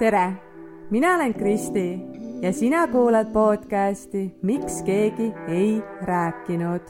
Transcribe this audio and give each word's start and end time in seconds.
tere, 0.00 0.32
mina 0.90 1.14
olen 1.14 1.34
Kristi 1.34 2.00
ja 2.42 2.52
sina 2.52 2.86
kuulad 2.88 3.32
podcasti 3.32 4.34
Miks 4.42 4.82
keegi 4.82 5.32
ei 5.48 5.82
rääkinud. 6.02 6.80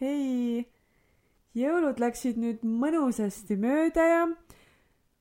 hei, 0.00 0.62
jõulud 1.54 1.98
läksid 1.98 2.38
nüüd 2.38 2.62
mõnusasti 2.62 3.58
mööda 3.58 4.06
ja 4.06 4.24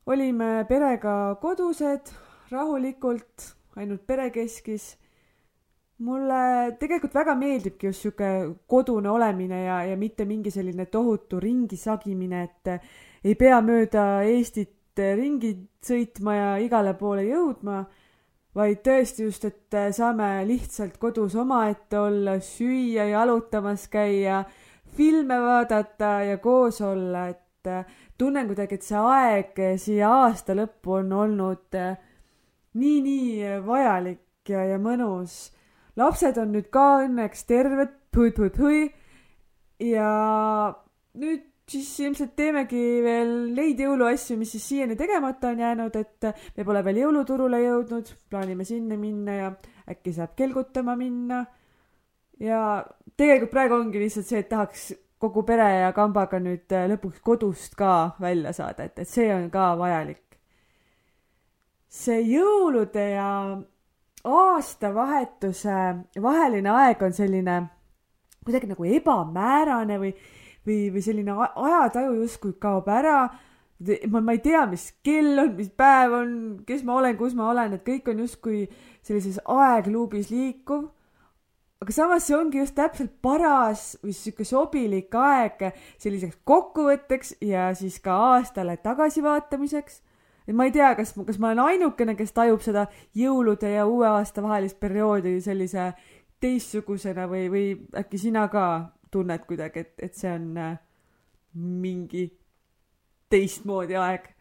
olime 0.05 0.53
perega 0.69 1.35
kodused 1.41 2.13
rahulikult, 2.53 3.55
ainult 3.75 4.05
perekeskis 4.05 5.00
mulle 6.02 6.75
tegelikult 6.80 7.13
väga 7.16 7.35
meeldibki 7.38 7.89
just 7.89 8.05
sihuke 8.05 8.30
kodune 8.70 9.09
olemine 9.12 9.63
ja, 9.66 9.81
ja 9.85 9.98
mitte 9.98 10.25
mingi 10.25 10.52
selline 10.53 10.88
tohutu 10.89 11.39
ringi 11.39 11.77
sagimine, 11.77 12.44
et 12.44 12.71
ei 13.23 13.35
pea 13.38 13.62
mööda 13.62 14.23
Eestit 14.25 14.98
ringi 14.98 15.53
sõitma 15.85 16.35
ja 16.35 16.49
igale 16.61 16.94
poole 16.99 17.25
jõudma, 17.27 17.84
vaid 18.58 18.81
tõesti 18.84 19.27
just, 19.27 19.45
et 19.48 19.77
saame 19.95 20.41
lihtsalt 20.49 20.98
kodus 21.02 21.38
omaette 21.39 21.99
olla, 21.99 22.36
süüa, 22.44 23.05
jalutamas 23.13 23.88
käia, 23.91 24.41
filme 24.97 25.38
vaadata 25.39 26.17
ja 26.27 26.41
koos 26.44 26.81
olla, 26.83 27.30
et 27.31 27.72
tunnen 28.17 28.49
kuidagi, 28.49 28.75
et 28.75 28.86
see 28.86 28.99
aeg 28.99 29.63
siia 29.80 30.09
aasta 30.25 30.58
lõppu 30.58 30.97
on 30.99 31.13
olnud 31.13 31.80
nii-nii 32.81 33.58
vajalik 33.66 34.49
ja, 34.49 34.66
ja 34.73 34.77
mõnus 34.81 35.52
lapsed 36.00 36.38
on 36.41 36.54
nüüd 36.55 36.70
ka 36.73 37.04
õnneks 37.05 37.45
terved, 37.50 37.95
pui-pui-pui. 38.12 38.89
ja 39.81 40.09
nüüd 41.17 41.48
siis 41.72 41.92
ilmselt 42.03 42.33
teemegi 42.36 42.81
veel 43.03 43.31
neid 43.56 43.80
jõuluasju, 43.80 44.36
mis 44.39 44.52
siis 44.56 44.66
siiani 44.73 44.98
tegemata 45.00 45.52
on 45.53 45.61
jäänud, 45.64 45.95
et 45.95 46.28
me 46.58 46.66
pole 46.67 46.83
veel 46.86 47.02
jõuluturule 47.03 47.61
jõudnud, 47.64 48.11
plaanime 48.30 48.67
sinna 48.67 48.98
minna 49.00 49.38
ja 49.38 49.52
äkki 49.92 50.14
saab 50.16 50.36
kelgutama 50.39 50.98
minna. 51.00 51.45
ja 52.42 52.59
tegelikult 53.17 53.52
praegu 53.52 53.78
ongi 53.78 54.02
lihtsalt 54.02 54.28
see, 54.28 54.42
et 54.42 54.50
tahaks 54.50 54.92
kogu 55.22 55.44
pere 55.45 55.67
ja 55.83 55.92
kambaga 55.94 56.39
nüüd 56.42 56.73
lõpuks 56.92 57.22
kodust 57.22 57.76
ka 57.78 58.16
välja 58.22 58.53
saada, 58.58 58.88
et, 58.89 59.00
et 59.00 59.09
see 59.09 59.30
on 59.33 59.50
ka 59.53 59.76
vajalik. 59.80 60.39
see 61.92 62.22
jõulude 62.23 63.05
ja 63.14 63.30
aastavahetuse 64.23 65.77
vaheline 66.22 66.69
aeg 66.69 67.02
on 67.03 67.14
selline 67.14 67.61
kuidagi 68.45 68.69
nagu 68.72 68.86
ebamäärane 68.97 69.97
või, 70.02 70.11
või, 70.66 70.77
või 70.94 71.03
selline 71.05 71.36
ajataju 71.38 72.14
justkui 72.22 72.55
kaob 72.61 72.89
ära. 72.89 73.30
ma, 74.09 74.22
ma 74.22 74.33
ei 74.33 74.42
tea, 74.42 74.66
mis 74.69 74.92
kell 75.03 75.39
on, 75.42 75.53
mis 75.58 75.69
päev 75.69 76.16
on, 76.17 76.31
kes 76.66 76.83
ma 76.86 76.97
olen, 77.02 77.17
kus 77.17 77.36
ma 77.38 77.49
olen, 77.52 77.77
et 77.77 77.86
kõik 77.86 78.09
on 78.14 78.25
justkui 78.25 78.66
sellises 79.02 79.39
aegluubis 79.45 80.30
liikuv. 80.33 80.89
aga 81.81 81.94
samas 81.94 82.27
see 82.27 82.38
ongi 82.38 82.61
just 82.61 82.75
täpselt 82.77 83.14
paras 83.22 83.97
või 84.03 84.14
sihuke 84.14 84.45
sobilik 84.45 85.16
aeg 85.17 85.64
selliseks 85.97 86.38
kokkuvõtteks 86.45 87.36
ja 87.42 87.72
siis 87.77 87.97
ka 87.99 88.17
aastale 88.36 88.77
tagasivaatamiseks 88.77 90.02
et 90.47 90.56
ma 90.56 90.67
ei 90.67 90.73
tea, 90.75 90.94
kas, 90.97 91.14
kas 91.28 91.39
ma 91.39 91.52
olen 91.52 91.64
ainukene, 91.66 92.16
kes 92.20 92.34
tajub 92.36 92.64
seda 92.66 92.88
jõulude 93.17 93.70
ja 93.75 93.86
uue 93.89 94.08
aasta 94.09 94.44
vahelist 94.44 94.80
perioodi 94.80 95.38
sellise 95.42 95.92
teistsugusena 96.42 97.28
või, 97.30 97.48
või 97.53 97.66
äkki 98.02 98.17
sina 98.17 98.48
ka 98.52 98.66
tunned 99.11 99.45
kuidagi, 99.48 99.86
et, 99.86 99.94
et 100.09 100.17
see 100.17 100.31
on 100.31 100.48
äh, 100.58 100.78
mingi 101.53 102.30
teistmoodi 103.32 103.98
aeg 103.99 104.32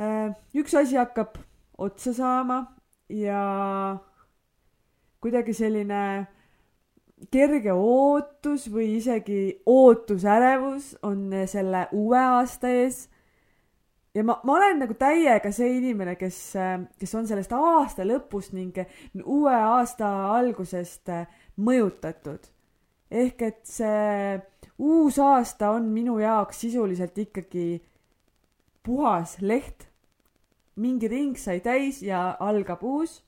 äh,. 0.00 0.30
üks 0.54 0.74
asi 0.78 0.96
hakkab 1.00 1.40
otsa 1.78 2.14
saama 2.16 2.62
ja 3.12 3.42
kuidagi 5.20 5.54
selline 5.56 6.02
kerge 7.32 7.72
ootus 7.72 8.66
või 8.72 8.96
isegi 8.98 9.62
ootusärevus 9.66 10.96
on 11.06 11.30
selle 11.46 11.86
uue 11.92 12.18
aasta 12.18 12.70
ees 12.72 13.06
ja 14.14 14.24
ma, 14.24 14.38
ma 14.44 14.56
olen 14.58 14.82
nagu 14.84 14.94
täiega 14.98 15.52
see 15.54 15.76
inimene, 15.78 16.16
kes, 16.20 16.38
kes 17.00 17.14
on 17.16 17.28
sellest 17.28 17.52
aasta 17.56 18.04
lõpust 18.06 18.54
ning 18.56 18.76
uue 19.24 19.54
aasta 19.54 20.08
algusest 20.36 21.12
mõjutatud. 21.56 22.50
ehk 23.12 23.42
et 23.42 23.62
see 23.68 24.40
uus 24.78 25.18
aasta 25.20 25.70
on 25.76 25.88
minu 25.92 26.18
jaoks 26.20 26.60
sisuliselt 26.64 27.18
ikkagi 27.18 27.82
puhas 28.82 29.38
leht. 29.40 29.88
mingi 30.76 31.08
ring 31.08 31.36
sai 31.36 31.60
täis 31.60 32.02
ja 32.02 32.36
algab 32.40 32.82
uus. 32.82 33.22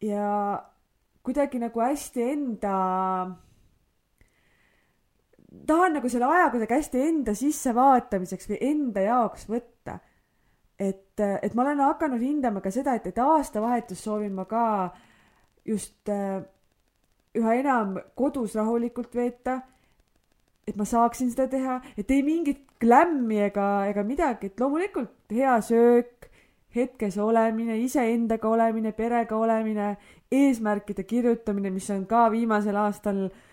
ja 0.00 0.62
kuidagi 1.22 1.58
nagu 1.58 1.80
hästi 1.80 2.22
enda 2.22 2.76
tahan 5.66 5.96
nagu 5.98 6.08
selle 6.10 6.28
aja 6.30 6.50
kuidagi 6.52 6.76
hästi 6.76 7.02
enda 7.08 7.34
sissevaatamiseks 7.36 8.50
või 8.50 8.58
enda 8.70 9.04
jaoks 9.06 9.46
võtta. 9.50 9.98
et, 10.78 11.20
et 11.20 11.54
ma 11.54 11.62
olen 11.62 11.80
hakanud 11.80 12.20
hindama 12.20 12.60
ka 12.60 12.70
seda, 12.70 12.96
et, 12.98 13.06
et 13.06 13.18
aastavahetust 13.18 14.04
soovin 14.04 14.34
ma 14.36 14.44
ka 14.44 14.66
just 15.64 16.08
äh, 16.12 16.42
üha 17.36 17.54
enam 17.60 17.96
kodus 18.14 18.54
rahulikult 18.58 19.14
veeta. 19.14 19.60
et 20.66 20.76
ma 20.76 20.84
saaksin 20.84 21.30
seda 21.30 21.48
teha, 21.48 21.80
et 21.96 22.10
ei 22.10 22.22
mingit 22.26 22.64
klämmi 22.80 23.38
ega, 23.46 23.86
ega 23.86 24.02
midagi, 24.02 24.50
et 24.50 24.60
loomulikult 24.60 25.30
hea 25.30 25.60
söök, 25.62 26.26
hetkes 26.74 27.16
olemine, 27.22 27.78
iseendaga 27.78 28.48
olemine, 28.50 28.92
perega 28.92 29.36
olemine, 29.38 29.96
eesmärkide 30.32 31.06
kirjutamine, 31.06 31.70
mis 31.70 31.86
on 31.94 32.02
ka 32.10 32.26
viimasel 32.34 32.76
aastal 32.82 33.28
äh, 33.28 33.45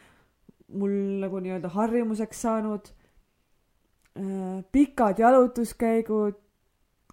mul 0.74 0.94
nagu 1.24 1.42
nii-öelda 1.44 1.72
harjumuseks 1.74 2.42
saanud. 2.46 2.90
Äh, 4.20 4.62
pikad 4.72 5.20
jalutuskäigud, 5.20 6.38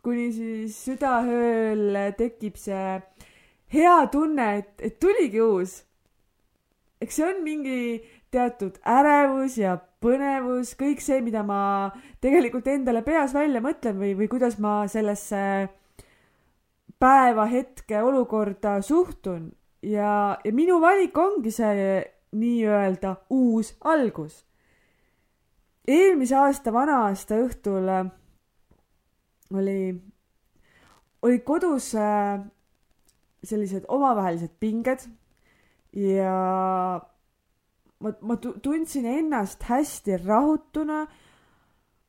kuni 0.05 0.31
siis 0.33 0.77
südaööl 0.85 1.97
tekib 2.19 2.59
see 2.61 2.99
hea 3.73 3.99
tunne, 4.13 4.49
et, 4.61 4.75
et 4.85 4.99
tuligi 5.01 5.41
uus. 5.41 5.81
eks 7.01 7.17
see 7.17 7.25
on 7.25 7.39
mingi 7.45 7.79
teatud 8.31 8.77
ärevus 8.85 9.57
ja 9.59 9.79
põnevus, 10.05 10.75
kõik 10.79 11.01
see, 11.03 11.21
mida 11.25 11.43
ma 11.47 11.91
tegelikult 12.21 12.69
endale 12.69 13.03
peas 13.07 13.33
välja 13.37 13.63
mõtlen 13.65 13.97
või, 14.01 14.13
või 14.19 14.29
kuidas 14.29 14.59
ma 14.61 14.85
sellesse 14.89 15.41
päeva, 17.01 17.47
hetke, 17.49 18.03
olukorda 18.05 18.79
suhtun 18.85 19.49
ja, 19.83 20.39
ja 20.45 20.53
minu 20.53 20.81
valik 20.83 21.17
ongi 21.19 21.53
see 21.55 22.01
nii-öelda 22.33 23.17
uus 23.31 23.75
algus. 23.81 24.47
eelmise 25.89 26.37
aasta 26.37 26.73
vana-aasta 26.73 27.39
õhtul 27.43 27.89
äh, 27.89 28.11
oli, 29.55 29.95
olid 31.23 31.43
kodus 31.45 31.95
äh, 31.99 32.39
sellised 33.43 33.89
omavahelised 33.89 34.53
pinged 34.61 35.09
ja 35.97 36.35
ma, 37.99 38.13
ma 38.21 38.37
tundsin 38.37 39.07
ennast 39.07 39.65
hästi 39.67 40.21
rahutuna, 40.23 41.07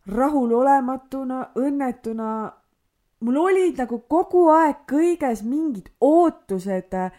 rahulolematuna, 0.08 1.42
õnnetuna. 1.58 2.30
mul 3.22 3.38
olid 3.38 3.78
nagu 3.82 4.00
kogu 4.10 4.48
aeg 4.50 4.86
kõiges 4.90 5.44
mingid 5.46 5.90
ootused 6.02 6.94
äh, 6.94 7.12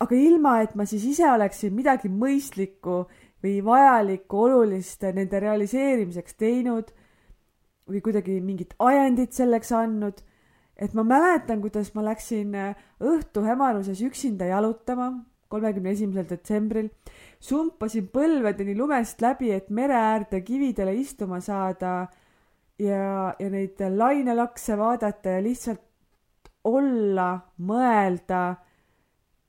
aga 0.00 0.16
ilma, 0.16 0.60
et 0.64 0.74
ma 0.74 0.86
siis 0.88 1.04
ise 1.12 1.28
oleksin 1.28 1.74
midagi 1.76 2.08
mõistlikku 2.08 3.04
või 3.44 3.60
vajalikku, 3.64 4.42
olulist 4.46 5.04
nende 5.04 5.40
realiseerimiseks 5.40 6.36
teinud 6.40 6.92
või 7.90 8.02
kuidagi 8.04 8.38
mingit 8.40 8.74
ajendit 8.78 9.32
selleks 9.36 9.72
andnud. 9.72 10.22
et 10.80 10.94
ma 10.94 11.02
mäletan, 11.04 11.60
kuidas 11.60 11.90
ma 11.94 12.00
läksin 12.04 12.54
äh, 12.56 12.76
õhtu 13.04 13.42
hämaruses 13.44 14.00
üksinda 14.00 14.46
jalutama 14.48 15.10
kolmekümne 15.50 15.90
esimesel 15.90 16.28
detsembril, 16.30 16.88
sumpasin 17.42 18.06
põlvedeni 18.14 18.76
lumest 18.78 19.20
läbi, 19.20 19.50
et 19.52 19.70
mere 19.70 19.96
äärde 19.98 20.40
kividele 20.46 20.94
istuma 20.94 21.40
saada 21.42 22.06
ja, 22.78 23.34
ja 23.34 23.50
neid 23.50 23.82
lainelakse 23.96 24.78
vaadata 24.78 25.36
ja 25.36 25.44
lihtsalt 25.44 25.82
olla, 26.70 27.32
mõelda 27.66 28.42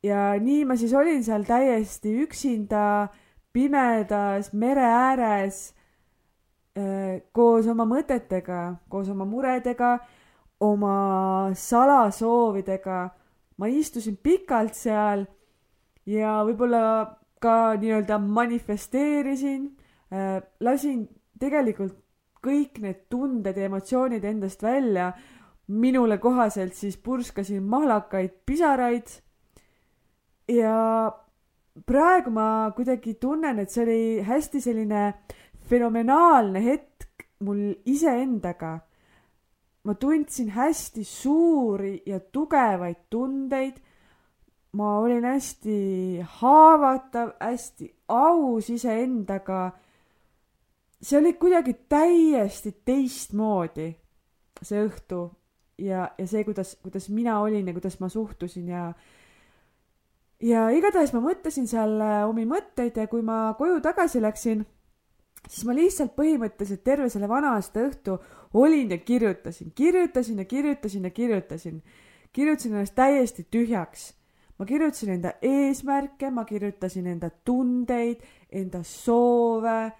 ja 0.03 0.33
nii 0.39 0.65
ma 0.65 0.75
siis 0.75 0.94
olin 0.98 1.24
seal 1.24 1.44
täiesti 1.45 2.13
üksinda 2.24 3.07
pimedas 3.53 4.53
mere 4.53 4.86
ääres 4.86 5.74
äh, 6.77 7.21
koos 7.31 7.68
oma 7.68 7.86
mõtetega, 7.86 8.62
koos 8.89 9.09
oma 9.09 9.25
muredega, 9.25 10.00
oma 10.59 11.51
salasoovidega. 11.53 13.09
ma 13.57 13.68
istusin 13.68 14.18
pikalt 14.18 14.74
seal 14.74 15.25
ja 16.09 16.42
võib-olla 16.45 17.18
ka 17.42 17.75
nii-öelda 17.77 18.18
manifesteerisin 18.21 19.68
äh,, 20.13 20.42
lasin 20.59 21.07
tegelikult 21.39 21.98
kõik 22.42 22.80
need 22.81 23.06
tunded 23.09 23.57
ja 23.57 23.69
emotsioonid 23.69 24.25
endast 24.25 24.63
välja. 24.63 25.13
minule 25.68 26.18
kohaselt 26.18 26.74
siis 26.74 26.98
purskasin 26.98 27.63
mahlakaid 27.63 28.31
pisaraid. 28.45 29.07
Ja 30.51 31.12
praegu 31.86 32.31
ma 32.31 32.71
kuidagi 32.75 33.15
tunnen, 33.19 33.59
et 33.59 33.71
see 33.71 33.83
oli 33.83 34.01
hästi 34.27 34.62
selline 34.62 35.03
fenomenaalne 35.69 36.63
hetk 36.63 37.27
mul 37.45 37.71
iseendaga. 37.86 38.80
ma 39.83 39.94
tundsin 39.98 40.50
hästi 40.53 41.03
suuri 41.03 42.03
ja 42.06 42.19
tugevaid 42.19 43.07
tundeid. 43.09 43.80
ma 44.74 45.00
olin 45.00 45.24
hästi 45.25 46.21
haavatav, 46.39 47.31
hästi 47.39 47.94
aus 48.07 48.69
iseendaga 48.69 49.71
see 51.01 51.18
oli 51.19 51.33
kuidagi 51.33 51.74
täiesti 51.89 52.71
teistmoodi, 52.86 53.89
see 54.62 54.83
õhtu 54.86 55.24
ja, 55.81 56.06
ja 56.18 56.27
see, 56.27 56.44
kuidas, 56.45 56.75
kuidas 56.83 57.09
mina 57.09 57.39
olin 57.42 57.68
ja 57.68 57.74
kuidas 57.74 58.00
ma 58.00 58.09
suhtusin 58.09 58.69
ja 58.69 58.92
ja 60.41 60.67
igatahes 60.73 61.13
ma 61.13 61.21
mõtlesin 61.23 61.67
seal 61.69 61.97
äh, 62.01 62.21
omi 62.29 62.45
mõtteid 62.49 62.97
ja 62.97 63.07
kui 63.11 63.23
ma 63.25 63.53
koju 63.57 63.79
tagasi 63.83 64.21
läksin, 64.21 64.63
siis 65.47 65.65
ma 65.67 65.75
lihtsalt 65.77 66.15
põhimõtteliselt 66.17 66.83
terve 66.83 67.09
selle 67.09 67.29
vana-aasta 67.29 67.85
õhtu 67.88 68.17
olin 68.53 68.91
ja 68.91 68.97
kirjutasin, 68.97 69.71
kirjutasin 69.75 70.41
ja 70.41 70.45
kirjutasin 70.45 71.03
ja 71.03 71.11
kirjutasin. 71.11 71.83
kirjutasin 72.33 72.73
ennast 72.73 72.95
täiesti 72.95 73.47
tühjaks. 73.51 74.13
ma 74.57 74.65
kirjutasin 74.65 75.09
enda 75.09 75.33
eesmärke, 75.41 76.29
ma 76.29 76.45
kirjutasin 76.45 77.07
enda 77.07 77.29
tundeid, 77.45 78.21
enda 78.51 78.83
soove 78.83 79.91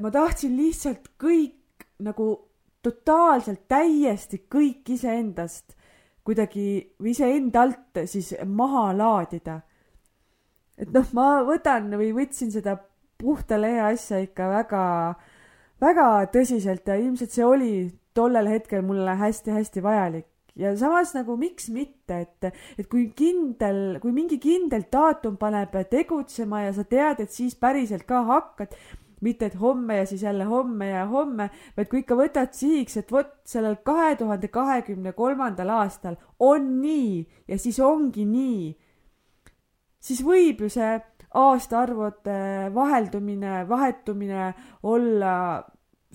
ma 0.00 0.10
tahtsin 0.10 0.56
lihtsalt 0.56 1.08
kõik 1.20 1.86
nagu 2.02 2.28
totaalselt 2.82 3.66
täiesti 3.68 4.44
kõik 4.50 4.90
iseendast 4.96 5.76
kuidagi 6.24 6.66
või 7.00 7.12
iseendalt 7.12 8.04
siis 8.10 8.32
maha 8.46 8.90
laadida. 8.96 9.60
et 10.78 10.90
noh, 10.90 11.06
ma 11.12 11.44
võtan 11.46 11.92
või 11.98 12.12
võtsin 12.16 12.50
seda 12.50 12.78
puhta 13.18 13.60
lehe 13.60 13.80
asja 13.92 14.18
ikka 14.24 14.48
väga, 14.50 14.84
väga 15.80 16.06
tõsiselt 16.34 16.88
ja 16.88 16.96
ilmselt 16.98 17.30
see 17.30 17.44
oli 17.44 17.74
tollel 18.14 18.48
hetkel 18.50 18.82
mulle 18.82 19.14
hästi-hästi 19.20 19.82
vajalik 19.82 20.26
ja 20.56 20.74
samas 20.78 21.12
nagu 21.14 21.36
miks 21.38 21.68
mitte, 21.74 22.20
et, 22.26 22.58
et 22.78 22.88
kui 22.90 23.08
kindel, 23.16 23.98
kui 24.02 24.14
mingi 24.14 24.38
kindel 24.42 24.86
daatum 24.92 25.36
paneb 25.40 25.74
tegutsema 25.90 26.64
ja 26.66 26.74
sa 26.76 26.84
tead, 26.86 27.24
et 27.24 27.34
siis 27.34 27.56
päriselt 27.58 28.06
ka 28.08 28.22
hakkad, 28.28 28.74
mitte 29.24 29.48
et 29.48 29.56
homme 29.60 29.96
ja 30.00 30.06
siis 30.08 30.22
jälle 30.22 30.44
homme 30.48 30.90
ja 30.90 31.06
homme, 31.10 31.48
vaid 31.76 31.90
kui 31.90 32.02
ikka 32.02 32.18
võtad 32.18 32.52
sihiks, 32.56 32.98
et 33.00 33.12
vot 33.12 33.32
sellel 33.48 33.78
kahe 33.86 34.14
tuhande 34.20 34.50
kahekümne 34.52 35.14
kolmandal 35.16 35.72
aastal 35.80 36.18
on 36.38 36.74
nii 36.82 37.24
ja 37.48 37.58
siis 37.58 37.80
ongi 37.80 38.26
nii, 38.28 38.72
siis 40.04 40.20
võib 40.24 40.64
ju 40.64 40.70
see 40.72 40.92
aastaarvude 41.34 42.70
vaheldumine, 42.74 43.64
vahetumine 43.68 44.52
olla 44.86 45.32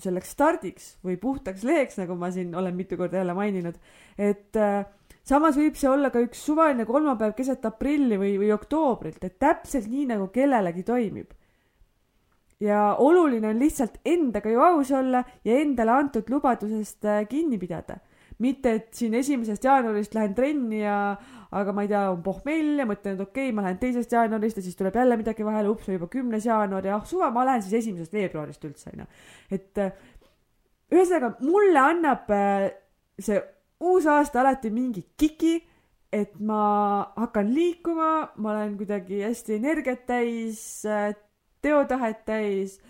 selleks 0.00 0.30
stardiks 0.32 0.86
või 1.04 1.18
puhtaks 1.20 1.64
leheks, 1.66 1.98
nagu 2.00 2.16
ma 2.16 2.30
siin 2.32 2.54
olen 2.56 2.76
mitu 2.76 2.96
korda 2.96 3.20
jälle 3.20 3.34
maininud, 3.36 3.76
et 4.16 4.56
äh, 4.56 4.86
samas 5.26 5.58
võib 5.60 5.76
see 5.76 5.90
olla 5.90 6.08
ka 6.14 6.22
üks 6.24 6.40
suvaline 6.46 6.86
kolmapäev 6.88 7.34
keset 7.36 7.66
aprilli 7.68 8.16
või, 8.20 8.32
või 8.40 8.48
oktoobrit, 8.54 9.20
et 9.24 9.36
täpselt 9.42 9.90
nii, 9.92 10.06
nagu 10.14 10.30
kellelegi 10.32 10.86
toimib 10.88 11.36
ja 12.60 12.94
oluline 13.00 13.48
on 13.48 13.58
lihtsalt 13.60 13.98
endaga 14.04 14.50
ju 14.52 14.60
aus 14.60 14.92
olla 14.92 15.24
ja 15.44 15.58
endale 15.62 15.94
antud 15.96 16.28
lubadusest 16.30 17.04
äh, 17.04 17.26
kinni 17.28 17.58
pidada. 17.58 17.98
mitte, 18.40 18.70
et 18.72 18.94
siin 18.96 19.12
esimesest 19.14 19.64
jaanuarist 19.64 20.14
lähen 20.16 20.34
trenni 20.34 20.78
ja 20.80 21.16
aga 21.52 21.72
ma 21.76 21.82
ei 21.84 21.90
tea, 21.90 22.06
on 22.08 22.22
pohmell 22.24 22.78
ja 22.80 22.86
mõtlen, 22.88 23.18
et 23.18 23.20
okei 23.20 23.50
okay,, 23.50 23.52
ma 23.52 23.66
lähen 23.66 23.80
teisest 23.82 24.12
jaanuarist 24.16 24.56
ja 24.56 24.64
siis 24.64 24.78
tuleb 24.78 24.96
jälle 24.96 25.18
midagi 25.20 25.44
vahele, 25.44 25.68
ups, 25.68 25.88
on 25.90 25.98
juba 25.98 26.08
kümnes 26.08 26.46
jaanuar 26.48 26.88
ja 26.88 26.94
ah 26.96 27.04
suva, 27.04 27.28
ma 27.34 27.44
lähen 27.44 27.64
siis 27.66 27.82
esimesest 27.82 28.16
veebruarist 28.16 28.64
üldse 28.64 28.94
onju. 28.94 29.08
et 29.52 29.82
äh, 29.84 29.92
ühesõnaga 30.92 31.34
mulle 31.44 31.82
annab 31.84 32.32
äh, 32.32 32.70
see 33.20 33.42
uus 33.80 34.08
aasta 34.08 34.40
alati 34.40 34.72
mingi 34.72 35.04
kiki 35.20 35.58
et 36.12 36.32
ma 36.42 36.62
hakkan 37.16 37.50
liikuma, 37.54 38.10
ma 38.36 38.54
olen 38.54 38.74
kuidagi 38.80 39.20
hästi 39.22 39.58
energiat 39.60 40.06
täis, 40.08 40.62
teotahet 41.62 42.24
täis 42.24 42.80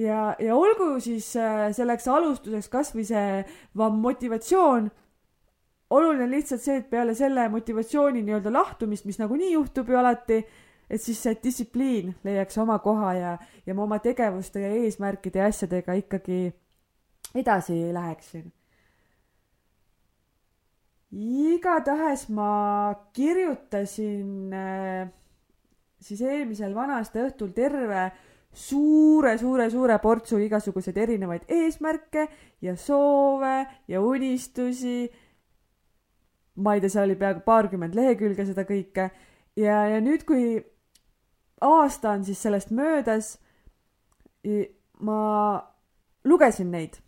ja, 0.00 0.36
ja 0.38 0.56
olgu 0.56 0.94
siis 1.00 1.32
äh, 1.36 1.68
selleks 1.76 2.08
alustuseks 2.08 2.68
kasvõi 2.72 3.04
see 3.08 3.44
motivatsioon. 3.74 4.90
oluline 5.90 6.28
lihtsalt 6.30 6.62
see, 6.62 6.76
et 6.78 6.90
peale 6.90 7.14
selle 7.18 7.48
motivatsiooni 7.50 8.22
nii-öelda 8.22 8.52
lahtumist, 8.52 9.06
mis 9.08 9.18
nagunii 9.18 9.52
juhtub 9.52 9.88
ju 9.90 9.98
alati, 9.98 10.38
et 10.90 11.02
siis 11.02 11.18
see 11.22 11.34
distsipliin 11.42 12.14
leiaks 12.24 12.58
oma 12.58 12.78
koha 12.78 13.12
ja, 13.14 13.36
ja 13.66 13.74
ma 13.74 13.82
oma 13.82 13.98
tegevuste 13.98 14.62
ja 14.62 14.70
eesmärkide 14.84 15.42
ja 15.42 15.50
asjadega 15.50 15.98
ikkagi 15.98 16.40
edasi 17.34 17.78
läheksin. 17.94 18.52
igatahes 21.10 22.28
ma 22.28 22.94
kirjutasin 23.12 24.52
äh, 24.54 25.08
siis 26.00 26.20
eelmisel 26.24 26.74
vana-aasta 26.74 27.24
õhtul 27.26 27.52
terve 27.56 28.10
suure, 28.52 29.36
suure, 29.38 29.68
suure 29.70 29.98
portsu 30.02 30.40
igasuguseid 30.42 30.96
erinevaid 30.98 31.46
eesmärke 31.48 32.26
ja 32.62 32.76
soove 32.76 33.66
ja 33.88 34.00
unistusi. 34.00 35.10
ma 36.60 36.74
ei 36.74 36.80
tea, 36.80 36.90
seal 36.90 37.08
oli 37.08 37.16
peaaegu 37.16 37.40
paarkümmend 37.46 37.94
lehekülge 37.94 38.44
seda 38.44 38.66
kõike 38.68 39.10
ja, 39.56 39.76
ja 39.94 40.00
nüüd, 40.02 40.26
kui 40.28 40.58
aasta 41.60 42.10
on 42.16 42.24
siis 42.24 42.42
sellest 42.42 42.72
möödas, 42.74 43.36
ma 45.00 45.20
lugesin 46.24 46.70
neid 46.72 46.98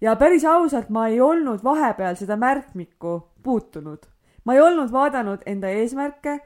ja 0.00 0.16
päris 0.16 0.44
ausalt, 0.44 0.90
ma 0.90 1.08
ei 1.08 1.20
olnud 1.20 1.64
vahepeal 1.64 2.16
seda 2.16 2.36
märkmikku 2.36 3.14
puutunud. 3.42 4.06
ma 4.44 4.54
ei 4.54 4.60
olnud 4.60 4.92
vaadanud 4.92 5.42
enda 5.46 5.68
eesmärke 5.68 6.38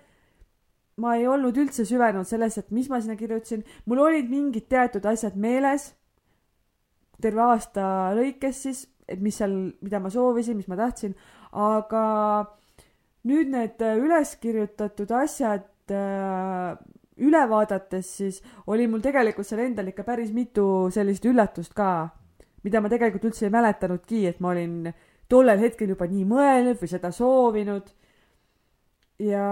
ma 1.02 1.16
ei 1.18 1.26
olnud 1.26 1.56
üldse 1.58 1.86
süvenenud 1.88 2.28
sellesse, 2.28 2.62
et 2.62 2.70
mis 2.74 2.88
ma 2.90 3.00
sinna 3.02 3.18
kirjutasin, 3.18 3.64
mul 3.90 4.04
olid 4.06 4.30
mingid 4.30 4.68
teatud 4.70 5.06
asjad 5.10 5.36
meeles, 5.40 5.90
terve 7.22 7.42
aasta 7.44 7.84
lõikes 8.18 8.64
siis, 8.66 8.86
et 9.10 9.20
mis 9.22 9.36
seal, 9.38 9.54
mida 9.82 10.00
ma 10.02 10.10
soovisin, 10.12 10.58
mis 10.58 10.70
ma 10.70 10.78
tahtsin, 10.78 11.14
aga 11.52 12.04
nüüd 13.28 13.52
need 13.52 13.82
üles 13.98 14.34
kirjutatud 14.42 15.10
asjad 15.18 15.94
äh, 15.94 16.78
üle 17.22 17.42
vaadates 17.50 18.08
siis 18.18 18.40
oli 18.66 18.88
mul 18.90 19.02
tegelikult 19.04 19.46
seal 19.46 19.62
endal 19.66 19.90
ikka 19.90 20.04
päris 20.06 20.32
mitu 20.34 20.88
sellist 20.94 21.24
üllatust 21.28 21.74
ka, 21.76 22.10
mida 22.64 22.80
ma 22.80 22.90
tegelikult 22.92 23.30
üldse 23.30 23.46
ei 23.46 23.54
mäletanudki, 23.54 24.24
et 24.30 24.40
ma 24.40 24.52
olin 24.54 24.92
tollel 25.30 25.60
hetkel 25.62 25.92
juba 25.92 26.08
nii 26.10 26.24
mõelnud 26.28 26.80
või 26.80 26.90
seda 26.90 27.12
soovinud. 27.14 27.90
ja 29.22 29.46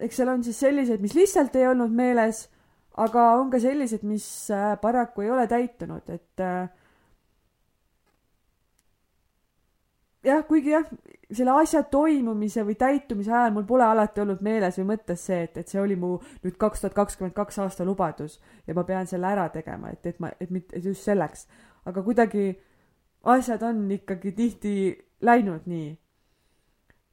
eks 0.00 0.16
seal 0.20 0.28
on 0.28 0.44
siis 0.44 0.58
selliseid, 0.60 1.00
mis 1.00 1.14
lihtsalt 1.16 1.56
ei 1.56 1.66
olnud 1.68 1.92
meeles, 1.94 2.46
aga 3.00 3.28
on 3.40 3.50
ka 3.52 3.60
sellised, 3.60 4.04
mis 4.08 4.26
äh, 4.54 4.74
paraku 4.80 5.24
ei 5.24 5.30
ole 5.30 5.46
täitunud, 5.50 6.08
et 6.12 6.44
äh, 6.44 6.68
jah, 10.26 10.42
kuigi 10.48 10.72
jah, 10.72 10.86
selle 11.32 11.56
asja 11.60 11.82
toimumise 11.90 12.64
või 12.66 12.76
täitumise 12.78 13.32
ajal 13.32 13.54
mul 13.54 13.66
pole 13.68 13.86
alati 13.86 14.22
olnud 14.22 14.42
meeles 14.46 14.78
või 14.80 14.92
mõttes 14.92 15.26
see, 15.28 15.42
et, 15.48 15.58
et 15.60 15.72
see 15.72 15.80
oli 15.82 15.96
mu 15.98 16.16
nüüd 16.44 16.56
kaks 16.60 16.84
tuhat 16.84 16.96
kakskümmend 16.96 17.34
kaks 17.36 17.60
aasta 17.64 17.86
lubadus 17.86 18.38
ja 18.66 18.76
ma 18.76 18.84
pean 18.86 19.08
selle 19.10 19.28
ära 19.30 19.48
tegema, 19.54 19.92
et, 19.94 20.06
et 20.06 20.20
ma, 20.22 20.32
et 20.40 20.52
mitte, 20.54 20.80
just 20.82 21.06
selleks. 21.06 21.46
aga 21.86 22.02
kuidagi 22.02 22.48
asjad 23.26 23.62
on 23.66 23.84
ikkagi 23.98 24.32
tihti 24.36 24.74
läinud 25.26 25.66
nii 25.66 25.90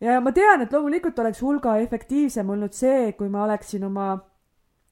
ja 0.04 0.20
ma 0.24 0.34
tean, 0.36 0.66
et 0.66 0.74
loomulikult 0.74 1.20
oleks 1.24 1.42
hulga 1.44 1.78
efektiivsem 1.84 2.50
olnud 2.50 2.76
see, 2.76 3.14
kui 3.18 3.32
ma 3.32 3.46
oleksin 3.48 3.86
oma 3.88 4.12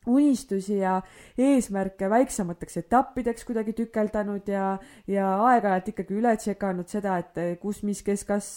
unistusi 0.08 0.80
ja 0.80 0.96
eesmärke 1.38 2.10
väiksemateks 2.10 2.80
etappideks 2.82 3.46
kuidagi 3.46 3.75
tükeldanud 3.77 4.48
ja, 4.50 4.77
ja 5.08 5.27
aeg-ajalt 5.46 5.91
ikkagi 5.94 6.18
üle 6.18 6.34
tšekanud 6.38 6.89
seda, 6.89 7.20
et 7.22 7.60
kus, 7.62 7.84
mis, 7.86 8.01
kes, 8.06 8.24
kas, 8.25 8.48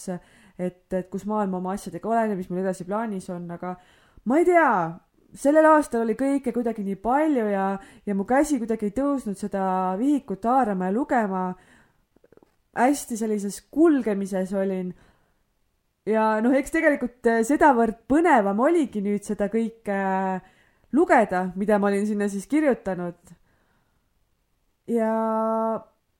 et, 0.57 0.87
et 0.89 1.09
kus 1.11 1.27
maailma 1.29 1.59
oma 1.61 1.75
asjadega 1.77 2.09
olen 2.09 2.33
ja 2.33 2.39
mis 2.39 2.49
mul 2.49 2.63
edasi 2.63 2.87
plaanis 2.87 3.29
on, 3.29 3.45
aga 3.53 3.75
ma 4.25 4.41
ei 4.41 4.49
tea, 4.49 4.71
sellel 5.37 5.69
aastal 5.69 6.05
oli 6.05 6.17
kõike 6.17 6.53
kuidagi 6.55 6.85
nii 6.87 6.97
palju 7.03 7.45
ja, 7.51 7.69
ja 8.07 8.17
mu 8.17 8.25
käsi 8.25 8.57
kuidagi 8.61 8.89
ei 8.89 8.97
tõusnud 8.97 9.37
seda 9.37 9.67
vihikut 9.99 10.45
haarama 10.49 10.89
ja 10.89 10.95
lugema. 10.97 11.47
hästi 12.75 13.17
sellises 13.17 13.61
kulgemises 13.71 14.53
olin 14.53 14.93
ja 16.05 16.25
noh, 16.43 16.53
eks 16.57 16.73
tegelikult 16.73 17.29
sedavõrd 17.47 18.03
põnevam 18.09 18.59
oligi 18.59 19.01
nüüd 19.01 19.25
seda 19.25 19.49
kõike 19.51 19.99
lugeda, 20.95 21.49
mida 21.55 21.79
ma 21.79 21.89
olin 21.91 22.05
sinna 22.07 22.29
siis 22.31 22.47
kirjutanud. 22.47 23.35
ja 24.87 25.11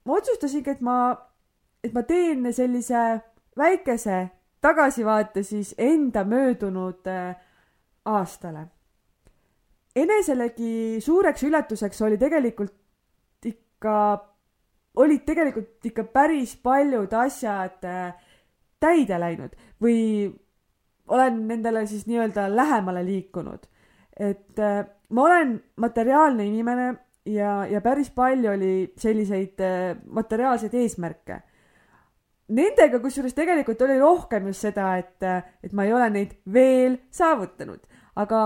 ma 0.05 0.17
otsustasingi, 0.19 0.77
et 0.77 0.81
ma, 0.81 1.15
et 1.83 1.93
ma 1.93 2.03
teen 2.03 2.51
sellise 2.53 3.21
väikese 3.57 4.29
tagasivaate 4.61 5.43
siis 5.43 5.75
enda 5.77 6.25
möödunud 6.25 7.05
aastale 8.05 8.69
eneselegi 9.95 10.99
suureks 11.03 11.43
üllatuseks 11.47 12.01
oli 12.05 12.17
tegelikult 12.19 13.47
ikka, 13.47 13.95
olid 14.99 15.23
tegelikult 15.27 15.89
ikka 15.89 16.05
päris 16.11 16.55
paljud 16.63 17.13
asjad 17.15 17.87
äh, 17.87 18.24
täide 18.79 19.19
läinud 19.19 19.55
või 19.81 20.29
olen 21.07 21.47
nendele 21.47 21.85
siis 21.85 22.05
nii-öelda 22.07 22.47
lähemale 22.55 23.05
liikunud. 23.05 23.65
et 24.19 24.59
äh, 24.59 24.85
ma 25.09 25.23
olen 25.23 25.63
materiaalne 25.75 26.45
inimene 26.45 26.95
ja, 27.25 27.65
ja 27.65 27.81
päris 27.81 28.09
palju 28.09 28.51
oli 28.51 28.93
selliseid 28.97 29.59
äh, 29.59 29.97
materiaalseid 30.07 30.73
eesmärke. 30.73 31.41
Nendega 32.55 32.99
kusjuures 33.01 33.33
tegelikult 33.33 33.81
oli 33.81 33.97
rohkem 33.99 34.47
just 34.47 34.61
seda, 34.67 34.97
et, 35.01 35.23
et 35.63 35.73
ma 35.73 35.83
ei 35.83 35.93
ole 35.93 36.09
neid 36.13 36.35
veel 36.53 36.99
saavutanud, 37.11 37.81
aga 38.15 38.41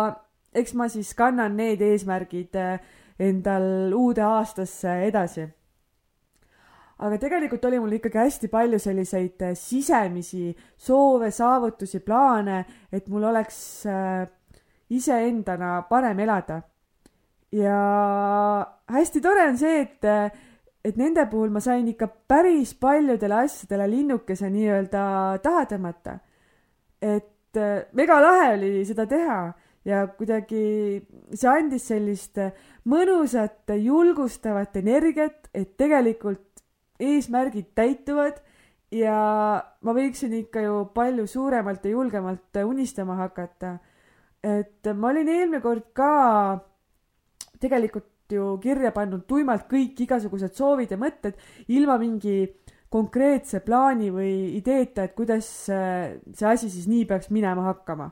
eks 0.56 0.74
ma 0.74 0.88
siis 0.90 1.12
kannan 1.14 1.58
need 1.60 1.82
eesmärgid 1.84 2.56
äh, 2.56 2.80
endal 3.20 3.94
uude 3.94 4.24
aastasse 4.24 5.02
edasi. 5.10 5.50
Aga 7.00 7.18
tegelikult 7.22 7.66
oli 7.70 7.80
mul 7.80 7.96
ikkagi 7.96 8.20
hästi 8.20 8.50
palju 8.52 8.80
selliseid 8.80 9.46
äh, 9.48 9.56
sisemisi 9.56 10.50
soove, 10.78 11.32
saavutusi, 11.32 12.02
plaane, 12.04 12.64
et 12.92 13.08
mul 13.08 13.30
oleks 13.30 13.60
äh, 13.88 14.28
iseendana 14.90 15.82
parem 15.90 16.20
elada. 16.20 16.62
ja 17.52 17.78
hästi 18.94 19.22
tore 19.22 19.48
on 19.50 19.58
see, 19.58 19.82
et, 19.82 20.06
et 20.86 20.98
nende 20.98 21.26
puhul 21.32 21.50
ma 21.50 21.62
sain 21.64 21.88
ikka 21.88 22.08
päris 22.30 22.76
paljudele 22.78 23.40
asjadele 23.46 23.88
linnukese 23.90 24.50
nii-öelda 24.54 25.40
taha 25.44 25.64
tõmmata. 25.72 26.20
et 27.02 27.58
mega 27.94 28.20
lahe 28.22 28.54
oli 28.58 28.86
seda 28.86 29.08
teha 29.10 29.40
ja 29.86 30.04
kuidagi 30.18 30.64
see 31.34 31.50
andis 31.50 31.88
sellist 31.90 32.38
mõnusat 32.90 33.72
julgustavat 33.80 34.76
energiat, 34.82 35.50
et 35.54 35.76
tegelikult 35.78 36.49
eesmärgid 37.00 37.72
täituvad 37.76 38.40
ja 38.92 39.18
ma 39.82 39.96
võiksin 39.96 40.34
ikka 40.44 40.64
ju 40.66 40.80
palju 40.96 41.28
suuremalt 41.30 41.86
ja 41.86 41.94
julgemalt 41.94 42.62
unistama 42.66 43.16
hakata. 43.20 43.78
et 44.44 44.88
ma 44.96 45.10
olin 45.10 45.28
eelmine 45.28 45.62
kord 45.62 45.92
ka 45.94 46.60
tegelikult 47.60 48.32
ju 48.32 48.58
kirja 48.62 48.92
pannud 48.96 49.26
tuimalt 49.28 49.66
kõik 49.70 50.00
igasugused 50.06 50.54
soovid 50.56 50.92
ja 50.92 50.98
mõtted 50.98 51.36
ilma 51.68 51.98
mingi 51.98 52.48
konkreetse 52.90 53.60
plaani 53.62 54.10
või 54.14 54.56
ideeta, 54.58 55.04
et 55.04 55.14
kuidas 55.14 55.46
see 55.68 56.48
asi 56.48 56.70
siis 56.70 56.88
nii 56.90 57.06
peaks 57.06 57.30
minema 57.30 57.68
hakkama 57.68 58.10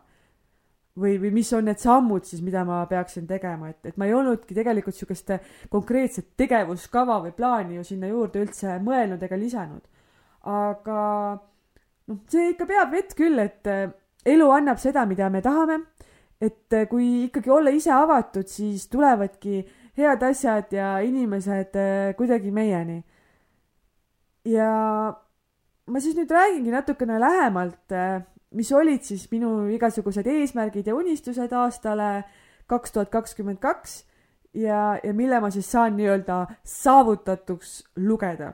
või, 0.97 1.17
või 1.21 1.31
mis 1.37 1.49
on 1.55 1.67
need 1.67 1.81
sammud 1.81 2.25
siis, 2.27 2.41
mida 2.45 2.63
ma 2.67 2.81
peaksin 2.89 3.27
tegema, 3.29 3.71
et, 3.71 3.79
et 3.91 3.97
ma 3.99 4.07
ei 4.07 4.15
olnudki 4.17 4.55
tegelikult 4.57 4.97
sihukest 4.97 5.35
konkreetset 5.73 6.31
tegevuskava 6.39 7.19
või 7.25 7.33
plaani 7.37 7.77
ju 7.77 7.85
sinna 7.87 8.09
juurde 8.11 8.41
üldse 8.45 8.77
mõelnud 8.83 9.23
ega 9.23 9.39
lisanud. 9.39 9.83
aga 10.47 10.99
noh, 12.07 12.19
see 12.31 12.51
ikka 12.53 12.67
peab 12.69 12.93
vett 12.95 13.13
küll, 13.17 13.39
et 13.43 13.67
eh, 13.69 13.89
elu 14.33 14.47
annab 14.53 14.81
seda, 14.81 15.05
mida 15.05 15.29
me 15.29 15.41
tahame. 15.45 15.81
et 16.41 16.73
eh, 16.73 16.87
kui 16.89 17.27
ikkagi 17.27 17.49
olla 17.49 17.73
ise 17.73 17.91
avatud, 17.93 18.47
siis 18.47 18.87
tulevadki 18.93 19.63
head 19.97 20.23
asjad 20.23 20.73
ja 20.73 20.97
inimesed 21.01 21.77
eh, 21.77 22.15
kuidagi 22.17 22.51
meieni. 22.51 23.03
ja 24.45 24.71
ma 25.87 25.99
siis 25.99 26.17
nüüd 26.17 26.31
räägingi 26.31 26.71
natukene 26.71 27.19
lähemalt 27.19 27.93
mis 28.51 28.71
olid 28.71 29.03
siis 29.03 29.25
minu 29.31 29.67
igasugused 29.73 30.27
eesmärgid 30.27 30.87
ja 30.87 30.95
unistused 30.95 31.51
aastale 31.53 32.23
kaks 32.67 32.91
tuhat 32.95 33.09
kakskümmend 33.09 33.59
kaks 33.59 34.03
ja, 34.53 34.99
ja 35.03 35.13
mille 35.13 35.39
ma 35.39 35.51
siis 35.51 35.71
saan 35.71 35.97
nii-öelda 35.97 36.45
saavutatuks 36.63 37.83
lugeda. 37.97 38.53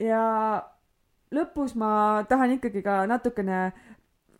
ja 0.00 0.22
lõpus 1.34 1.76
ma 1.78 2.24
tahan 2.28 2.56
ikkagi 2.58 2.82
ka 2.82 3.04
natukene 3.06 3.60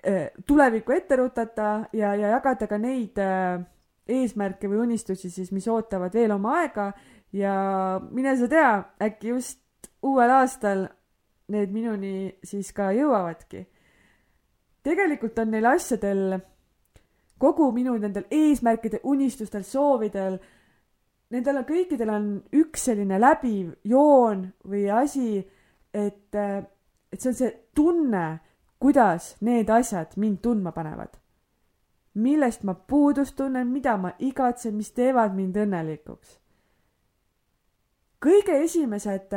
eh, 0.03 0.31
tulevikku 0.47 0.93
ette 0.93 1.17
rutata 1.17 1.71
ja, 1.93 2.15
ja 2.15 2.35
jagada 2.37 2.67
ka 2.67 2.79
neid 2.79 3.19
eh, 3.19 3.61
eesmärke 4.11 4.69
või 4.69 4.87
unistusi 4.89 5.31
siis, 5.31 5.53
mis 5.53 5.69
ootavad 5.69 6.15
veel 6.15 6.35
oma 6.35 6.59
aega 6.63 6.93
ja 7.33 7.55
mine 8.11 8.35
sa 8.37 8.49
tea, 8.51 8.73
äkki 9.03 9.35
just 9.35 9.61
uuel 10.03 10.31
aastal 10.41 10.89
need 11.51 11.71
minuni 11.75 12.33
siis 12.45 12.73
ka 12.73 12.91
jõuavadki 12.95 13.67
tegelikult 14.83 15.39
on 15.39 15.51
neil 15.53 15.67
asjadel, 15.71 16.39
kogu 17.41 17.71
minu 17.73 17.97
nendel 17.99 18.27
eesmärkidel, 18.31 19.01
unistustel, 19.09 19.65
soovidel, 19.65 20.39
nendel 21.33 21.63
on 21.63 21.67
kõikidel 21.69 22.13
on 22.13 22.29
üks 22.61 22.89
selline 22.91 23.21
läbiv 23.21 23.73
joon 23.89 24.45
või 24.69 24.87
asi, 24.93 25.39
et, 25.95 26.35
et 26.35 27.17
see 27.21 27.31
on 27.33 27.39
see 27.39 27.55
tunne, 27.77 28.27
kuidas 28.81 29.35
need 29.45 29.71
asjad 29.71 30.17
mind 30.17 30.41
tundma 30.45 30.73
panevad. 30.77 31.17
millest 32.15 32.65
ma 32.67 32.75
puudust 32.75 33.37
tunnen, 33.37 33.69
mida 33.71 33.97
ma 33.97 34.11
igatsen, 34.19 34.75
mis 34.75 34.91
teevad 34.93 35.35
mind 35.35 35.57
õnnelikuks. 35.57 36.39
kõige 38.21 38.61
esimesed 38.65 39.33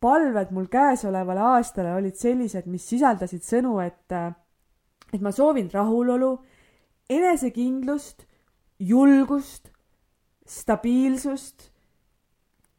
palved 0.00 0.50
mul 0.50 0.66
käesolevale 0.66 1.40
aastale 1.40 1.94
olid 1.94 2.14
sellised, 2.16 2.66
mis 2.66 2.86
sisaldasid 2.88 3.42
sõnu, 3.44 3.78
et 3.80 4.12
et 5.12 5.20
ma 5.20 5.32
soovin 5.34 5.70
rahulolu, 5.72 6.34
enesekindlust, 7.10 8.26
julgust, 8.78 9.70
stabiilsust, 10.46 11.70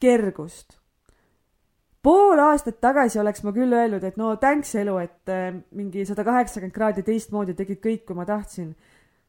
kergust. 0.01 0.77
pool 2.01 2.39
aastat 2.41 2.79
tagasi 2.81 3.19
oleks 3.21 3.43
ma 3.45 3.51
küll 3.53 3.73
öelnud, 3.77 4.03
et 4.03 4.15
no 4.17 4.33
thanks 4.41 4.73
elu, 4.75 4.95
et 5.03 5.29
äh, 5.29 5.51
mingi 5.77 6.05
sada 6.09 6.25
kaheksakümmend 6.25 6.73
kraadi 6.73 7.03
teistmoodi 7.05 7.53
tegid 7.53 7.77
kõik, 7.83 8.05
kui 8.07 8.17
ma 8.17 8.25
tahtsin. 8.25 8.73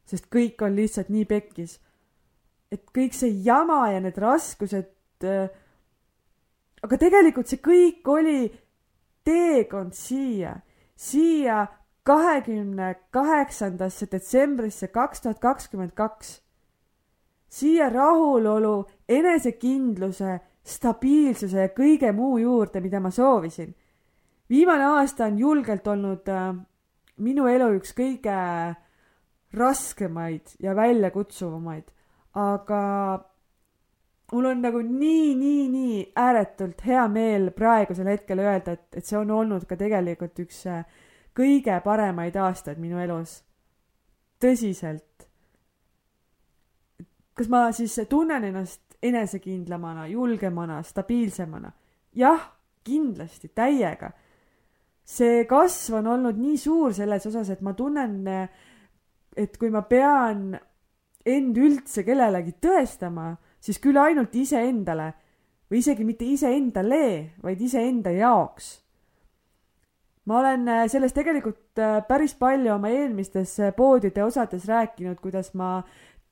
sest 0.09 0.30
kõik 0.32 0.62
on 0.64 0.75
lihtsalt 0.76 1.11
nii 1.12 1.25
pekkis. 1.25 1.78
et 2.73 2.87
kõik 2.94 3.12
see 3.12 3.42
jama 3.44 3.90
ja 3.92 4.00
need 4.00 4.18
raskused 4.18 4.88
äh,. 5.25 5.50
aga 6.82 6.97
tegelikult 6.99 7.47
see 7.47 7.61
kõik 7.61 8.09
oli 8.09 8.50
teekond 9.25 9.92
siia, 9.94 10.56
siia 10.97 11.66
kahekümne 12.02 12.94
kaheksandasse 13.11 14.11
detsembrisse 14.12 14.88
kaks 14.88 15.21
tuhat 15.21 15.38
kakskümmend 15.38 15.94
kaks. 15.94 16.40
siia 17.49 17.90
rahulolu, 17.90 18.87
enesekindluse, 19.09 20.40
stabiilsuse 20.64 21.66
ja 21.66 21.68
kõige 21.68 22.12
muu 22.12 22.38
juurde, 22.38 22.80
mida 22.80 23.00
ma 23.00 23.11
soovisin. 23.11 23.75
viimane 24.50 24.85
aasta 24.85 25.25
on 25.25 25.38
julgelt 25.38 25.87
olnud 25.87 26.28
äh, 26.28 26.54
minu 27.16 27.47
elu 27.47 27.75
üks 27.76 27.92
kõige 27.94 28.38
raskemaid 29.52 30.56
ja 30.61 30.75
väljakutsuvamaid, 30.76 31.92
aga 32.35 32.82
mul 34.32 34.49
on 34.49 34.62
nagu 34.64 34.80
nii, 34.80 35.35
nii, 35.37 35.68
nii 35.68 35.97
ääretult 36.16 36.80
hea 36.87 37.04
meel 37.09 37.50
praegusel 37.50 38.09
hetkel 38.09 38.40
öelda, 38.40 38.73
et, 38.73 38.88
et 38.97 39.04
see 39.04 39.18
on 39.18 39.30
olnud 39.30 39.66
ka 39.68 39.76
tegelikult 39.76 40.40
üks 40.40 40.64
äh, 40.73 40.87
kõige 41.37 41.79
paremaid 41.85 42.37
aastaid 42.37 42.79
minu 42.79 43.01
elus. 43.01 43.43
tõsiselt. 44.41 45.29
kas 47.35 47.49
ma 47.49 47.71
siis 47.73 48.01
tunnen 48.09 48.45
ennast 48.45 48.97
enesekindlamana, 49.03 50.07
julgemana, 50.07 50.83
stabiilsemana? 50.83 51.73
jah, 52.15 52.51
kindlasti, 52.85 53.49
täiega. 53.49 54.12
see 55.05 55.45
kasv 55.45 55.95
on 56.01 56.07
olnud 56.07 56.39
nii 56.39 56.59
suur 56.59 56.95
selles 56.95 57.27
osas, 57.27 57.51
et 57.51 57.61
ma 57.61 57.73
tunnen, 57.75 58.29
et 59.37 59.57
kui 59.59 59.71
ma 59.71 59.83
pean 59.83 60.53
end 61.27 61.57
üldse 61.59 62.05
kellelegi 62.05 62.55
tõestama, 62.61 63.33
siis 63.61 63.79
küll 63.79 63.99
ainult 63.99 64.35
iseendale 64.35 65.12
või 65.71 65.81
isegi 65.81 66.05
mitte 66.05 66.25
iseendale, 66.25 67.39
vaid 67.43 67.61
iseenda 67.61 68.11
jaoks 68.11 68.83
ma 70.25 70.38
olen 70.38 70.69
äh, 70.69 70.85
sellest 70.91 71.17
tegelikult 71.19 71.79
äh, 71.79 72.00
päris 72.09 72.35
palju 72.38 72.75
oma 72.75 72.93
eelmistes 72.95 73.59
äh, 73.61 73.73
poodide 73.76 74.25
osades 74.25 74.69
rääkinud, 74.69 75.19
kuidas 75.21 75.52
ma 75.59 75.81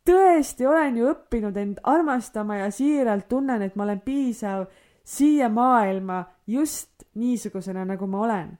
tõesti 0.07 0.67
olen 0.69 1.01
ju 1.01 1.11
õppinud 1.11 1.57
end 1.59 1.81
armastama 1.83 2.61
ja 2.63 2.71
siiralt 2.75 3.29
tunnen, 3.29 3.63
et 3.63 3.77
ma 3.77 3.85
olen 3.89 4.01
piisav 4.05 4.69
siia 5.05 5.49
maailma 5.51 6.25
just 6.47 7.05
niisugusena, 7.19 7.85
nagu 7.85 8.07
ma 8.07 8.25
olen. 8.27 8.51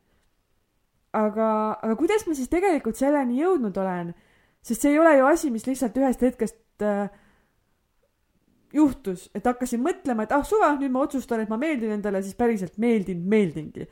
aga, 1.13 1.47
aga 1.83 1.95
kuidas 1.99 2.27
ma 2.27 2.35
siis 2.39 2.51
tegelikult 2.51 2.97
selleni 2.97 3.41
jõudnud 3.41 3.77
olen? 3.83 4.13
sest 4.63 4.83
see 4.83 4.93
ei 4.93 4.99
ole 5.01 5.17
ju 5.17 5.27
asi, 5.27 5.51
mis 5.51 5.67
lihtsalt 5.67 5.97
ühest 5.97 6.23
hetkest 6.23 6.85
äh, 6.85 7.09
juhtus, 8.73 9.29
et 9.35 9.47
hakkasin 9.47 9.83
mõtlema, 9.83 10.25
et 10.27 10.35
ah 10.37 10.45
suva, 10.47 10.73
nüüd 10.79 10.93
ma 10.95 11.05
otsustan, 11.07 11.43
et 11.43 11.51
ma 11.51 11.59
meeldin 11.61 11.97
endale, 11.97 12.23
siis 12.23 12.37
päriselt 12.39 12.77
meeldin, 12.79 13.23
meeldingi. 13.27 13.89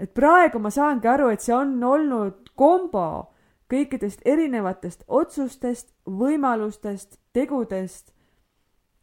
Et 0.00 0.12
praegu 0.14 0.58
ma 0.58 0.70
saangi 0.70 1.08
aru, 1.08 1.30
et 1.32 1.40
see 1.40 1.54
on 1.54 1.78
olnud 1.84 2.50
kombo 2.56 3.32
kõikidest 3.70 4.20
erinevatest 4.24 5.04
otsustest, 5.08 5.90
võimalustest, 6.06 7.18
tegudest. 7.32 8.12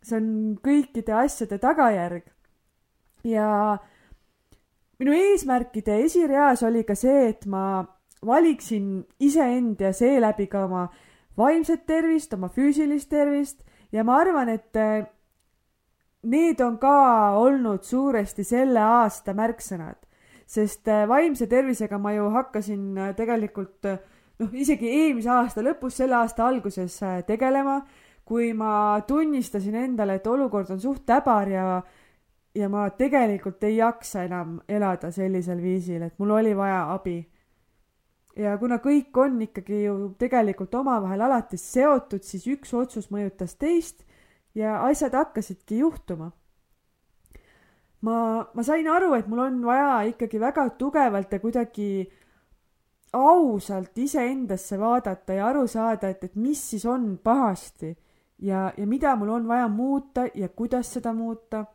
see 0.04 0.18
on 0.18 0.30
kõikide 0.64 1.14
asjade 1.16 1.58
tagajärg. 1.58 2.24
ja 3.24 3.78
minu 5.00 5.12
eesmärkide 5.12 6.00
esireas 6.04 6.64
oli 6.64 6.84
ka 6.84 6.96
see, 6.96 7.30
et 7.30 7.46
ma 7.46 7.86
valiksin 8.26 9.06
iseend 9.20 9.82
ja 9.82 9.94
seeläbi 9.94 10.48
ka 10.48 10.66
oma 10.66 10.88
vaimset 11.38 11.86
tervist, 11.86 12.34
oma 12.34 12.50
füüsilist 12.50 13.10
tervist 13.10 13.64
ja 13.92 14.04
ma 14.04 14.18
arvan, 14.22 14.50
et 14.50 14.76
eh, 14.76 15.06
need 16.24 16.62
on 16.62 16.78
ka 16.82 17.38
olnud 17.40 17.84
suuresti 17.84 18.46
selle 18.48 18.82
aasta 18.82 19.36
märksõnad, 19.38 20.00
sest 20.54 20.88
eh, 20.88 21.06
vaimse 21.10 21.48
tervisega 21.50 21.98
ma 21.98 22.14
ju 22.14 22.30
hakkasin 22.34 22.86
eh, 22.98 23.12
tegelikult 23.18 23.90
noh, 23.90 24.54
isegi 24.54 24.90
eelmise 24.90 25.32
aasta 25.34 25.66
lõpus, 25.66 25.98
selle 26.02 26.20
aasta 26.20 26.48
alguses 26.48 27.00
tegelema, 27.28 27.82
kui 28.26 28.54
ma 28.58 29.02
tunnistasin 29.08 29.76
endale, 29.82 30.20
et 30.20 30.28
olukord 30.28 30.72
on 30.72 30.82
suht 30.82 31.06
täbar 31.06 31.52
ja 31.52 31.68
ja 32.54 32.68
ma 32.70 32.86
tegelikult 32.94 33.64
ei 33.66 33.80
jaksa 33.80 34.28
enam 34.28 34.60
elada 34.70 35.10
sellisel 35.12 35.62
viisil, 35.62 36.04
et 36.06 36.20
mul 36.22 36.36
oli 36.38 36.52
vaja 36.54 36.84
abi 36.94 37.18
ja 38.38 38.56
kuna 38.58 38.80
kõik 38.82 39.18
on 39.22 39.42
ikkagi 39.46 39.84
ju 39.86 39.96
tegelikult 40.20 40.74
omavahel 40.76 41.22
alati 41.22 41.58
seotud, 41.60 42.24
siis 42.26 42.46
üks 42.50 42.74
otsus 42.78 43.10
mõjutas 43.14 43.56
teist 43.60 44.04
ja 44.58 44.80
asjad 44.88 45.14
hakkasidki 45.18 45.82
juhtuma. 45.82 46.32
Ma, 48.04 48.18
ma 48.54 48.64
sain 48.64 48.88
aru, 48.88 49.14
et 49.18 49.28
mul 49.32 49.46
on 49.46 49.62
vaja 49.66 50.04
ikkagi 50.12 50.40
väga 50.42 50.68
tugevalt 50.80 51.32
ja 51.32 51.40
kuidagi 51.40 51.90
ausalt 53.14 53.98
iseendasse 53.98 54.80
vaadata 54.80 55.38
ja 55.38 55.48
aru 55.48 55.68
saada, 55.68 56.10
et, 56.10 56.24
et 56.24 56.36
mis 56.36 56.60
siis 56.72 56.86
on 56.90 57.14
pahasti 57.24 57.94
ja, 58.44 58.72
ja 58.78 58.88
mida 58.90 59.16
mul 59.16 59.30
on 59.30 59.48
vaja 59.48 59.68
muuta 59.68 60.28
ja 60.34 60.50
kuidas 60.50 60.94
seda 60.94 61.14
muuta. 61.14 61.66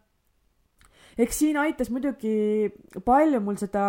eks 1.19 1.39
siin 1.39 1.57
aitas 1.57 1.91
muidugi 1.91 2.73
palju 3.05 3.41
mul 3.41 3.57
seda 3.59 3.85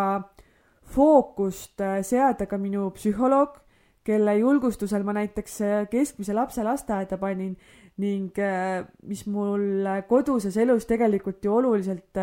fookust 0.89 1.81
äh, 1.81 1.99
seada 2.03 2.45
ka 2.49 2.57
minu 2.57 2.89
psühholoog, 2.95 3.59
kelle 4.05 4.37
julgustusel 4.39 5.03
ma 5.05 5.13
näiteks 5.13 5.61
äh, 5.61 5.83
keskmise 5.89 6.33
lapse 6.33 6.63
lasteaeda 6.63 7.17
panin 7.17 7.57
ning 7.99 8.37
äh, 8.39 8.85
mis 9.03 9.25
mul 9.27 9.87
koduses 10.07 10.55
elus 10.57 10.87
tegelikult 10.87 11.43
ju 11.43 11.53
oluliselt 11.55 12.17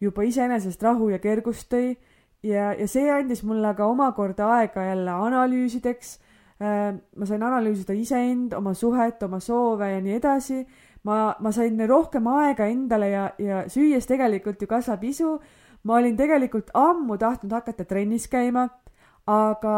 juba 0.00 0.24
iseenesest 0.26 0.82
rahu 0.82 1.08
ja 1.12 1.20
kergust 1.22 1.70
tõi 1.72 1.94
ja, 2.42 2.72
ja 2.74 2.86
see 2.90 3.08
andis 3.12 3.44
mulle 3.46 3.74
ka 3.78 3.86
omakorda 3.86 4.50
aega 4.58 4.90
jälle 4.90 5.10
analüüsideks. 5.10 6.18
ma 6.60 7.26
sain 7.26 7.42
analüüsida 7.42 7.92
iseend, 7.98 8.52
oma 8.54 8.74
suhet, 8.74 9.22
oma 9.22 9.40
soove 9.40 9.88
ja 9.90 10.00
nii 10.00 10.14
edasi. 10.16 10.66
ma, 11.04 11.34
ma 11.40 11.52
sain 11.52 11.80
rohkem 11.88 12.26
aega 12.26 12.66
endale 12.70 13.10
ja, 13.10 13.24
ja 13.38 13.64
süües 13.68 14.06
tegelikult 14.06 14.62
ju 14.62 14.66
kasvab 14.70 15.02
isu 15.04 15.38
ma 15.84 15.98
olin 16.00 16.16
tegelikult 16.16 16.72
ammu 16.74 17.18
tahtnud 17.20 17.52
hakata 17.52 17.84
trennis 17.88 18.26
käima, 18.32 18.68
aga 19.26 19.76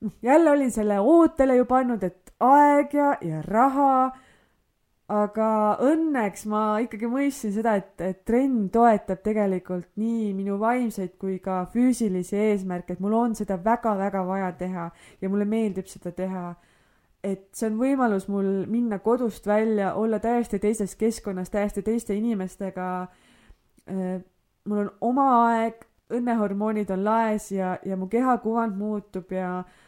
noh, 0.00 0.12
jälle 0.22 0.50
olin 0.50 0.70
selle 0.70 1.00
ootele 1.00 1.56
ju 1.58 1.66
pannud, 1.70 2.02
et 2.02 2.23
aeg 2.40 2.94
ja, 2.94 3.16
ja 3.22 3.42
raha. 3.42 4.12
aga 5.14 5.46
õnneks 5.84 6.46
ma 6.48 6.78
ikkagi 6.80 7.08
mõistsin 7.12 7.52
seda, 7.52 7.74
et, 7.76 8.00
et 8.00 8.22
trenn 8.24 8.70
toetab 8.72 9.20
tegelikult 9.20 9.90
nii 10.00 10.30
minu 10.32 10.56
vaimseid 10.58 11.18
kui 11.20 11.36
ka 11.44 11.58
füüsilisi 11.74 12.38
eesmärke, 12.40 12.96
et 12.96 13.02
mul 13.04 13.12
on 13.18 13.34
seda 13.36 13.58
väga-väga 13.60 14.22
vaja 14.24 14.48
teha 14.56 14.86
ja 15.20 15.28
mulle 15.28 15.44
meeldib 15.44 15.92
seda 15.92 16.14
teha. 16.16 16.54
Et 17.24 17.44
see 17.52 17.68
on 17.68 17.76
võimalus 17.80 18.30
mul 18.32 18.64
minna 18.68 18.98
kodust 19.04 19.46
välja, 19.46 19.92
olla 19.94 20.18
täiesti 20.24 20.58
teises 20.58 20.96
keskkonnas, 20.96 21.52
täiesti 21.52 21.84
teiste 21.84 22.16
inimestega. 22.16 22.88
Äh, 23.84 24.18
mul 24.64 24.86
on 24.86 24.90
oma 25.12 25.28
aeg, 25.50 25.84
õnnehormoonid 26.16 26.90
on 26.96 27.04
laes 27.04 27.50
ja, 27.52 27.76
ja 27.84 27.96
mu 27.96 28.08
kehakuvand 28.12 28.76
muutub 28.76 29.32
ja 29.32 29.58
noh, 29.60 29.84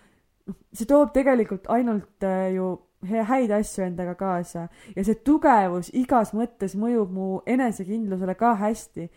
see 0.72 0.86
toob 0.86 1.12
tegelikult 1.14 1.66
ainult 1.72 2.24
äh, 2.24 2.52
ju 2.54 2.76
häid 3.06 3.50
asju 3.50 3.84
endaga 3.84 4.14
kaasa 4.18 4.66
ja 4.96 5.04
see 5.04 5.18
tugevus 5.26 5.90
igas 5.94 6.32
mõttes 6.34 6.76
mõjub 6.78 7.12
mu 7.12 7.28
enesekindlusele 7.46 8.34
ka 8.34 8.54
hästi. 8.62 9.08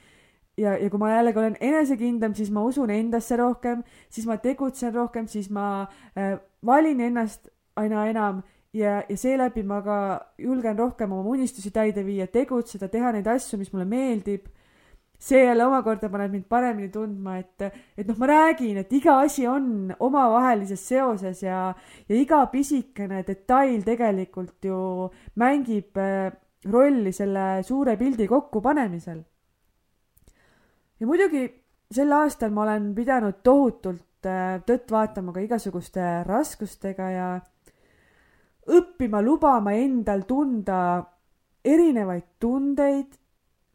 ja, 0.57 0.75
ja 0.77 0.89
kui 0.89 0.99
ma 0.99 1.13
jällegi 1.13 1.39
olen 1.39 1.57
enesekindlam, 1.59 2.35
siis 2.35 2.49
ma 2.51 2.63
usun 2.67 2.89
endasse 2.89 3.37
rohkem, 3.37 3.83
siis 4.09 4.27
ma 4.27 4.37
tegutsen 4.37 4.93
rohkem, 4.93 5.27
siis 5.27 5.49
ma 5.49 5.87
äh, 6.17 6.37
valin 6.65 6.99
ennast 6.99 7.49
aina 7.75 8.05
enam 8.09 8.43
ja, 8.73 9.03
ja 9.09 9.17
seeläbi 9.17 9.63
ma 9.63 9.81
ka 9.81 9.99
julgen 10.37 10.77
rohkem 10.77 11.11
oma 11.11 11.29
unistusi 11.29 11.71
täide 11.71 12.05
viia, 12.05 12.27
tegutseda, 12.27 12.89
teha 12.89 13.13
neid 13.15 13.27
asju, 13.27 13.57
mis 13.61 13.71
mulle 13.73 13.85
meeldib 13.85 14.49
see 15.19 15.41
jälle 15.43 15.65
omakorda 15.67 16.07
paneb 16.09 16.31
mind 16.31 16.45
paremini 16.47 16.89
tundma, 16.93 17.37
et, 17.41 17.65
et 17.97 18.07
noh, 18.07 18.17
ma 18.21 18.27
räägin, 18.29 18.77
et 18.79 18.93
iga 18.95 19.17
asi 19.25 19.45
on 19.51 19.91
omavahelises 19.99 20.85
seoses 20.93 21.43
ja, 21.43 21.73
ja 22.07 22.15
iga 22.15 22.45
pisikene 22.51 23.25
detail 23.27 23.83
tegelikult 23.83 24.69
ju 24.69 25.09
mängib 25.43 25.99
äh, 25.99 26.31
rolli 26.71 27.11
selle 27.15 27.59
suure 27.67 27.97
pildi 27.99 28.27
kokkupanemisel. 28.31 29.19
ja 30.99 31.07
muidugi 31.07 31.43
sel 31.91 32.11
aastal 32.15 32.55
ma 32.55 32.63
olen 32.63 32.93
pidanud 32.95 33.43
tohutult 33.43 34.27
äh, 34.27 34.59
tõtt 34.63 34.91
vaatama 34.91 35.35
ka 35.35 35.43
igasuguste 35.43 36.09
raskustega 36.27 37.11
ja 37.11 37.29
õppima 38.69 39.19
lubama 39.25 39.75
endal 39.75 40.23
tunda 40.29 40.79
erinevaid 41.65 42.37
tundeid 42.39 43.18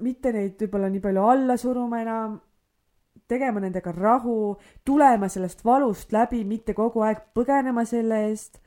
mitte 0.04 0.32
neid 0.32 0.58
võib-olla 0.60 0.90
nii 0.92 1.02
palju 1.04 1.24
alla 1.30 1.56
suruma 1.60 2.02
enam, 2.02 2.36
tegema 3.28 3.62
nendega 3.62 3.92
rahu, 3.96 4.56
tulema 4.84 5.30
sellest 5.32 5.64
valust 5.64 6.12
läbi, 6.12 6.44
mitte 6.44 6.74
kogu 6.76 7.04
aeg 7.06 7.24
põgenema 7.34 7.86
selle 7.88 8.20
eest 8.28 8.60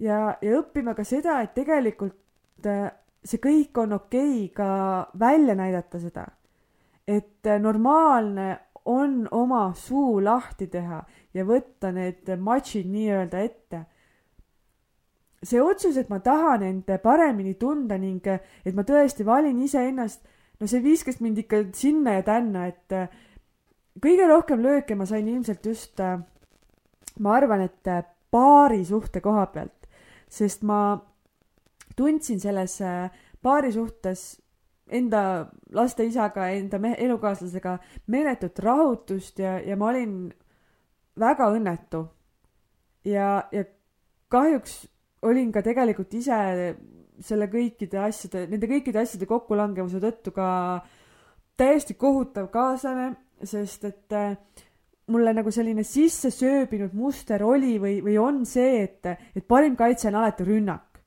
ja, 0.00 0.36
ja 0.42 0.60
õppima 0.60 0.94
ka 0.94 1.04
seda, 1.06 1.40
et 1.42 1.54
tegelikult 1.56 2.66
äh, 2.66 2.88
see 3.24 3.42
kõik 3.42 3.82
on 3.82 3.96
okei 3.98 4.46
okay 4.46 4.54
ka 4.54 4.70
välja 5.18 5.56
näidata 5.58 6.00
seda. 6.00 6.26
et 7.08 7.46
äh, 7.46 7.60
normaalne 7.60 8.58
on 8.84 9.28
oma 9.30 9.72
suu 9.76 10.24
lahti 10.24 10.66
teha 10.66 11.02
ja 11.34 11.44
võtta 11.44 11.92
need 11.92 12.28
matšid 12.38 12.88
nii-öelda 12.88 13.40
ette. 13.44 13.84
see 15.42 15.60
otsus, 15.62 15.96
et 15.96 16.08
ma 16.08 16.18
tahan 16.18 16.62
end 16.62 16.88
paremini 17.02 17.54
tunda 17.54 17.98
ning 17.98 18.26
et 18.26 18.74
ma 18.74 18.82
tõesti 18.82 19.26
valin 19.26 19.58
iseennast 19.62 20.24
no 20.60 20.66
see 20.66 20.82
viskas 20.82 21.20
mind 21.22 21.38
ikka 21.44 21.62
sinna 21.76 22.18
ja 22.18 22.24
tänna, 22.26 22.66
et 22.70 22.94
äh, 22.94 23.08
kõige 24.02 24.26
rohkem 24.30 24.62
lööke 24.64 24.96
ma 24.98 25.06
sain 25.06 25.28
ilmselt 25.28 25.66
just, 25.66 26.00
äh, 26.02 26.18
ma 27.22 27.36
arvan, 27.36 27.64
et 27.68 27.90
äh, 27.90 28.02
paari 28.30 28.82
suhte 28.84 29.22
koha 29.24 29.46
pealt, 29.54 29.88
sest 30.28 30.66
ma 30.66 30.98
tundsin 31.96 32.40
selles 32.40 32.76
paari 33.42 33.72
suhtes 33.72 34.36
enda 34.88 35.22
laste 35.74 36.04
isaga, 36.06 36.48
enda 36.56 36.78
mehe, 36.80 36.96
elukaaslasega 37.04 37.78
meeletut 38.12 38.60
rahutust 38.64 39.40
ja, 39.42 39.58
ja 39.60 39.76
ma 39.76 39.90
olin 39.90 40.28
väga 41.18 41.48
õnnetu. 41.54 42.04
ja, 43.04 43.48
ja 43.52 43.64
kahjuks 44.28 44.86
olin 45.22 45.52
ka 45.52 45.62
tegelikult 45.64 46.14
ise 46.14 46.36
selle 47.24 47.48
kõikide 47.50 48.00
asjade, 48.02 48.46
nende 48.50 48.68
kõikide 48.70 49.02
asjade 49.02 49.26
kokkulangevuse 49.28 50.00
tõttu 50.02 50.32
ka 50.36 50.48
täiesti 51.58 51.96
kohutav 51.98 52.48
kaaslane, 52.54 53.10
sest 53.42 53.84
et 53.88 54.14
äh, 54.14 54.36
mulle 55.10 55.32
nagu 55.34 55.50
selline 55.54 55.84
sisse 55.86 56.30
sööbinud 56.34 56.94
muster 56.96 57.42
oli 57.46 57.76
või, 57.82 57.98
või 58.04 58.18
on 58.20 58.44
see, 58.46 58.84
et, 58.84 59.08
et 59.34 59.46
parim 59.48 59.76
kaitse 59.78 60.10
on 60.10 60.20
alati 60.20 60.46
rünnak. 60.46 61.00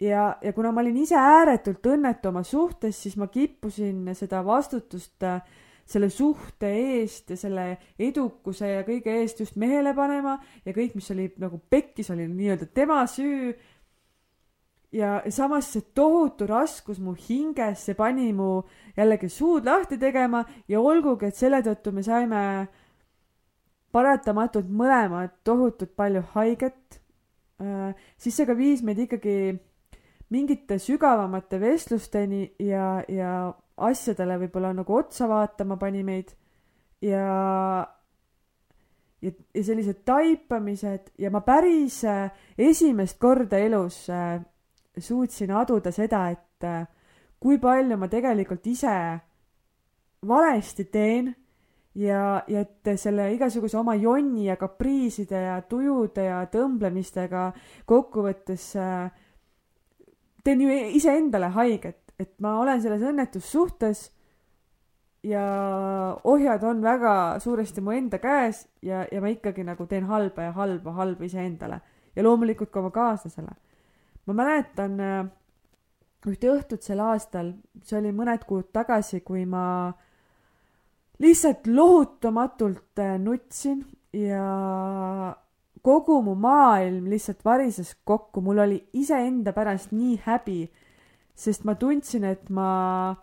ja, 0.00 0.36
ja 0.42 0.52
kuna 0.52 0.72
ma 0.72 0.80
olin 0.80 0.96
ise 1.02 1.16
ääretult 1.18 1.86
õnnetu 1.86 2.30
oma 2.30 2.42
suhtes, 2.42 3.02
siis 3.02 3.16
ma 3.16 3.26
kippusin 3.26 4.14
seda 4.14 4.44
vastutust 4.46 5.22
äh, 5.26 5.42
selle 5.88 6.10
suhte 6.12 6.68
eest 6.68 7.30
ja 7.32 7.36
selle 7.40 7.64
edukuse 7.98 8.68
ja 8.68 8.84
kõige 8.84 9.14
eest 9.22 9.40
just 9.40 9.56
mehele 9.56 9.94
panema 9.96 10.36
ja 10.66 10.74
kõik, 10.76 10.94
mis 10.98 11.08
oli 11.14 11.30
nagu 11.40 11.60
pekkis, 11.70 12.10
oli 12.12 12.28
nii-öelda 12.28 12.68
tema 12.76 13.00
süü 13.08 13.54
ja 14.92 15.22
samas 15.30 15.72
see 15.72 15.84
tohutu 15.94 16.46
raskus 16.48 16.98
mu 16.98 17.14
hinges, 17.14 17.84
see 17.84 17.94
pani 17.94 18.32
mu 18.32 18.62
jällegi 18.96 19.28
suud 19.28 19.66
lahti 19.68 19.98
tegema 19.98 20.44
ja 20.68 20.80
olgugi, 20.80 21.28
et 21.28 21.36
selle 21.36 21.60
tõttu 21.64 21.92
me 21.92 22.02
saime 22.02 22.42
paratamatult 23.92 24.68
mõlemad 24.68 25.38
tohutult 25.44 25.94
palju 25.96 26.22
haiget. 26.34 27.00
Äh,, 27.60 27.94
siis 28.16 28.36
see 28.36 28.46
ka 28.46 28.56
viis 28.56 28.82
meid 28.86 29.00
ikkagi 29.02 29.58
mingite 30.30 30.78
sügavamate 30.78 31.58
vestlusteni 31.60 32.44
ja, 32.60 33.02
ja 33.08 33.52
asjadele 33.76 34.38
võib-olla 34.44 34.74
nagu 34.76 34.98
otsa 34.98 35.28
vaatama 35.28 35.78
pani 35.80 36.04
meid. 36.04 36.34
Ja 37.02 37.86
ja, 39.22 39.30
ja 39.54 39.64
sellised 39.64 40.04
taipamised 40.06 41.12
ja 41.18 41.30
ma 41.34 41.42
päris 41.46 42.02
äh, 42.06 42.30
esimest 42.58 43.18
korda 43.18 43.58
elus 43.58 44.06
äh, 44.10 44.40
suutsin 45.04 45.52
aduda 45.54 45.92
seda, 45.94 46.28
et 46.30 46.64
äh, 46.66 46.86
kui 47.40 47.58
palju 47.62 47.96
ma 47.98 48.08
tegelikult 48.10 48.66
ise 48.66 48.94
valesti 50.28 50.88
teen 50.90 51.30
ja, 51.94 52.42
ja 52.48 52.64
et 52.64 52.90
selle 52.98 53.30
igasuguse 53.34 53.78
oma 53.78 53.94
jonni 53.98 54.48
ja 54.48 54.56
kapriiside 54.58 55.42
ja 55.46 55.56
tujude 55.62 56.26
ja 56.26 56.42
tõmblemistega 56.50 57.48
kokkuvõttes 57.88 58.68
äh, 58.76 59.08
teen 60.44 60.62
ju 60.62 60.78
iseendale 60.98 61.52
haiget, 61.54 62.14
et 62.18 62.34
ma 62.42 62.58
olen 62.62 62.82
selles 62.82 63.02
õnnetussuhtes 63.04 64.08
ja 65.26 65.44
ohjad 66.24 66.62
on 66.64 66.82
väga 66.82 67.38
suuresti 67.42 67.82
mu 67.82 67.94
enda 67.94 68.18
käes 68.22 68.66
ja, 68.82 69.04
ja 69.12 69.20
ma 69.20 69.30
ikkagi 69.32 69.64
nagu 69.66 69.86
teen 69.86 70.06
halba 70.06 70.48
ja 70.48 70.52
halba, 70.56 70.94
halba 70.98 71.26
iseendale 71.26 71.80
ja 72.16 72.22
loomulikult 72.22 72.70
ka 72.70 72.80
oma 72.80 72.90
kaaslasele. 72.94 73.54
Ma 74.28 74.36
mäletan 74.36 75.00
äh, 75.00 75.24
ühte 76.28 76.50
õhtut 76.52 76.84
sel 76.84 77.00
aastal, 77.00 77.54
see 77.84 77.98
oli 78.00 78.12
mõned 78.12 78.44
kuud 78.48 78.70
tagasi, 78.74 79.22
kui 79.24 79.46
ma 79.48 79.64
lihtsalt 81.22 81.68
lohutamatult 81.70 83.00
äh, 83.02 83.16
nutsin 83.22 83.84
ja 84.12 84.42
kogu 85.82 86.20
mu 86.26 86.34
maailm 86.38 87.08
lihtsalt 87.10 87.44
varises 87.46 87.94
kokku, 88.04 88.42
mul 88.44 88.60
oli 88.64 88.78
iseenda 88.98 89.54
pärast 89.56 89.94
nii 89.94 90.18
häbi, 90.26 90.60
sest 91.38 91.64
ma 91.64 91.78
tundsin, 91.78 92.26
et 92.28 92.50
ma 92.50 93.14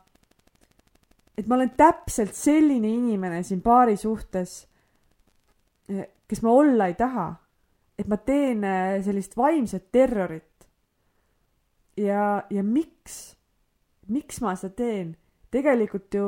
et 1.35 1.47
ma 1.51 1.57
olen 1.57 1.73
täpselt 1.75 2.35
selline 2.35 2.87
inimene 2.87 3.41
siin 3.43 3.59
paari 3.61 3.97
suhtes, 3.99 4.61
eh, 5.91 6.07
kes 6.27 6.41
ma 6.45 6.53
olla 6.55 6.87
ei 6.87 6.95
taha. 6.99 7.33
et 7.95 8.09
ma 8.11 8.17
teen 8.17 8.59
sellist 9.05 9.37
vaimset 9.39 9.85
terrorit. 9.91 10.54
Ja, 11.97 12.43
ja 12.49 12.63
miks, 12.63 13.35
miks 14.07 14.41
ma 14.41 14.55
seda 14.59 14.75
teen? 14.75 15.15
tegelikult 15.55 16.15
ju 16.17 16.25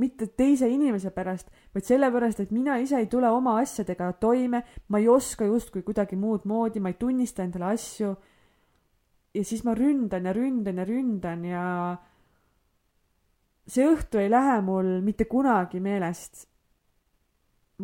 mitte 0.00 0.26
teise 0.36 0.68
inimese 0.68 1.12
pärast, 1.14 1.50
vaid 1.74 1.86
sellepärast, 1.86 2.42
et 2.42 2.52
mina 2.54 2.78
ise 2.80 2.98
ei 3.00 3.08
tule 3.10 3.28
oma 3.32 3.58
asjadega 3.60 4.10
toime, 4.20 4.62
ma 4.88 5.00
ei 5.00 5.08
oska 5.08 5.46
justkui 5.48 5.84
kuidagi 5.86 6.16
muud 6.20 6.46
moodi, 6.48 6.80
ma 6.80 6.92
ei 6.92 6.98
tunnista 7.00 7.44
endale 7.44 7.72
asju. 7.74 8.14
ja 9.34 9.44
siis 9.46 9.62
ma 9.64 9.74
ründan 9.78 10.24
ja 10.26 10.32
ründan 10.34 10.80
ja 10.80 10.84
ründan 10.84 11.44
ja 11.46 11.64
see 13.70 13.84
õhtu 13.86 14.18
ei 14.18 14.30
lähe 14.30 14.56
mul 14.66 14.96
mitte 15.04 15.28
kunagi 15.30 15.80
meelest. 15.80 16.46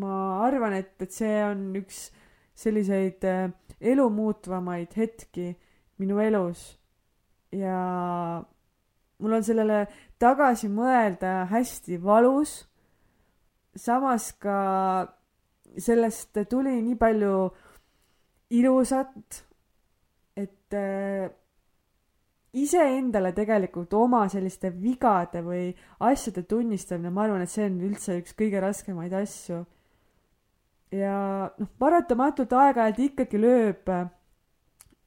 ma 0.00 0.42
arvan, 0.44 0.74
et, 0.76 0.96
et 1.02 1.12
see 1.12 1.37
on 1.44 1.68
üks 1.79 2.11
selliseid 2.57 3.24
äh, 3.24 3.52
elu 3.81 4.09
muutvamaid 4.11 4.96
hetki 4.96 5.55
minu 6.00 6.18
elus 6.20 6.74
ja 7.57 8.45
mul 9.19 9.37
on 9.38 9.45
sellele 9.45 9.87
tagasi 10.21 10.69
mõelda 10.73 11.47
hästi 11.51 11.99
valus. 12.03 12.64
samas 13.77 14.31
ka 14.40 14.59
sellest 15.77 16.38
tuli 16.49 16.79
nii 16.83 16.97
palju 16.97 17.51
ilusat, 18.57 19.42
et 20.37 20.75
äh, 20.75 21.29
iseendale 22.57 23.33
tegelikult 23.37 23.92
oma 23.95 24.23
selliste 24.33 24.71
vigade 24.73 25.42
või 25.45 25.69
asjade 26.01 26.47
tunnistamine, 26.49 27.11
ma 27.11 27.27
arvan, 27.27 27.45
et 27.45 27.53
see 27.53 27.66
on 27.69 27.81
üldse 27.90 28.16
üks 28.23 28.37
kõige 28.38 28.62
raskemaid 28.64 29.12
asju. 29.12 29.64
ja 30.95 31.16
noh, 31.59 31.69
paratamatult 31.79 32.53
aeg-ajalt 32.53 33.03
ikkagi 33.11 33.40
lööb 33.42 33.90
äh, 33.92 34.07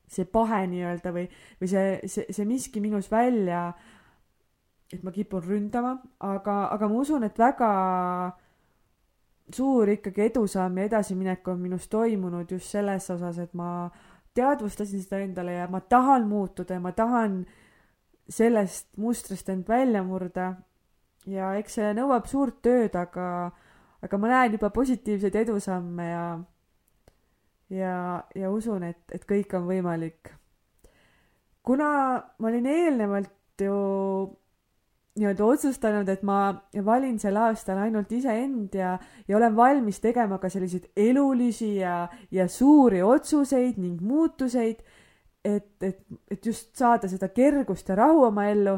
see 0.10 0.26
pahe 0.26 0.64
nii-öelda 0.72 1.14
või, 1.16 1.26
või 1.62 1.72
see, 1.72 1.96
see, 2.10 2.28
see 2.34 2.46
miski 2.50 2.82
minus 2.82 3.10
välja, 3.12 3.70
et 4.94 5.04
ma 5.06 5.14
kipun 5.14 5.44
ründama, 5.46 5.96
aga, 6.26 6.62
aga 6.74 6.90
ma 6.90 7.02
usun, 7.04 7.26
et 7.28 7.38
väga 7.38 7.72
suur 9.54 9.90
ikkagi 9.90 10.28
edusamm 10.30 10.78
ja 10.78 10.88
edasiminek 10.90 11.48
on 11.48 11.62
minus 11.62 11.88
toimunud 11.90 12.52
just 12.52 12.70
selles 12.74 13.10
osas, 13.14 13.38
et 13.42 13.54
ma 13.58 13.90
teadvustasin 14.38 15.02
seda 15.04 15.22
endale 15.26 15.58
ja 15.58 15.68
ma 15.72 15.82
tahan 15.82 16.28
muutuda 16.30 16.78
ja 16.78 16.84
ma 16.84 16.92
tahan 16.96 17.42
sellest 18.30 18.98
mustrist 18.98 19.50
end 19.50 19.68
välja 19.68 20.04
murda. 20.04 20.54
ja 21.26 21.54
eks 21.60 21.76
see 21.78 21.90
nõuab 21.94 22.26
suurt 22.30 22.62
tööd, 22.66 22.96
aga, 22.96 23.52
aga 24.02 24.18
ma 24.18 24.30
näen 24.32 24.56
juba 24.56 24.70
positiivseid 24.74 25.36
edusamme 25.44 26.06
ja, 26.10 26.24
ja, 27.70 28.24
ja 28.36 28.52
usun, 28.52 28.84
et, 28.84 29.02
et 29.14 29.26
kõik 29.30 29.54
on 29.58 29.68
võimalik. 29.70 30.34
kuna 31.64 31.90
ma 32.40 32.48
olin 32.48 32.66
eelnevalt 32.66 33.62
ju 33.62 33.76
nii-öelda 35.20 35.46
otsustanud, 35.46 36.10
et 36.10 36.22
ma 36.24 36.40
valin 36.86 37.18
sel 37.20 37.38
aastal 37.38 37.82
ainult 37.84 38.12
iseend 38.16 38.76
ja, 38.78 38.94
ja 39.28 39.38
olen 39.38 39.56
valmis 39.56 40.00
tegema 40.00 40.38
ka 40.40 40.50
selliseid 40.50 40.90
elulisi 40.96 41.76
ja, 41.76 42.08
ja 42.32 42.48
suuri 42.48 43.02
otsuseid 43.04 43.78
ning 43.82 44.02
muutuseid, 44.02 44.84
et, 45.46 45.72
et, 45.84 46.04
et 46.32 46.46
just 46.46 46.76
saada 46.78 47.10
seda 47.12 47.30
kergust 47.36 47.90
ja 47.90 47.98
rahu 48.00 48.24
oma 48.30 48.48
ellu. 48.52 48.78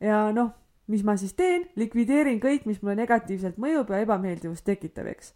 ja 0.00 0.28
noh, 0.32 0.52
mis 0.86 1.04
ma 1.04 1.16
siis 1.16 1.34
teen, 1.34 1.68
likvideerin 1.76 2.40
kõik, 2.42 2.66
mis 2.68 2.82
mulle 2.82 2.98
negatiivselt 3.02 3.58
mõjub 3.60 3.90
ja 3.90 4.02
ebameeldivust 4.04 4.66
tekitab, 4.66 5.08
eks. 5.14 5.32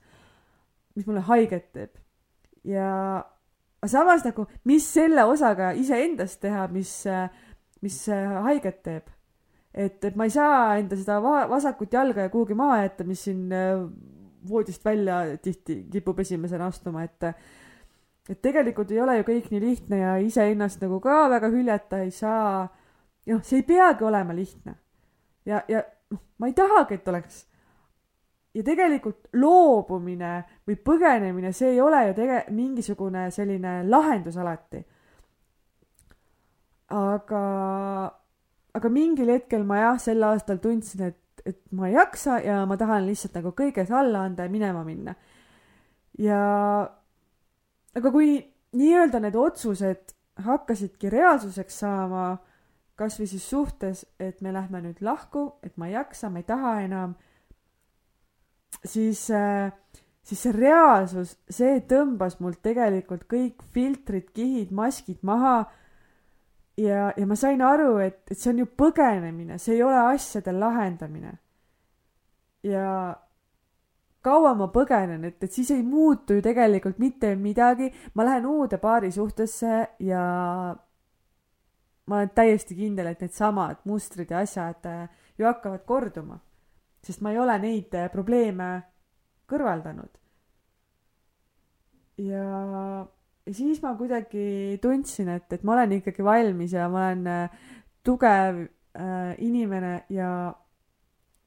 mis 0.94 1.06
mulle 1.08 1.24
haiget 1.26 1.72
teeb. 1.72 1.96
Ja 2.64 3.24
samas 3.86 4.24
nagu, 4.24 4.46
mis 4.64 4.86
selle 4.94 5.24
osaga 5.24 5.70
iseendast 5.72 6.40
teha, 6.40 6.66
mis, 6.72 7.04
mis 7.82 8.00
haiget 8.48 8.82
teeb 8.82 9.14
et, 9.78 10.04
et 10.04 10.16
ma 10.16 10.26
ei 10.26 10.32
saa 10.34 10.76
enda 10.80 10.96
seda 10.98 11.18
va 11.22 11.42
vasakut 11.50 11.92
jalga 11.92 12.26
ja 12.26 12.32
kuhugi 12.32 12.56
maha 12.58 12.82
jätta, 12.82 13.06
mis 13.06 13.22
siin 13.28 13.52
äh, 13.54 13.84
voodist 14.48 14.84
välja 14.84 15.20
tihti 15.42 15.84
kipub 15.92 16.18
esimesena 16.24 16.70
astuma, 16.72 17.04
et 17.04 17.32
et 18.28 18.40
tegelikult 18.44 18.90
ei 18.92 19.00
ole 19.00 19.14
ju 19.16 19.24
kõik 19.24 19.46
nii 19.50 19.60
lihtne 19.62 19.98
ja 20.02 20.16
iseennast 20.20 20.82
nagu 20.84 20.98
ka 21.00 21.28
väga 21.32 21.48
hüljata 21.52 22.02
ei 22.04 22.10
saa. 22.12 22.66
noh, 23.28 23.44
see 23.44 23.62
ei 23.62 23.68
peagi 23.68 24.04
olema 24.04 24.34
lihtne. 24.36 24.74
ja, 25.46 25.62
ja 25.68 25.82
noh, 26.10 26.20
ma 26.38 26.50
ei 26.50 26.56
tahagi, 26.56 26.98
et 26.98 27.08
oleks. 27.08 27.46
Ja 28.58 28.64
tegelikult 28.66 29.28
loobumine 29.38 30.32
või 30.66 30.76
põgenemine, 30.82 31.52
see 31.54 31.76
ei 31.76 31.80
ole 31.82 32.08
ju 32.08 32.14
tege-, 32.16 32.44
mingisugune 32.54 33.28
selline 33.34 33.80
lahendus 33.86 34.38
alati. 34.40 34.82
aga 36.88 37.42
aga 38.78 38.90
mingil 38.92 39.30
hetkel 39.32 39.64
ma 39.68 39.82
jah, 39.82 39.98
sel 40.02 40.24
aastal 40.24 40.60
tundsin, 40.62 41.10
et, 41.10 41.42
et 41.46 41.60
ma 41.76 41.88
ei 41.88 41.96
jaksa 41.96 42.38
ja 42.44 42.62
ma 42.66 42.78
tahan 42.80 43.06
lihtsalt 43.06 43.38
nagu 43.38 43.52
kõiges 43.56 43.92
alla 43.94 44.24
anda 44.26 44.46
ja 44.46 44.52
minema 44.52 44.84
minna. 44.86 45.14
ja 46.18 46.40
aga 47.98 48.12
kui 48.14 48.38
nii-öelda 48.78 49.20
need 49.22 49.36
otsused 49.38 50.14
hakkasidki 50.44 51.10
reaalsuseks 51.10 51.80
saama, 51.82 52.26
kasvõi 52.98 53.26
siis 53.30 53.46
suhtes, 53.50 54.04
et 54.18 54.42
me 54.42 54.52
lähme 54.54 54.82
nüüd 54.82 55.00
lahku, 55.02 55.58
et 55.62 55.76
ma 55.78 55.88
ei 55.88 55.94
jaksa, 55.94 56.30
ma 56.30 56.42
ei 56.42 56.46
taha 56.46 56.74
enam, 56.82 57.14
siis 58.84 59.30
äh, 59.30 59.72
siis 60.28 60.42
see 60.44 60.52
reaalsus, 60.52 61.36
see 61.48 61.78
tõmbas 61.88 62.36
mult 62.42 62.60
tegelikult 62.64 63.24
kõik 63.30 63.62
filtrid, 63.72 64.28
kihid, 64.36 64.72
maskid 64.76 65.22
maha 65.24 65.62
ja, 66.78 67.12
ja 67.16 67.28
ma 67.28 67.36
sain 67.38 67.62
aru, 67.64 67.96
et, 68.04 68.20
et 68.28 68.36
see 68.36 68.52
on 68.52 68.64
ju 68.64 68.68
põgenemine, 68.78 69.56
see 69.62 69.78
ei 69.78 69.84
ole 69.86 70.02
asjade 70.12 70.52
lahendamine. 70.52 71.32
ja 72.66 73.14
kaua 74.24 74.52
ma 74.58 74.66
põgenen, 74.74 75.24
et, 75.24 75.38
et 75.42 75.52
siis 75.52 75.70
ei 75.72 75.82
muutu 75.86 76.36
ju 76.36 76.44
tegelikult 76.44 76.98
mitte 77.00 77.30
midagi, 77.38 77.88
ma 78.14 78.26
lähen 78.26 78.46
uude 78.50 78.76
paari 78.82 79.12
suhtesse 79.14 79.78
ja 80.04 80.24
ma 82.08 82.16
olen 82.16 82.34
täiesti 82.34 82.76
kindel, 82.76 83.08
et 83.12 83.22
needsamad 83.24 83.80
mustrid 83.88 84.30
ja 84.34 84.42
asjad 84.44 84.84
äh, 84.90 85.08
ju 85.38 85.48
hakkavad 85.48 85.86
korduma. 85.88 86.40
Sest 87.08 87.24
ma 87.24 87.32
ei 87.32 87.40
ole 87.40 87.56
neid 87.62 87.94
äh, 87.96 88.10
probleeme 88.12 88.70
kõrvaldanud. 89.48 90.12
ja 92.20 92.44
ja 93.48 93.54
siis 93.56 93.80
ma 93.82 93.94
kuidagi 93.96 94.78
tundsin, 94.82 95.30
et, 95.32 95.48
et 95.52 95.62
ma 95.64 95.78
olen 95.78 95.96
ikkagi 95.98 96.24
valmis 96.24 96.74
ja 96.76 96.88
ma 96.92 97.06
olen 97.06 97.28
äh, 97.32 97.62
tugev 98.04 98.60
äh, 98.60 99.32
inimene 99.44 99.94
ja, 100.12 100.30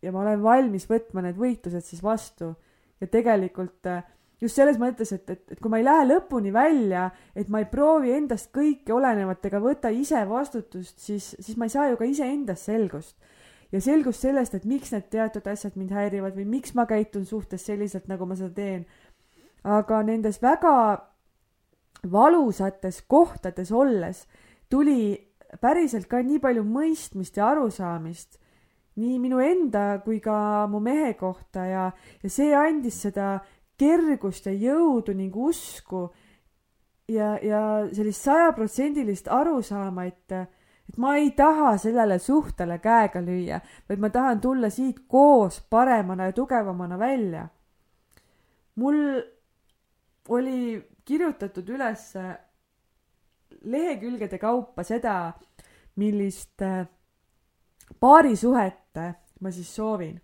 ja 0.01 0.13
ma 0.13 0.23
olen 0.23 0.41
valmis 0.43 0.87
võtma 0.89 1.21
need 1.25 1.37
võitlused 1.37 1.85
siis 1.85 2.01
vastu. 2.03 2.55
ja 3.01 3.09
tegelikult 3.09 3.89
äh, 3.89 4.01
just 4.41 4.57
selles 4.57 4.79
mõttes, 4.81 5.13
et, 5.13 5.29
et, 5.29 5.43
et 5.53 5.61
kui 5.61 5.71
ma 5.71 5.79
ei 5.81 5.85
lähe 5.85 6.07
lõpuni 6.09 6.53
välja, 6.53 7.09
et 7.37 7.49
ma 7.53 7.61
ei 7.61 7.69
proovi 7.69 8.13
endast 8.15 8.49
kõike 8.55 8.93
olenevat 8.95 9.45
ega 9.45 9.61
võta 9.61 9.93
ise 9.93 10.23
vastutust, 10.29 10.97
siis, 10.99 11.35
siis 11.39 11.57
ma 11.57 11.69
ei 11.69 11.75
saa 11.75 11.91
ju 11.91 11.99
ka 11.99 12.09
iseendas 12.09 12.65
selgust. 12.69 13.15
Ja 13.71 13.81
selgust 13.81 14.25
sellest, 14.25 14.55
et 14.55 14.65
miks 14.65 14.91
need 14.91 15.07
teatud 15.13 15.47
asjad 15.47 15.77
mind 15.79 15.93
häirivad 15.95 16.35
või 16.35 16.47
miks 16.57 16.75
ma 16.75 16.85
käitun 16.89 17.25
suhtes 17.25 17.65
selliselt, 17.65 18.07
nagu 18.11 18.25
ma 18.25 18.35
seda 18.35 18.53
teen. 18.55 18.85
aga 19.63 20.01
nendes 20.03 20.41
väga 20.41 21.07
valusates 22.11 23.01
kohtades 23.07 23.71
olles 23.71 24.25
tuli 24.69 25.29
päriselt 25.61 26.07
ka 26.09 26.21
nii 26.23 26.39
palju 26.39 26.63
mõistmist 26.63 27.37
ja 27.37 27.51
arusaamist 27.51 28.39
nii 28.99 29.19
minu 29.19 29.39
enda 29.39 30.01
kui 30.03 30.19
ka 30.19 30.67
mu 30.67 30.79
mehe 30.79 31.13
kohta 31.19 31.65
ja, 31.65 31.91
ja 32.23 32.29
see 32.29 32.55
andis 32.55 33.01
seda 33.05 33.39
kergust 33.79 34.45
ja 34.49 34.53
jõudu 34.53 35.13
ning 35.17 35.35
usku 35.35 36.09
ja, 37.11 37.35
ja 37.41 37.61
sellist 37.93 38.27
sajaprotsendilist 38.27 39.29
arusaama, 39.31 40.05
et, 40.05 40.35
et 40.89 40.97
ma 40.97 41.15
ei 41.15 41.31
taha 41.31 41.77
sellele 41.77 42.19
suhtele 42.19 42.79
käega 42.83 43.21
lüüa, 43.23 43.61
vaid 43.89 43.99
ma 43.99 44.09
tahan 44.09 44.41
tulla 44.41 44.69
siit 44.69 45.03
koos 45.07 45.61
paremana 45.69 46.29
ja 46.29 46.33
tugevamana 46.33 46.99
välja. 46.99 47.47
mul 48.75 49.21
oli 50.29 50.89
kirjutatud 51.05 51.69
üles 51.69 52.13
lehekülgede 53.61 54.37
kaupa 54.37 54.83
seda, 54.83 55.33
millist 55.95 56.61
paarisuhet 57.99 58.81
ma 59.41 59.51
siis 59.51 59.75
soovin. 59.75 60.21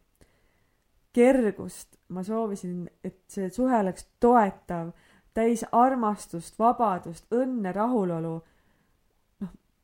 kergust, 1.13 1.95
ma 2.13 2.21
soovisin, 2.23 2.89
et 3.03 3.23
see 3.31 3.49
suhe 3.49 3.73
oleks 3.79 4.03
toetav, 4.21 4.91
täis 5.33 5.63
armastust, 5.71 6.59
vabadust, 6.59 7.25
õnne, 7.33 7.71
rahulolu. 7.73 8.35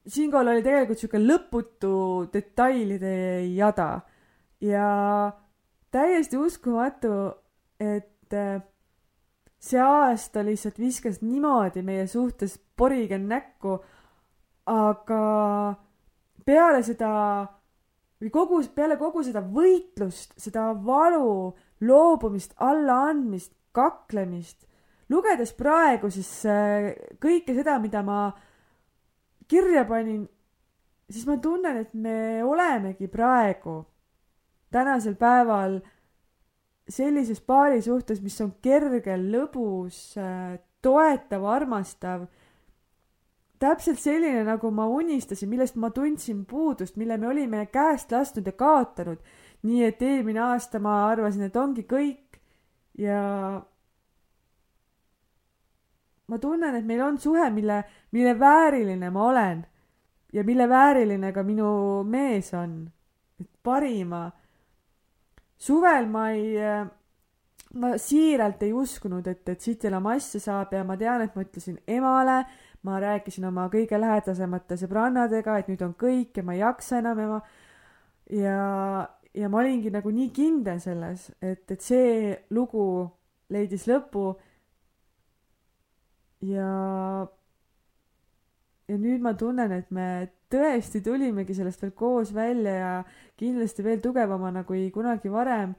Siinkohal 0.07 0.51
oli 0.51 0.63
tegelikult 0.63 0.99
sihuke 0.99 1.21
lõputu 1.21 1.95
detailide 2.33 3.15
jada. 3.53 4.01
Ja 4.63 4.87
täiesti 5.91 6.39
uskumatu, 6.39 7.13
et 7.79 8.35
äh, 8.35 8.61
see 9.63 9.81
aasta 9.81 10.43
lihtsalt 10.45 10.79
viskas 10.79 11.21
niimoodi 11.23 11.83
meie 11.85 12.07
suhtes 12.07 12.57
porigen 12.77 13.27
näkku, 13.31 13.77
aga 14.67 15.23
peale 16.45 16.83
seda 16.83 17.11
või 18.23 18.31
kogu, 18.31 18.61
peale 18.75 18.97
kogu 18.99 19.23
seda 19.23 19.43
võitlust, 19.43 20.35
seda 20.39 20.71
valu, 20.85 21.51
loobumist, 21.83 22.55
allaandmist, 22.63 23.51
kaklemist, 23.75 24.63
lugedes 25.11 25.51
praegu 25.57 26.11
siis 26.13 26.31
äh, 26.47 26.93
kõike 27.19 27.55
seda, 27.55 27.79
mida 27.83 28.03
ma 28.05 28.25
kirja 29.47 29.85
panin, 29.85 30.27
siis 31.09 31.25
ma 31.27 31.37
tunnen, 31.37 31.77
et 31.83 31.93
me 31.93 32.43
olemegi 32.43 33.07
praegu, 33.07 33.81
tänasel 34.73 35.15
päeval 35.15 35.79
sellises 36.89 37.41
paari 37.41 37.81
suhtes, 37.81 38.21
mis 38.21 38.39
on 38.43 38.55
kergel, 38.61 39.29
lõbus, 39.31 40.17
äh, 40.19 40.57
toetav, 40.83 41.45
armastav 41.47 42.27
täpselt 43.63 44.01
selline, 44.01 44.43
nagu 44.43 44.71
ma 44.75 44.87
unistasin, 44.91 45.49
millest 45.51 45.77
ma 45.79 45.89
tundsin 45.95 46.43
puudust, 46.49 46.97
mille 46.99 47.17
me 47.17 47.29
olime 47.29 47.65
käest 47.71 48.11
lasknud 48.11 48.47
ja 48.49 48.55
kaotanud. 48.59 49.23
nii 49.63 49.83
et 49.87 50.01
eelmine 50.03 50.41
aasta 50.43 50.79
ma 50.83 51.05
arvasin, 51.07 51.45
et 51.47 51.55
ongi 51.55 51.85
kõik 51.87 52.39
ja 52.99 53.61
ma 56.33 56.39
tunnen, 56.41 56.75
et 56.75 56.87
meil 56.89 57.03
on 57.05 57.19
suhe, 57.21 57.45
mille, 57.53 57.83
mille 58.15 58.33
vääriline 58.39 59.11
ma 59.13 59.29
olen 59.29 59.63
ja 60.33 60.43
mille 60.43 60.67
vääriline 60.69 61.31
ka 61.33 61.43
minu 61.45 61.69
mees 62.03 62.53
on. 62.57 62.81
et 63.39 63.49
parima. 63.63 64.31
suvel 65.57 66.09
ma 66.09 66.29
ei, 66.31 66.57
ma 67.79 67.95
siiralt 67.97 68.63
ei 68.63 68.73
uskunud, 68.73 69.27
et, 69.27 69.49
et 69.49 69.61
siit 69.61 69.85
enam 69.85 70.11
asja 70.11 70.41
saab 70.41 70.73
ja 70.73 70.83
ma 70.83 70.97
tean, 70.97 71.21
et 71.21 71.35
ma 71.35 71.45
ütlesin 71.45 71.79
emale 71.87 72.43
ma 72.83 72.99
rääkisin 72.99 73.45
oma 73.47 73.69
kõige 73.71 73.97
lähedasemate 73.99 74.75
sõbrannadega, 74.79 75.57
et 75.59 75.69
nüüd 75.71 75.83
on 75.85 75.93
kõik 75.99 76.37
ja 76.37 76.43
ma 76.43 76.55
ei 76.55 76.63
jaksa 76.63 76.99
enam 76.99 77.21
ja 77.21 77.27
ma 77.29 77.39
ja, 78.29 78.57
ja 79.33 79.49
ma 79.49 79.61
olingi 79.61 79.91
nagu 79.93 80.11
nii 80.11 80.31
kindel 80.35 80.81
selles, 80.83 81.29
et, 81.41 81.63
et 81.71 81.81
see 81.81 82.33
lugu 82.55 83.07
leidis 83.53 83.87
lõpu. 83.89 84.33
Ja, 86.43 87.27
ja 88.87 88.97
nüüd 88.99 89.23
ma 89.23 89.33
tunnen, 89.39 89.71
et 89.71 89.91
me 89.95 90.07
tõesti 90.53 91.01
tulimegi 91.05 91.55
sellest 91.57 91.81
veel 91.83 91.95
koos 91.97 92.33
välja 92.35 92.73
ja 92.75 92.91
kindlasti 93.39 93.85
veel 93.85 94.03
tugevamana 94.03 94.63
kui 94.67 94.89
kunagi 94.93 95.31
varem. 95.31 95.73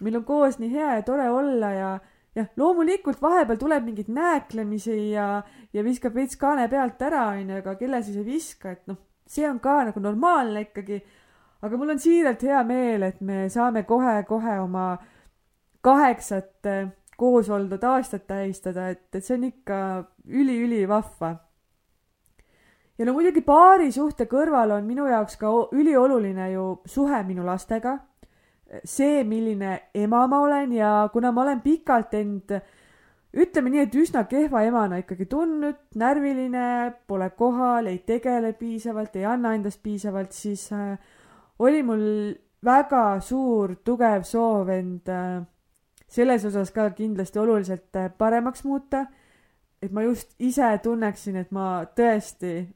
meil 0.00 0.16
on 0.16 0.24
koos 0.24 0.60
nii 0.62 0.70
hea 0.70 0.94
ja 0.94 1.02
tore 1.02 1.26
olla 1.30 1.72
ja 1.74 1.90
jah, 2.36 2.48
loomulikult 2.56 3.22
vahepeal 3.22 3.58
tuleb 3.58 3.86
mingeid 3.88 4.10
nääklemisi 4.14 5.10
ja, 5.10 5.42
ja 5.72 5.84
viskab 5.84 6.14
veits 6.14 6.38
kaane 6.38 6.68
pealt 6.70 7.02
ära, 7.02 7.30
onju, 7.34 7.56
aga 7.62 7.74
kelle 7.80 8.02
siis 8.06 8.20
ei 8.20 8.26
viska, 8.26 8.76
et 8.76 8.86
noh, 8.90 9.00
see 9.28 9.48
on 9.48 9.58
ka 9.60 9.80
nagu 9.90 10.00
normaalne 10.00 10.68
ikkagi. 10.68 11.00
aga 11.62 11.76
mul 11.76 11.90
on 11.90 11.98
siiralt 11.98 12.42
hea 12.46 12.62
meel, 12.64 13.02
et 13.02 13.20
me 13.20 13.48
saame 13.50 13.82
kohe-kohe 13.82 14.60
oma 14.62 14.92
kaheksat 15.82 16.68
koos 17.18 17.50
oldud 17.50 17.82
aastat 17.84 18.26
tähistada, 18.30 18.88
et, 18.94 19.08
et 19.14 19.24
see 19.24 19.36
on 19.36 19.44
ikka 19.48 19.78
üliülivahva. 20.26 21.34
ja 22.98 23.06
no 23.06 23.14
muidugi 23.16 23.42
paari 23.46 23.90
suhte 23.92 24.28
kõrval 24.30 24.76
on 24.78 24.86
minu 24.86 25.06
jaoks 25.10 25.36
ka 25.36 25.50
ülioluline 25.74 26.52
ju 26.52 26.68
suhe 26.86 27.22
minu 27.26 27.46
lastega 27.46 27.98
see, 28.84 29.22
milline 29.24 29.78
ema 29.94 30.26
ma 30.28 30.40
olen 30.44 30.72
ja 30.72 31.08
kuna 31.12 31.32
ma 31.32 31.42
olen 31.42 31.60
pikalt 31.64 32.14
end 32.14 32.58
ütleme 33.38 33.70
nii, 33.72 33.84
et 33.86 33.94
üsna 33.98 34.24
kehva 34.28 34.62
emana 34.66 34.98
ikkagi 35.02 35.28
tundnud, 35.28 35.78
närviline, 36.00 36.64
pole 37.06 37.28
kohal, 37.36 37.90
ei 37.90 38.00
tegele 38.06 38.54
piisavalt, 38.56 39.16
ei 39.20 39.26
anna 39.28 39.52
endast 39.56 39.82
piisavalt, 39.84 40.32
siis 40.32 40.68
äh, 40.72 40.96
oli 41.58 41.82
mul 41.84 42.04
väga 42.64 43.20
suur 43.24 43.76
tugev 43.84 44.24
soov 44.26 44.72
end 44.72 45.12
äh, 45.12 45.42
selles 46.08 46.44
osas 46.44 46.70
ka 46.72 46.90
kindlasti 46.90 47.38
oluliselt 47.38 47.96
äh, 47.96 48.10
paremaks 48.18 48.64
muuta. 48.64 49.06
et 49.82 49.92
ma 49.92 50.02
just 50.02 50.34
ise 50.38 50.78
tunneksin, 50.82 51.36
et 51.36 51.50
ma 51.50 51.84
tõesti 51.96 52.66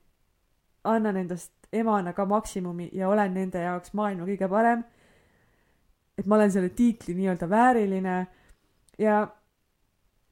annan 0.85 1.17
endast 1.17 1.53
emana 1.73 2.13
ka 2.13 2.25
maksimumi 2.25 2.91
ja 2.93 3.09
olen 3.09 3.35
nende 3.35 3.59
jaoks 3.59 3.95
maailma 3.95 4.27
kõige 4.29 4.49
parem 4.49 4.85
et 6.19 6.27
ma 6.27 6.37
olen 6.37 6.53
selle 6.53 6.71
tiitli 6.77 7.15
nii-öelda 7.17 7.49
vääriline 7.51 8.17
ja 8.99 9.17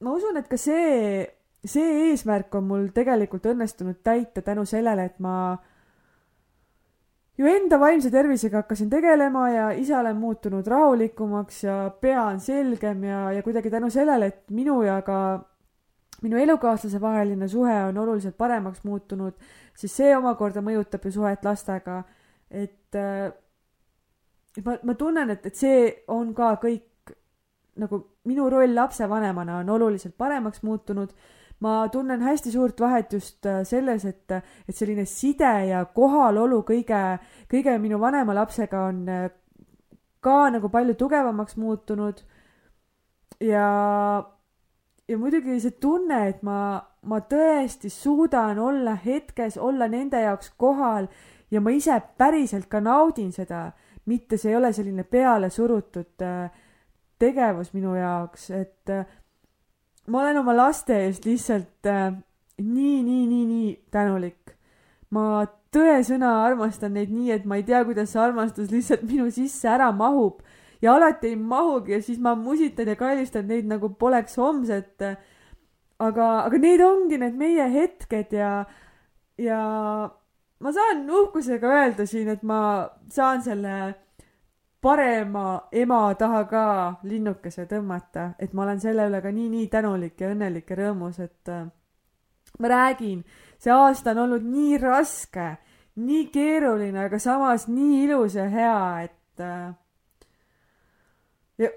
ma 0.01 0.13
usun, 0.13 0.37
et 0.37 0.47
ka 0.49 0.57
see, 0.59 1.25
see 1.65 2.07
eesmärk 2.09 2.53
on 2.57 2.67
mul 2.69 2.87
tegelikult 2.95 3.49
õnnestunud 3.51 4.01
täita 4.05 4.43
tänu 4.45 4.65
sellele, 4.69 5.09
et 5.09 5.19
ma 5.19 5.57
ju 7.37 7.47
enda 7.47 7.79
vaimse 7.79 8.11
tervisega 8.11 8.61
hakkasin 8.61 8.89
tegelema 8.89 9.49
ja 9.49 9.69
ise 9.71 9.95
olen 9.97 10.17
muutunud 10.17 10.67
rahulikumaks 10.67 11.63
ja 11.63 11.77
pea 12.01 12.23
on 12.23 12.39
selgem 12.39 13.03
ja, 13.03 13.31
ja 13.31 13.43
kuidagi 13.43 13.69
tänu 13.69 13.89
sellele, 13.89 14.25
et 14.25 14.51
minu 14.51 14.81
ja 14.83 15.01
ka 15.01 15.17
minu 16.21 16.37
elukaaslase 16.37 17.01
vaheline 17.01 17.47
suhe 17.47 17.77
on 17.85 17.97
oluliselt 17.97 18.37
paremaks 18.37 18.83
muutunud, 18.83 19.33
siis 19.73 19.95
see 19.97 20.11
omakorda 20.17 20.61
mõjutab 20.61 21.05
ju 21.07 21.11
suhet 21.17 21.45
lastega. 21.45 22.03
et 22.51 22.95
ma, 24.65 24.75
ma 24.83 24.95
tunnen, 24.95 25.29
et, 25.29 25.45
et 25.45 25.55
see 25.55 25.83
on 26.11 26.33
ka 26.37 26.53
kõik 26.61 27.15
nagu 27.81 28.01
minu 28.27 28.49
roll 28.51 28.75
lapsevanemana 28.75 29.61
on 29.61 29.69
oluliselt 29.69 30.17
paremaks 30.17 30.63
muutunud. 30.63 31.09
Ma 31.61 31.87
tunnen 31.93 32.21
hästi 32.25 32.51
suurt 32.51 32.79
vahet 32.81 33.13
just 33.13 33.45
äh, 33.45 33.61
selles, 33.67 34.05
et, 34.05 34.31
et 34.67 34.75
selline 34.75 35.05
side 35.05 35.51
ja 35.69 35.83
kohalolu 35.85 36.63
kõige, 36.67 37.01
kõige 37.51 37.77
minu 37.81 37.99
vanema 38.01 38.35
lapsega 38.35 38.85
on 38.89 39.03
äh, 39.09 39.27
ka 40.21 40.49
nagu 40.53 40.69
palju 40.69 40.95
tugevamaks 40.97 41.57
muutunud. 41.57 42.23
ja, 43.41 43.67
ja 45.07 45.17
muidugi 45.17 45.59
see 45.59 45.77
tunne, 45.81 46.27
et 46.29 46.41
ma, 46.43 46.81
ma 47.05 47.21
tõesti 47.21 47.89
suudan 47.89 48.59
olla 48.59 48.95
hetkes, 49.05 49.57
olla 49.57 49.87
nende 49.87 50.21
jaoks 50.21 50.53
kohal 50.57 51.07
ja 51.51 51.61
ma 51.61 51.71
ise 51.71 52.01
päriselt 52.17 52.69
ka 52.69 52.79
naudin 52.81 53.31
seda 53.31 53.69
mitte 54.05 54.37
see 54.37 54.51
ei 54.51 54.57
ole 54.57 54.73
selline 54.73 55.03
pealesurutud 55.03 56.25
äh, 56.25 56.51
tegevus 57.21 57.73
minu 57.73 57.93
jaoks, 57.95 58.49
et 58.57 58.89
ma 60.07 60.21
olen 60.21 60.41
oma 60.41 60.55
laste 60.55 60.95
eest 61.05 61.25
lihtsalt 61.25 61.87
äh, 61.89 62.13
nii, 62.61 63.01
nii, 63.03 63.25
nii, 63.27 63.45
nii 63.45 63.73
tänulik. 63.91 64.55
ma 65.11 65.45
tõesõna 65.75 66.31
armastan 66.45 66.95
neid 66.95 67.11
nii, 67.11 67.31
et 67.35 67.45
ma 67.45 67.57
ei 67.59 67.65
tea, 67.67 67.83
kuidas 67.87 68.11
see 68.13 68.21
armastus 68.23 68.71
lihtsalt 68.71 69.03
minu 69.07 69.29
sisse 69.31 69.67
ära 69.71 69.91
mahub 69.95 70.41
ja 70.81 70.95
alati 70.95 71.31
ei 71.31 71.35
mahugi 71.35 71.95
ja 71.95 72.01
siis 72.03 72.19
ma 72.19 72.35
musitan 72.35 72.89
ja 72.91 72.95
kallistan 72.99 73.47
neid 73.47 73.67
nagu 73.69 73.91
poleks 73.99 74.37
homset. 74.41 75.03
aga, 75.99 76.27
aga 76.45 76.57
need 76.57 76.81
ongi 76.81 77.17
need 77.21 77.35
meie 77.37 77.67
hetked 77.69 78.33
ja, 78.33 78.65
ja 79.37 79.59
ma 80.59 80.73
saan 80.73 81.05
uhkusega 81.09 81.67
öelda 81.67 82.07
siin, 82.09 82.29
et 82.33 82.43
ma 82.43 82.89
saan 83.09 83.43
selle 83.45 83.75
parema 84.81 85.67
ema 85.71 86.13
taha 86.17 86.43
ka 86.49 86.65
linnukese 87.03 87.67
tõmmata, 87.69 88.31
et 88.39 88.53
ma 88.53 88.63
olen 88.63 88.79
selle 88.81 89.05
üle 89.09 89.21
ka 89.21 89.31
nii-nii 89.31 89.67
tänulik 89.69 90.21
ja 90.21 90.31
õnnelik 90.33 90.69
ja 90.73 90.79
rõõmus, 90.79 91.19
et 91.21 91.51
äh, 91.53 91.67
ma 92.59 92.71
räägin, 92.71 93.21
see 93.61 93.73
aasta 93.73 94.15
on 94.15 94.25
olnud 94.25 94.47
nii 94.47 94.79
raske 94.81 95.51
nii 96.01 96.27
keeruline, 96.31 97.05
aga 97.05 97.19
samas 97.19 97.67
nii 97.67 98.03
ilus 98.05 98.35
ja 98.35 98.47
hea, 98.49 99.03
et 99.03 99.43
äh, 99.43 99.73
ja 101.59 101.69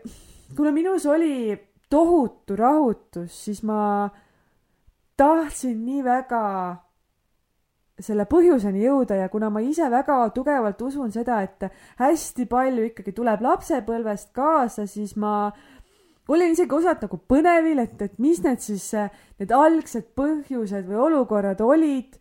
kuna 0.56 0.72
minus 0.72 1.06
oli 1.06 1.56
tohutu 1.90 2.56
rahutus, 2.56 3.44
siis 3.44 3.62
ma 3.62 4.08
tahtsin 5.16 5.84
nii 5.84 6.04
väga 6.04 6.44
selle 8.00 8.26
põhjuseni 8.26 8.82
jõuda 8.82 9.20
ja 9.20 9.28
kuna 9.30 9.50
ma 9.54 9.62
ise 9.62 9.86
väga 9.90 10.16
tugevalt 10.34 10.80
usun 10.82 11.12
seda, 11.14 11.42
et 11.46 11.68
hästi 12.00 12.48
palju 12.50 12.88
ikkagi 12.90 13.14
tuleb 13.14 13.44
lapsepõlvest 13.44 14.32
kaasa, 14.34 14.88
siis 14.90 15.14
ma 15.16 15.52
olin 16.28 16.56
isegi 16.56 16.74
osalt 16.74 17.04
nagu 17.06 17.20
põnevil, 17.28 17.78
et, 17.84 18.02
et 18.02 18.18
mis 18.18 18.40
need 18.42 18.60
siis, 18.64 18.90
need 19.38 19.54
algsed 19.54 20.10
põhjused 20.18 20.88
või 20.88 21.00
olukorrad 21.06 21.60
olid, 21.62 22.18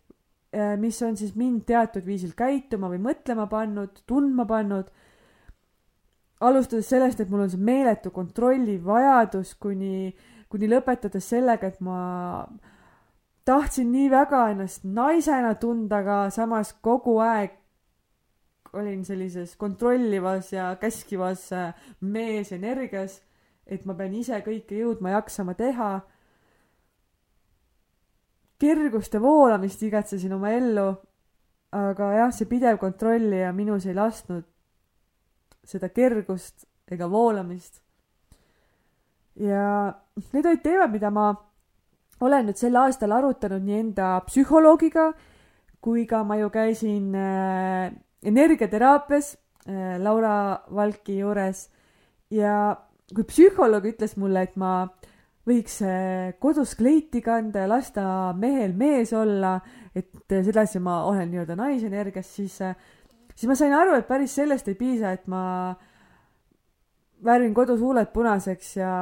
Äh, 0.54 0.76
mis 0.76 1.02
on 1.02 1.16
siis 1.16 1.34
mind 1.34 1.64
teatud 1.66 2.04
viisil 2.06 2.30
käituma 2.38 2.86
või 2.92 3.00
mõtlema 3.02 3.48
pannud, 3.50 4.04
tundma 4.06 4.44
pannud. 4.46 4.92
alustades 6.44 6.88
sellest, 6.90 7.20
et 7.20 7.30
mul 7.30 7.46
on 7.46 7.50
see 7.50 7.62
meeletu 7.62 8.10
kontrolli 8.12 8.74
vajadus, 8.84 9.54
kuni, 9.54 10.12
kuni 10.50 10.68
lõpetades 10.68 11.26
sellega, 11.32 11.70
et 11.72 11.80
ma 11.80 11.98
tahtsin 13.44 13.92
nii 13.92 14.08
väga 14.10 14.48
ennast 14.54 14.84
naisena 14.84 15.54
tunda, 15.60 16.00
aga 16.00 16.30
samas 16.30 16.72
kogu 16.82 17.18
aeg 17.20 17.60
olin 18.74 19.04
sellises 19.04 19.56
kontrollivas 19.56 20.52
ja 20.52 20.76
käskivas 20.80 21.52
äh, 21.52 21.74
meesenergias, 22.00 23.20
et 23.66 23.84
ma 23.86 23.94
pean 23.94 24.14
ise 24.14 24.40
kõike 24.44 24.80
jõudma 24.80 25.14
jaksama 25.14 25.54
teha 25.54 25.92
kerguste 28.60 29.20
voolamist 29.20 29.82
igatsesin 29.82 30.32
oma 30.36 30.50
ellu, 30.54 30.88
aga 31.74 32.10
jah, 32.18 32.34
see 32.34 32.48
pidev 32.48 32.78
kontrollija 32.80 33.52
minus 33.52 33.86
ei 33.86 33.96
lasknud 33.96 34.46
seda 35.64 35.88
kergust 35.88 36.66
ega 36.90 37.08
voolamist. 37.10 37.80
ja 39.34 39.94
need 40.32 40.46
olid 40.46 40.62
teemad, 40.62 40.92
mida 40.92 41.10
ma 41.10 41.32
olen 42.24 42.48
nüüd 42.48 42.58
sel 42.58 42.76
aastal 42.80 43.12
arutanud 43.12 43.62
nii 43.64 43.78
enda 43.84 44.16
psühholoogiga 44.28 45.12
kui 45.84 46.06
ka 46.08 46.22
ma 46.24 46.38
ju 46.40 46.48
käisin 46.50 47.14
äh, 47.14 47.92
energiateraapias 48.24 49.36
äh, 49.68 49.98
Laura 50.00 50.64
Valki 50.72 51.18
juures. 51.18 51.68
Ja 52.32 52.76
kui 53.14 53.26
psühholoog 53.28 53.90
ütles 53.92 54.16
mulle, 54.16 54.46
et 54.48 54.56
ma 54.56 54.88
võiks 55.44 55.80
äh, 55.84 56.32
kodus 56.40 56.72
kleiti 56.78 57.20
kanda 57.24 57.66
ja 57.66 57.70
lasta 57.70 58.04
mehel 58.38 58.72
mees 58.76 59.12
olla, 59.12 59.58
et 59.92 60.32
äh, 60.32 60.40
sedasi 60.46 60.80
ma 60.80 61.02
olen 61.10 61.28
nii-öelda 61.30 61.56
naisenergias, 61.60 62.32
siis, 62.32 62.56
äh, 62.64 62.72
siis 63.34 63.50
ma 63.50 63.58
sain 63.58 63.76
aru, 63.76 63.98
et 63.98 64.08
päris 64.08 64.32
sellest 64.40 64.72
ei 64.72 64.78
piisa, 64.80 65.12
et 65.12 65.28
ma 65.28 65.74
värvin 67.24 67.52
kodus 67.56 67.84
huuled 67.84 68.08
punaseks 68.16 68.76
ja 68.80 68.94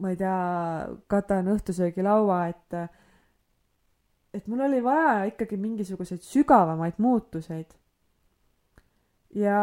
ma 0.00 0.10
ei 0.10 0.18
tea, 0.18 0.36
katan 1.10 1.48
õhtusöögilaua, 1.54 2.38
et 2.50 2.78
et 4.34 4.46
mul 4.50 4.64
oli 4.66 4.80
vaja 4.82 5.28
ikkagi 5.30 5.56
mingisuguseid 5.60 6.24
sügavamaid 6.26 6.98
muutuseid. 6.98 7.70
ja 9.34 9.60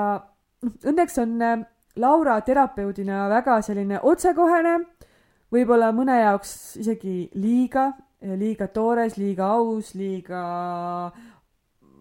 noh, 0.63 0.77
õnneks 0.87 1.19
on 1.21 1.37
Laura 1.99 2.37
terapeudina 2.47 3.25
väga 3.29 3.57
selline 3.65 3.99
otsekohene, 3.99 4.77
võib-olla 5.51 5.91
mõne 5.91 6.21
jaoks 6.21 6.77
isegi 6.79 7.25
liiga, 7.35 7.89
liiga 8.21 8.69
toores, 8.71 9.17
liiga 9.19 9.49
aus, 9.57 9.91
liiga 9.99 10.41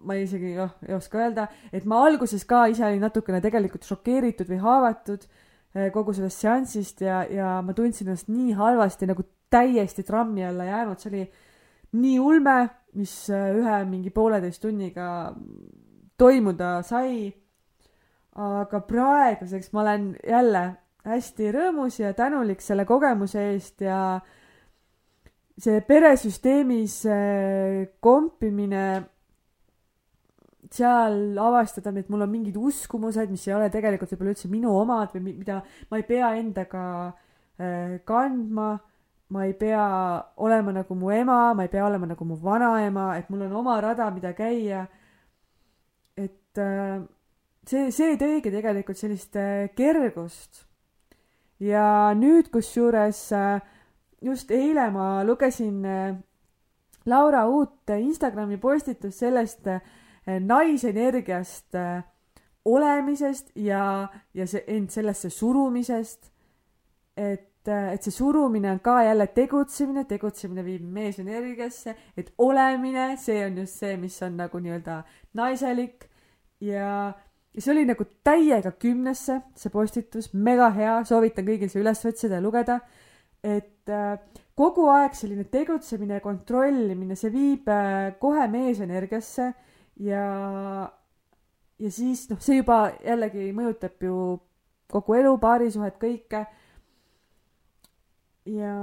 ma 0.05 0.16
isegi 0.16 0.55
noh, 0.57 0.73
ei 0.87 0.95
oska 0.95 1.19
öelda, 1.21 1.47
et 1.73 1.85
ma 1.85 2.05
alguses 2.07 2.45
ka 2.49 2.66
ise 2.71 2.85
olin 2.87 3.03
natukene 3.05 3.40
tegelikult 3.43 3.88
šokeeritud 3.88 4.49
või 4.49 4.61
haavatud 4.62 5.27
kogu 5.94 6.12
sellest 6.16 6.42
seansist 6.42 7.04
ja, 7.04 7.20
ja 7.30 7.61
ma 7.62 7.74
tundsin 7.76 8.09
ennast 8.09 8.30
nii 8.33 8.56
halvasti, 8.59 9.06
nagu 9.11 9.22
täiesti 9.50 10.02
trammi 10.06 10.44
alla 10.46 10.66
jäänud, 10.66 10.98
see 10.98 11.11
oli 11.12 11.22
nii 12.00 12.18
ulme, 12.22 12.56
mis 12.98 13.14
eh, 13.30 13.50
ühe 13.59 13.76
mingi 13.90 14.11
pooleteist 14.14 14.62
tunniga 14.62 15.06
toimuda 16.18 16.80
sai. 16.87 17.30
Aga 18.40 18.78
praeguseks 18.87 19.72
ma 19.74 19.83
olen 19.83 20.04
jälle 20.22 20.62
hästi 21.04 21.48
rõõmus 21.54 21.96
ja 21.98 22.12
tänulik 22.14 22.61
selle 22.62 22.85
kogemuse 22.87 23.42
eest 23.52 23.83
ja 23.83 24.20
see 25.61 25.80
peresüsteemis 25.85 26.94
kompimine, 28.00 28.85
seal 30.70 31.38
avastada, 31.38 31.90
et 31.98 32.11
mul 32.11 32.22
on 32.22 32.30
mingid 32.30 32.56
uskumused, 32.56 33.30
mis 33.33 33.46
ei 33.48 33.56
ole 33.56 33.70
tegelikult 33.74 34.12
võib-olla 34.14 34.35
üldse 34.37 34.50
minu 34.50 34.70
omad 34.78 35.11
või 35.16 35.35
mida 35.40 35.59
ma 35.90 35.98
ei 35.98 36.06
pea 36.06 36.30
endaga 36.38 36.85
äh, 37.59 37.98
kandma, 38.06 38.70
ma 39.35 39.46
ei 39.46 39.54
pea 39.59 39.83
olema 40.42 40.74
nagu 40.78 40.94
mu 40.98 41.11
ema, 41.14 41.40
ma 41.59 41.66
ei 41.66 41.72
pea 41.72 41.87
olema 41.88 42.12
nagu 42.12 42.26
mu 42.26 42.38
vanaema, 42.38 43.12
et 43.18 43.30
mul 43.30 43.48
on 43.48 43.59
oma 43.62 43.80
rada, 43.83 44.11
mida 44.14 44.33
käia. 44.38 44.87
et 46.16 46.59
äh, 46.59 47.02
see, 47.66 47.90
see 47.90 48.14
tõigi 48.20 48.54
tegelikult 48.54 48.98
sellist 48.98 49.37
äh, 49.37 49.70
kergust. 49.74 50.66
ja 51.59 52.14
nüüd, 52.14 52.48
kusjuures 52.54 53.26
just 54.22 54.50
eile 54.54 54.87
ma 54.94 55.24
lugesin 55.26 55.83
Laura 57.11 57.46
uut 57.48 57.90
Instagrami 57.90 58.56
postitust 58.61 59.18
sellest 59.18 59.66
naisenergiast 60.26 61.76
olemisest 62.64 63.50
ja, 63.56 64.09
ja 64.35 64.46
see 64.46 64.64
end 64.66 64.90
sellesse 64.92 65.30
surumisest. 65.30 66.30
et, 67.16 67.68
et 67.68 68.02
see 68.02 68.12
surumine 68.14 68.70
on 68.70 68.80
ka 68.80 69.02
jälle 69.04 69.26
tegutsemine, 69.37 70.04
tegutsemine 70.09 70.64
viib 70.64 70.85
meesenergiasse, 70.85 71.94
et 72.16 72.33
olemine, 72.38 73.16
see 73.20 73.42
on 73.46 73.59
just 73.59 73.80
see, 73.83 73.96
mis 74.00 74.16
on 74.22 74.38
nagu 74.40 74.61
nii-öelda 74.61 75.02
naiselik 75.40 76.06
ja 76.61 77.12
ja 77.54 77.62
see 77.62 77.72
oli 77.72 77.85
nagu 77.88 78.04
täiega 78.24 78.70
kümnesse, 78.78 79.40
see 79.59 79.72
postitus, 79.74 80.30
mega 80.35 80.68
hea, 80.74 81.00
soovitan 81.04 81.48
kõigil 81.48 81.70
see 81.72 81.83
üles 81.83 82.04
otsida 82.06 82.38
ja 82.38 82.44
lugeda. 82.44 82.80
et 83.42 83.88
äh, 83.88 84.18
kogu 84.54 84.85
aeg 84.92 85.14
selline 85.16 85.46
tegutsemine 85.48 86.18
ja 86.18 86.20
kontrollimine, 86.20 87.16
see 87.16 87.33
viib 87.33 87.68
äh, 87.72 88.12
kohe 88.20 88.46
meesenergiasse 88.52 89.52
ja, 90.01 90.25
ja 91.79 91.91
siis 91.93 92.27
noh, 92.31 92.41
see 92.43 92.61
juba 92.61 92.87
jällegi 93.05 93.51
mõjutab 93.57 94.07
ju 94.07 94.17
kogu 94.91 95.19
elu, 95.19 95.37
paarisuhet, 95.43 96.01
kõike. 96.01 96.47
ja 98.51 98.75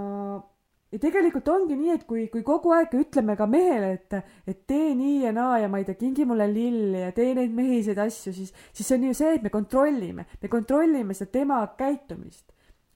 ja 0.87 0.99
tegelikult 1.03 1.49
ongi 1.51 1.75
nii, 1.75 1.95
et 1.97 2.03
kui, 2.07 2.27
kui 2.31 2.43
kogu 2.47 2.71
aeg 2.71 2.93
ütleme 2.95 3.35
ka 3.39 3.47
mehele, 3.49 3.89
et, 3.97 4.29
et 4.47 4.61
tee 4.69 4.93
nii 4.95 5.25
ja 5.25 5.33
naa 5.35 5.57
ja 5.59 5.71
ma 5.71 5.81
ei 5.81 5.87
tea, 5.87 5.97
kingi 5.99 6.23
mulle 6.27 6.47
lilli 6.51 7.01
ja 7.01 7.11
tee 7.15 7.33
neid 7.35 7.51
mehiseid 7.55 7.99
asju, 7.99 8.31
siis, 8.35 8.53
siis 8.71 8.87
see 8.87 8.95
on 8.95 9.09
ju 9.09 9.17
see, 9.17 9.33
et 9.35 9.43
me 9.43 9.51
kontrollime, 9.53 10.27
me 10.41 10.51
kontrollime 10.51 11.17
seda 11.17 11.33
tema 11.41 11.59
käitumist. 11.79 12.45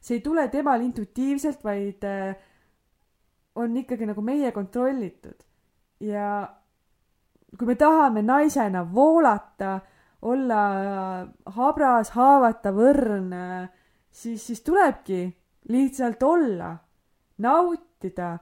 see 0.02 0.18
ei 0.18 0.24
tule 0.24 0.48
temal 0.50 0.82
intuitiivselt, 0.82 1.60
vaid 1.68 2.08
äh, 2.08 2.32
on 3.60 3.76
ikkagi 3.78 4.08
nagu 4.08 4.24
meie 4.24 4.54
kontrollitud. 4.56 5.44
ja 6.00 6.30
kui 7.58 7.68
me 7.68 7.76
tahame 7.76 8.22
naisena 8.24 8.84
voolata, 8.94 9.80
olla 10.22 10.62
habras, 11.56 12.14
haavatav, 12.16 12.78
õrn, 12.78 13.34
siis, 14.12 14.46
siis 14.46 14.62
tulebki 14.62 15.26
lihtsalt 15.72 16.24
olla 16.24 16.76
nautida, 17.42 18.38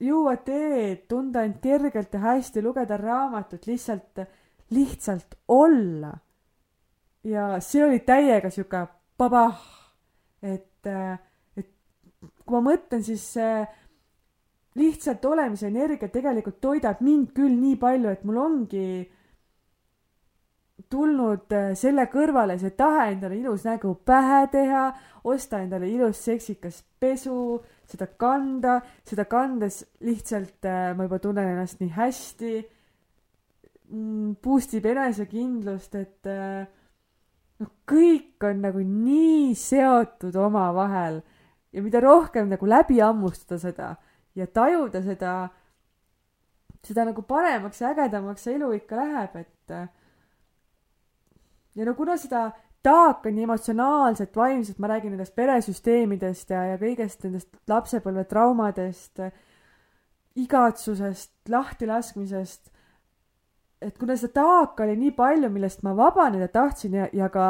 juua 0.00 0.36
teed, 0.44 1.04
tunda 1.08 1.44
end 1.44 1.60
kergelt 1.62 2.14
ja 2.14 2.20
hästi, 2.20 2.62
lugeda 2.64 2.96
raamatut, 3.00 3.66
lihtsalt, 3.66 4.24
lihtsalt 4.70 5.38
olla. 5.48 6.12
ja 7.24 7.60
see 7.60 7.84
oli 7.84 8.00
täiega 8.04 8.50
sihuke 8.52 8.86
pabah, 9.16 9.60
et, 10.42 10.86
et 11.56 11.70
kui 12.44 12.56
ma 12.56 12.60
mõtlen, 12.72 13.04
siis 13.04 13.24
see 13.36 13.62
lihtsalt 14.78 15.24
olemise 15.24 15.68
energia 15.68 16.08
tegelikult 16.10 16.60
toidab 16.62 17.02
mind 17.04 17.30
küll 17.34 17.54
nii 17.54 17.76
palju, 17.80 18.10
et 18.10 18.24
mul 18.26 18.40
ongi 18.42 18.86
tulnud 20.90 21.52
äh, 21.54 21.72
selle 21.78 22.08
kõrvale 22.10 22.56
see 22.58 22.74
tahe 22.76 23.12
endale 23.12 23.38
ilus 23.38 23.64
nägu 23.66 23.94
pähe 24.06 24.44
teha, 24.52 24.84
osta 25.30 25.62
endale 25.62 25.88
ilus 25.88 26.20
seksikas 26.26 26.82
pesu, 27.00 27.60
seda 27.88 28.08
kanda, 28.20 28.80
seda 29.06 29.28
kandes 29.30 29.84
lihtsalt 30.04 30.66
äh, 30.66 30.90
ma 30.96 31.06
juba 31.06 31.20
tunnen 31.22 31.52
ennast 31.54 31.78
nii 31.82 31.92
hästi, 31.94 32.54
mm, 33.90 34.34
boost 34.42 34.74
ib 34.74 34.88
enesekindlust, 34.90 35.94
et 35.94 36.30
noh, 37.62 37.70
kõik 37.86 38.42
on 38.48 38.66
nagu 38.66 38.82
nii 38.82 39.54
seotud 39.58 40.34
omavahel 40.34 41.22
ja 41.74 41.82
mida 41.82 42.02
rohkem 42.02 42.50
nagu 42.50 42.66
läbi 42.66 42.98
hammustada 42.98 43.60
seda 43.62 43.94
ja 44.34 44.46
tajuda 44.46 45.02
seda, 45.02 45.34
seda 46.84 47.04
nagu 47.08 47.22
paremaks 47.22 47.80
ja 47.80 47.92
ägedamaks 47.94 48.46
see 48.46 48.56
elu 48.58 48.72
ikka 48.78 48.96
läheb, 48.98 49.36
et 49.36 49.74
ja 51.74 51.86
no 51.86 51.94
kuna 51.94 52.16
seda 52.20 52.50
taaka 52.84 53.30
nii 53.32 53.46
emotsionaalselt, 53.46 54.36
vaimselt, 54.36 54.78
ma 54.78 54.90
räägin 54.92 55.14
nendest 55.14 55.34
peresüsteemidest 55.38 56.50
ja, 56.52 56.66
ja 56.74 56.78
kõigest 56.80 57.24
nendest 57.24 57.48
lapsepõlve 57.70 58.26
traumadest, 58.28 59.22
igatsusest, 60.36 61.32
lahtilaskmisest, 61.48 62.68
et 63.84 63.96
kuna 63.98 64.16
seda 64.20 64.42
taaka 64.42 64.84
oli 64.84 64.98
nii 65.00 65.14
palju, 65.16 65.50
millest 65.52 65.84
ma 65.86 65.94
vabaneda 65.96 66.48
tahtsin 66.52 66.98
ja, 67.00 67.08
ja 67.12 67.30
ka 67.32 67.46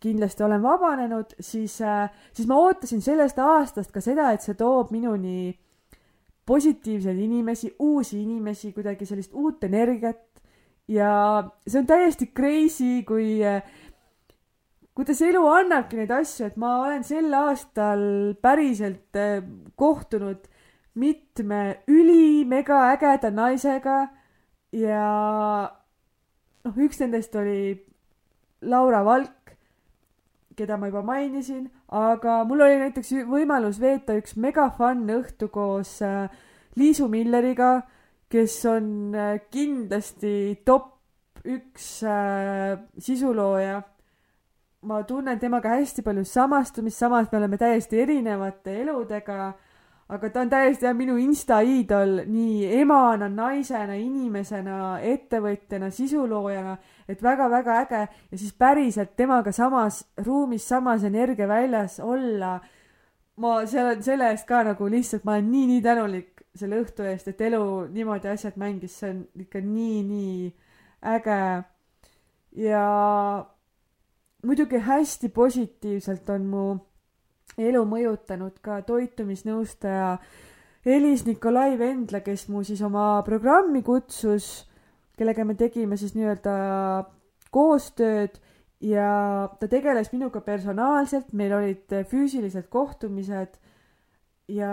kindlasti 0.00 0.44
olen 0.44 0.62
vabanenud, 0.62 1.34
siis, 1.40 1.76
siis 2.32 2.48
ma 2.48 2.56
ootasin 2.56 3.02
sellest 3.04 3.38
aastast 3.38 3.92
ka 3.92 4.00
seda, 4.00 4.30
et 4.32 4.44
see 4.44 4.56
toob 4.56 4.94
minuni 4.94 5.52
positiivseid 6.48 7.18
inimesi, 7.20 7.74
uusi 7.78 8.22
inimesi, 8.22 8.72
kuidagi 8.72 9.06
sellist 9.06 9.34
uut 9.36 9.64
energiat. 9.68 10.24
Ja 10.90 11.10
see 11.66 11.78
on 11.78 11.86
täiesti 11.86 12.30
crazy, 12.34 13.04
kui, 13.06 13.38
kuidas 14.96 15.20
elu 15.22 15.42
annabki 15.46 16.00
neid 16.00 16.10
asju, 16.16 16.48
et 16.48 16.56
ma 16.58 16.78
olen 16.82 17.04
sel 17.06 17.30
aastal 17.36 18.02
päriselt 18.42 19.20
eh, 19.20 19.44
kohtunud 19.78 20.48
mitme 20.98 21.60
ülimega 21.88 22.80
ägeda 22.96 23.30
naisega 23.30 24.00
ja 24.74 25.04
noh, 26.66 26.74
üks 26.74 26.98
nendest 27.00 27.36
oli 27.38 27.78
Laura 28.66 29.04
Valk, 29.06 29.39
keda 30.56 30.76
ma 30.76 30.90
juba 30.90 31.02
mainisin, 31.06 31.68
aga 31.88 32.42
mul 32.44 32.66
oli 32.66 32.80
näiteks 32.82 33.12
võimalus 33.30 33.80
veeta 33.80 34.16
üks 34.18 34.36
mega 34.36 34.68
fun 34.76 35.06
õhtu 35.14 35.48
koos 35.52 36.00
äh, 36.02 36.28
Liisu 36.76 37.08
Milleriga 37.08 37.80
kes 38.30 38.64
on 38.70 39.14
äh, 39.14 39.40
kindlasti 39.50 40.62
top 40.64 41.42
üks 41.44 42.02
äh, 42.06 42.78
sisulooja. 42.98 43.82
ma 44.80 45.02
tunnen 45.04 45.36
temaga 45.36 45.74
hästi 45.76 46.00
palju 46.00 46.22
samastumist, 46.24 46.96
samas 46.96 47.26
me 47.32 47.36
oleme 47.38 47.58
täiesti 47.60 47.98
erinevate 48.00 48.78
eludega, 48.80 49.50
aga 50.08 50.30
ta 50.32 50.40
on 50.40 50.52
täiesti 50.54 50.92
minu 50.96 51.18
insta 51.20 51.58
iidol 51.60 52.22
nii 52.24 52.78
emana, 52.78 53.28
naisena, 53.28 53.98
inimesena, 54.00 54.78
ettevõtjana, 55.04 55.90
sisuloojana, 55.92 56.78
et 57.10 57.22
väga-väga 57.22 57.78
äge 57.84 58.02
ja 58.30 58.38
siis 58.38 58.52
päriselt 58.58 59.16
temaga 59.16 59.52
samas 59.52 60.04
ruumis, 60.24 60.68
samas 60.68 61.04
energiaväljas 61.04 62.00
olla. 62.00 62.60
ma 63.40 63.66
seal 63.66 64.02
selle 64.04 64.30
eest 64.30 64.46
ka 64.48 64.62
nagu 64.66 64.88
lihtsalt, 64.90 65.24
ma 65.24 65.38
olen 65.38 65.50
nii-nii 65.50 65.82
tänulik 65.82 66.42
selle 66.54 66.80
õhtu 66.82 67.06
eest, 67.08 67.28
et 67.30 67.40
elu 67.40 67.62
niimoodi 67.94 68.28
asjad 68.28 68.58
mängis, 68.60 68.98
see 69.00 69.10
on 69.14 69.22
ikka 69.40 69.62
nii, 69.64 70.02
nii 70.04 70.50
äge. 71.14 71.40
ja 72.66 72.84
muidugi 74.42 74.78
hästi 74.78 75.28
positiivselt 75.28 76.30
on 76.30 76.46
mu 76.46 76.64
elu 77.58 77.82
mõjutanud 77.86 78.60
ka 78.62 78.80
toitumisnõustaja 78.86 80.16
Elis 80.86 81.26
Nikolai 81.26 81.76
Vendla, 81.78 82.22
kes 82.24 82.46
mu 82.48 82.62
siis 82.64 82.80
oma 82.82 83.20
programmi 83.26 83.82
kutsus, 83.84 84.64
kellega 85.20 85.44
me 85.44 85.56
tegime 85.58 85.98
siis 86.00 86.14
nii-öelda 86.16 86.54
koostööd 87.52 88.38
ja 88.80 89.10
ta 89.60 89.68
tegeles 89.68 90.08
minuga 90.14 90.40
personaalselt, 90.40 91.34
meil 91.36 91.52
olid 91.52 91.92
füüsilised 92.08 92.70
kohtumised 92.72 93.58
ja 94.48 94.72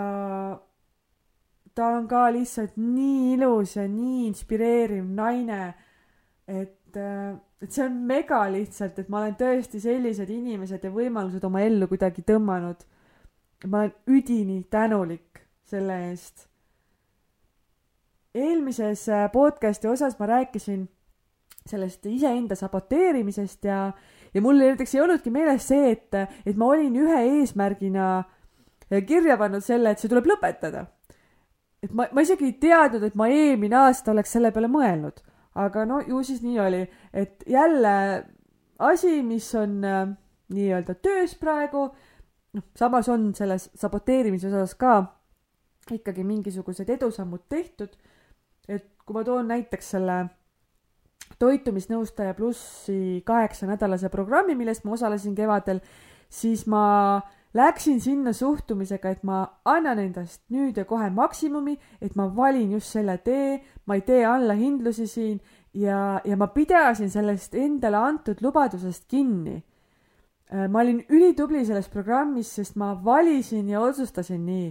ta 1.78 1.88
on 1.94 2.08
ka 2.10 2.26
lihtsalt 2.34 2.78
nii 2.80 3.34
ilus 3.36 3.76
ja 3.76 3.84
nii 3.88 4.26
inspireeriv 4.26 5.04
naine, 5.14 5.74
et, 6.48 6.96
et 6.96 7.70
see 7.70 7.84
on 7.84 8.00
mega 8.08 8.40
lihtsalt, 8.50 8.98
et 8.98 9.10
ma 9.12 9.22
olen 9.22 9.36
tõesti 9.38 9.82
sellised 9.82 10.30
inimesed 10.32 10.88
ja 10.88 10.90
võimalused 10.94 11.44
oma 11.46 11.62
ellu 11.66 11.86
kuidagi 11.90 12.24
tõmmanud. 12.26 12.82
ma 13.66 13.84
olen 13.84 13.94
üdini 14.06 14.64
tänulik 14.70 15.42
selle 15.66 16.00
eest. 16.10 16.47
Eelmises 18.34 19.08
äh, 19.08 19.26
podcast'i 19.32 19.88
osas 19.88 20.18
ma 20.18 20.26
rääkisin 20.26 20.86
sellest 21.68 22.06
iseenda 22.06 22.56
saboteerimisest 22.56 23.64
ja, 23.64 23.92
ja 24.34 24.42
mul 24.42 24.60
näiteks 24.60 24.94
ei 24.94 25.00
olnudki 25.04 25.30
meeles 25.30 25.68
see, 25.68 25.92
et, 25.92 26.14
et 26.46 26.56
ma 26.56 26.72
olin 26.72 26.94
ühe 26.96 27.24
eesmärgina 27.38 28.24
kirja 29.06 29.36
pannud 29.36 29.64
selle, 29.64 29.92
et 29.92 30.00
see 30.00 30.08
tuleb 30.08 30.30
lõpetada 30.30 30.86
et 31.82 31.94
ma, 31.94 32.08
ma 32.12 32.24
isegi 32.24 32.48
ei 32.48 32.56
teadnud, 32.60 33.04
et 33.06 33.18
ma 33.18 33.28
eelmine 33.32 33.78
aasta 33.84 34.12
oleks 34.12 34.34
selle 34.36 34.52
peale 34.54 34.70
mõelnud. 34.72 35.22
aga 35.58 35.84
no 35.88 35.98
ju 36.06 36.20
siis 36.22 36.42
nii 36.44 36.58
oli, 36.62 36.84
et 37.12 37.42
jälle 37.50 37.92
asi, 38.78 39.22
mis 39.26 39.48
on 39.58 39.84
äh, 39.84 40.04
nii-öelda 40.54 40.94
töös 41.02 41.34
praegu, 41.38 41.88
noh, 42.54 42.66
samas 42.78 43.08
on 43.10 43.32
selles 43.34 43.70
saboteerimise 43.74 44.48
osas 44.52 44.76
ka 44.78 45.00
ikkagi 45.90 46.24
mingisugused 46.24 46.90
edusammud 46.90 47.48
tehtud. 47.48 47.96
Et 48.68 48.86
kui 49.04 49.16
ma 49.16 49.24
toon 49.24 49.48
näiteks 49.48 49.94
selle 49.96 50.18
toitumisnõustaja 51.38 52.34
plussi 52.34 53.22
kaheksanädalase 53.26 54.08
programmi, 54.12 54.54
millest 54.58 54.84
ma 54.84 54.96
osalesin 54.96 55.34
kevadel, 55.38 55.80
siis 56.28 56.66
ma 56.66 56.86
Läksin 57.54 58.00
sinna 58.00 58.32
suhtumisega, 58.32 59.08
et 59.08 59.22
ma 59.24 59.38
annan 59.64 59.98
endast 60.02 60.42
nüüd 60.52 60.76
ja 60.76 60.84
kohe 60.84 61.08
maksimumi, 61.10 61.78
et 62.00 62.12
ma 62.16 62.26
valin 62.36 62.74
just 62.76 62.92
selle 62.92 63.16
tee, 63.24 63.62
ma 63.88 63.96
ei 63.96 64.02
tee 64.04 64.20
allahindlusi 64.28 65.06
siin 65.08 65.38
ja, 65.72 66.20
ja 66.24 66.36
ma 66.36 66.50
pidasin 66.52 67.08
sellest 67.10 67.56
endale 67.56 67.96
antud 67.96 68.42
lubadusest 68.44 69.08
kinni. 69.08 69.56
Äh, 70.52 70.68
ma 70.68 70.84
olin 70.84 71.00
ülitubli 71.08 71.64
selles 71.64 71.88
programmis, 71.88 72.52
sest 72.52 72.76
ma 72.76 72.92
valisin 73.04 73.72
ja 73.72 73.80
otsustasin 73.80 74.44
nii. 74.44 74.68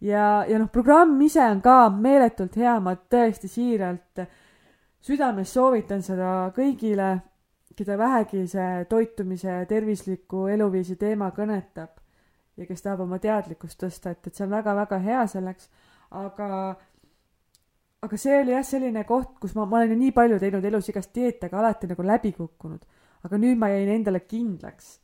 Ja, 0.00 0.44
ja 0.48 0.58
noh, 0.58 0.68
programm 0.72 1.20
ise 1.22 1.42
on 1.44 1.62
ka 1.64 1.88
meeletult 1.90 2.56
hea, 2.56 2.78
ma 2.80 2.94
tõesti 2.96 3.50
siiralt 3.50 4.22
südames 5.04 5.52
soovitan 5.52 6.02
seda 6.02 6.50
kõigile, 6.56 7.16
keda 7.78 7.94
vähegi 7.98 8.46
see 8.50 8.84
toitumise 8.90 9.48
ja 9.48 9.66
tervisliku 9.70 10.48
eluviisi 10.50 10.96
teema 10.98 11.30
kõnetab 11.36 11.94
ja 12.58 12.66
kes 12.66 12.82
tahab 12.82 13.04
oma 13.06 13.20
teadlikkust 13.22 13.78
tõsta, 13.82 14.12
et, 14.12 14.26
et 14.26 14.34
see 14.34 14.46
on 14.46 14.54
väga-väga 14.56 14.98
hea 15.04 15.26
selleks, 15.30 15.68
aga 16.10 16.48
aga 18.02 18.18
see 18.20 18.36
oli 18.40 18.54
jah, 18.54 18.64
selline 18.66 19.02
koht, 19.06 19.36
kus 19.42 19.54
ma, 19.58 19.66
ma 19.66 19.80
olen 19.80 19.94
ju 19.94 19.98
nii 20.02 20.14
palju 20.14 20.38
teinud 20.42 20.64
elus 20.70 20.90
igast 20.92 21.14
dieete, 21.14 21.48
aga 21.48 21.62
alati 21.62 21.90
nagu 21.90 22.06
läbi 22.06 22.32
kukkunud. 22.36 22.84
aga 23.26 23.38
nüüd 23.42 23.58
ma 23.58 23.70
jäin 23.72 23.88
endale 23.90 24.20
kindlaks. 24.20 24.98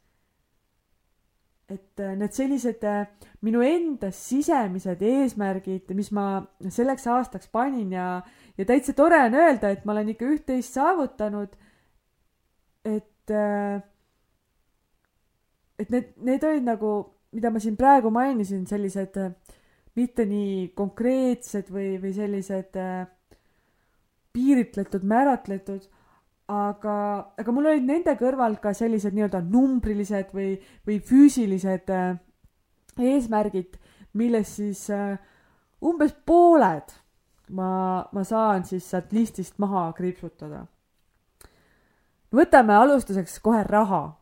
Et 1.68 2.00
äh, 2.00 2.12
need 2.18 2.34
sellised 2.36 2.84
äh, 2.84 3.06
minu 3.44 3.62
enda 3.64 4.10
sisemised 4.12 5.00
eesmärgid, 5.04 5.88
mis 5.96 6.10
ma 6.12 6.44
selleks 6.60 7.06
aastaks 7.08 7.48
panin 7.52 7.94
ja, 7.94 8.20
ja 8.58 8.66
täitsa 8.68 8.92
tore 8.96 9.22
on 9.24 9.38
öelda, 9.38 9.72
et 9.72 9.86
ma 9.86 9.94
olen 9.94 10.12
ikka 10.12 10.28
üht-teist 10.28 10.76
saavutanud. 10.76 11.56
et, 12.84 13.32
äh, 13.32 13.80
et 15.80 15.90
need, 15.90 16.12
need 16.20 16.44
olid 16.44 16.68
nagu 16.68 16.94
mida 17.34 17.50
ma 17.50 17.58
siin 17.62 17.78
praegu 17.80 18.12
mainisin, 18.14 18.66
sellised 18.68 19.16
mitte 19.96 20.26
nii 20.28 20.68
konkreetsed 20.76 21.70
või, 21.72 21.96
või 22.02 22.12
sellised 22.14 22.76
piiritletud, 24.34 25.06
määratletud, 25.06 25.88
aga, 26.48 26.96
aga 27.40 27.52
mul 27.52 27.70
olid 27.70 27.86
nende 27.88 28.16
kõrval 28.20 28.58
ka 28.60 28.74
sellised 28.76 29.14
nii-öelda 29.16 29.40
numbrilised 29.46 30.34
või, 30.36 30.58
või 30.86 30.98
füüsilised 31.00 31.92
äh, 31.94 32.18
eesmärgid, 33.00 33.78
millest 34.14 34.60
siis 34.60 34.84
umbes 35.82 36.12
pooled 36.26 36.92
ma, 37.50 38.04
ma 38.12 38.24
saan 38.24 38.64
siis 38.64 38.86
sealt 38.90 39.12
listist 39.12 39.58
maha 39.58 39.90
kriipsutada. 39.96 40.66
võtame 42.34 42.74
alustuseks 42.74 43.38
kohe 43.40 43.62
raha. 43.64 44.16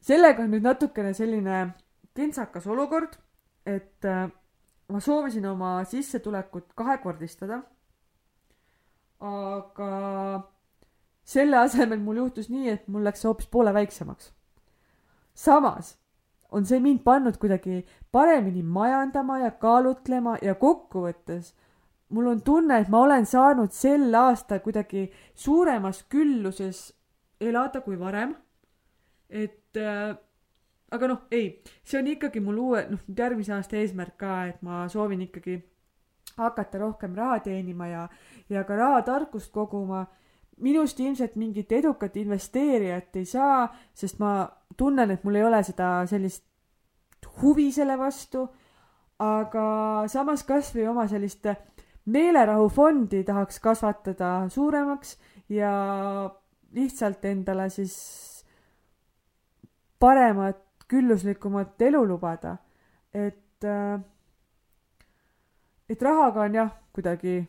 sellega 0.00 0.42
on 0.42 0.50
nüüd 0.50 0.64
natukene 0.64 1.14
selline 1.14 1.74
kentsakas 2.14 2.66
olukord, 2.66 3.16
et 3.66 4.04
äh, 4.04 4.30
ma 4.88 5.00
soovisin 5.00 5.46
oma 5.46 5.84
sissetulekut 5.84 6.72
kahekordistada. 6.74 7.62
aga 9.20 9.90
selle 11.24 11.56
asemel 11.56 11.98
mul 12.00 12.16
juhtus 12.24 12.50
nii, 12.50 12.68
et 12.68 12.88
mul 12.88 13.04
läks 13.04 13.24
hoopis 13.24 13.46
poole 13.46 13.74
väiksemaks. 13.74 14.32
samas 15.34 15.96
on 16.50 16.66
see 16.66 16.80
mind 16.80 17.02
pannud 17.04 17.36
kuidagi 17.38 17.84
paremini 18.12 18.62
majandama 18.62 19.38
ja 19.38 19.50
kaalutlema 19.50 20.36
ja 20.42 20.54
kokkuvõttes 20.54 21.54
mul 22.10 22.26
on 22.26 22.42
tunne, 22.42 22.78
et 22.80 22.88
ma 22.88 23.02
olen 23.04 23.26
saanud 23.26 23.72
sel 23.74 24.14
aastal 24.14 24.60
kuidagi 24.64 25.06
suuremas 25.34 26.02
külluses 26.10 26.90
elada 27.40 27.80
kui 27.80 27.98
varem. 27.98 28.34
et 29.30 29.76
äh, 29.78 30.16
aga 30.90 31.06
noh, 31.06 31.20
ei, 31.30 31.60
see 31.86 32.00
on 32.00 32.08
ikkagi 32.10 32.40
mul 32.42 32.58
uue, 32.58 32.80
noh, 32.90 33.02
järgmise 33.16 33.54
aasta 33.54 33.78
eesmärk 33.78 34.16
ka, 34.18 34.38
et 34.50 34.62
ma 34.66 34.82
soovin 34.90 35.22
ikkagi 35.28 35.60
hakata 36.36 36.80
rohkem 36.82 37.14
raha 37.14 37.38
teenima 37.44 37.86
ja, 37.86 38.08
ja 38.50 38.64
ka 38.64 38.76
rahatarkust 38.76 39.52
koguma. 39.54 40.06
Minust 40.60 41.00
ilmselt 41.00 41.36
mingit 41.36 41.72
edukat 41.72 42.16
investeerijat 42.16 43.16
ei 43.16 43.24
saa, 43.24 43.66
sest 43.94 44.18
ma 44.20 44.48
tunnen, 44.76 45.10
et 45.10 45.24
mul 45.24 45.40
ei 45.40 45.44
ole 45.44 45.62
seda 45.66 45.90
sellist 46.06 46.44
huvi 47.42 47.70
selle 47.72 47.98
vastu. 47.98 48.48
aga 49.20 49.62
samas 50.08 50.46
kasvõi 50.48 50.86
oma 50.88 51.02
sellist 51.08 51.44
meelerahufondi 52.08 53.18
tahaks 53.24 53.58
kasvatada 53.60 54.48
suuremaks 54.48 55.18
ja 55.52 55.72
lihtsalt 56.72 57.24
endale 57.28 57.68
siis 57.70 57.96
paremat, 60.00 60.62
külluslikumat 60.88 61.82
elu 61.82 62.00
lubada. 62.08 62.56
et, 63.14 63.64
et 65.88 66.02
rahaga 66.02 66.40
on 66.40 66.54
jah, 66.54 66.72
kuidagi 66.92 67.42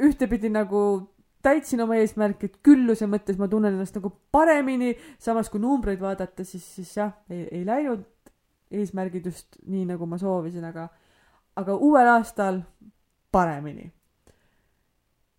ühtepidi 0.00 0.50
nagu 0.50 0.82
täitsin 1.42 1.80
oma 1.84 1.98
eesmärki, 2.00 2.50
et 2.50 2.58
külluse 2.64 3.08
mõttes 3.10 3.38
ma 3.40 3.48
tunnen 3.48 3.74
ennast 3.74 3.96
nagu 3.98 4.12
paremini, 4.32 4.94
samas 5.18 5.50
kui 5.52 5.60
numbreid 5.62 6.00
vaadata, 6.00 6.44
siis, 6.44 6.66
siis 6.76 6.96
jah, 6.96 7.14
ei, 7.30 7.46
ei 7.60 7.62
läinud 7.66 8.04
eesmärgid 8.70 9.26
just 9.26 9.56
nii, 9.66 9.86
nagu 9.88 10.06
ma 10.06 10.18
soovisin, 10.20 10.64
aga, 10.68 10.88
aga 11.58 11.76
uuel 11.76 12.12
aastal 12.16 12.60
paremini. 13.32 13.90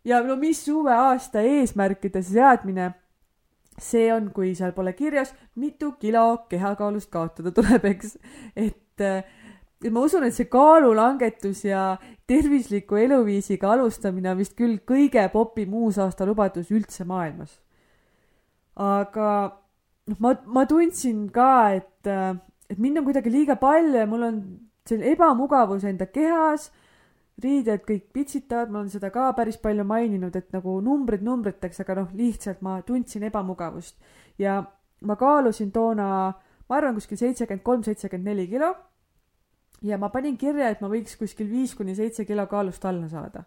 ja 0.06 0.24
no 0.26 0.36
mis 0.36 0.64
uue 0.70 0.94
aasta 0.94 1.44
eesmärkide 1.46 2.24
seadmine 2.26 2.92
see 3.82 4.12
on, 4.14 4.30
kui 4.34 4.54
seal 4.58 4.74
pole 4.76 4.94
kirjas, 4.94 5.34
mitu 5.56 5.94
kilo 6.00 6.46
kehakaalust 6.50 7.12
kaotada 7.12 7.52
tuleb, 7.56 7.86
eks. 7.94 8.18
et, 8.56 9.06
et 9.84 9.90
ma 9.90 10.04
usun, 10.06 10.24
et 10.28 10.36
see 10.36 10.50
kaalulangetus 10.52 11.64
ja 11.66 11.98
tervisliku 12.30 13.00
eluviisiga 13.02 13.72
alustamine 13.74 14.32
on 14.32 14.40
vist 14.40 14.54
küll 14.58 14.80
kõige 14.88 15.24
popim 15.34 15.74
uusaasta 15.74 16.28
lubadus 16.30 16.72
üldse 16.72 17.06
maailmas. 17.10 17.60
aga 18.76 19.30
noh, 20.08 20.20
ma, 20.20 20.36
ma 20.46 20.66
tundsin 20.70 21.28
ka, 21.34 21.74
et, 21.78 22.08
et 22.70 22.78
mind 22.80 23.02
on 23.02 23.08
kuidagi 23.10 23.34
liiga 23.34 23.58
palju 23.60 23.98
ja 24.00 24.08
mul 24.10 24.28
on 24.30 24.44
selline 24.88 25.12
ebamugavus 25.16 25.84
enda 25.86 26.08
kehas 26.10 26.72
riided 27.42 27.84
kõik 27.88 28.12
pitsitavad, 28.14 28.70
ma 28.70 28.82
olen 28.82 28.92
seda 28.94 29.10
ka 29.14 29.32
päris 29.38 29.58
palju 29.62 29.86
maininud, 29.88 30.36
et 30.36 30.52
nagu 30.54 30.78
numbrid 30.84 31.24
numbriteks, 31.26 31.82
aga 31.84 32.02
noh, 32.02 32.14
lihtsalt 32.18 32.62
ma 32.66 32.78
tundsin 32.86 33.26
ebamugavust 33.28 33.98
ja 34.42 34.60
ma 35.08 35.18
kaalusin 35.18 35.72
toona, 35.74 36.08
ma 36.70 36.78
arvan, 36.78 36.98
kuskil 36.98 37.20
seitsekümmend 37.20 37.66
kolm, 37.66 37.84
seitsekümmend 37.88 38.32
neli 38.32 38.48
kilo. 38.52 38.74
Ja 39.82 39.98
ma 39.98 40.10
panin 40.14 40.38
kirja, 40.38 40.70
et 40.70 40.82
ma 40.82 40.90
võiks 40.92 41.18
kuskil 41.20 41.50
viis 41.50 41.74
kuni 41.78 41.96
seitse 41.98 42.26
kilo 42.26 42.46
kaalust 42.48 42.86
alla 42.86 43.10
saada. 43.10 43.44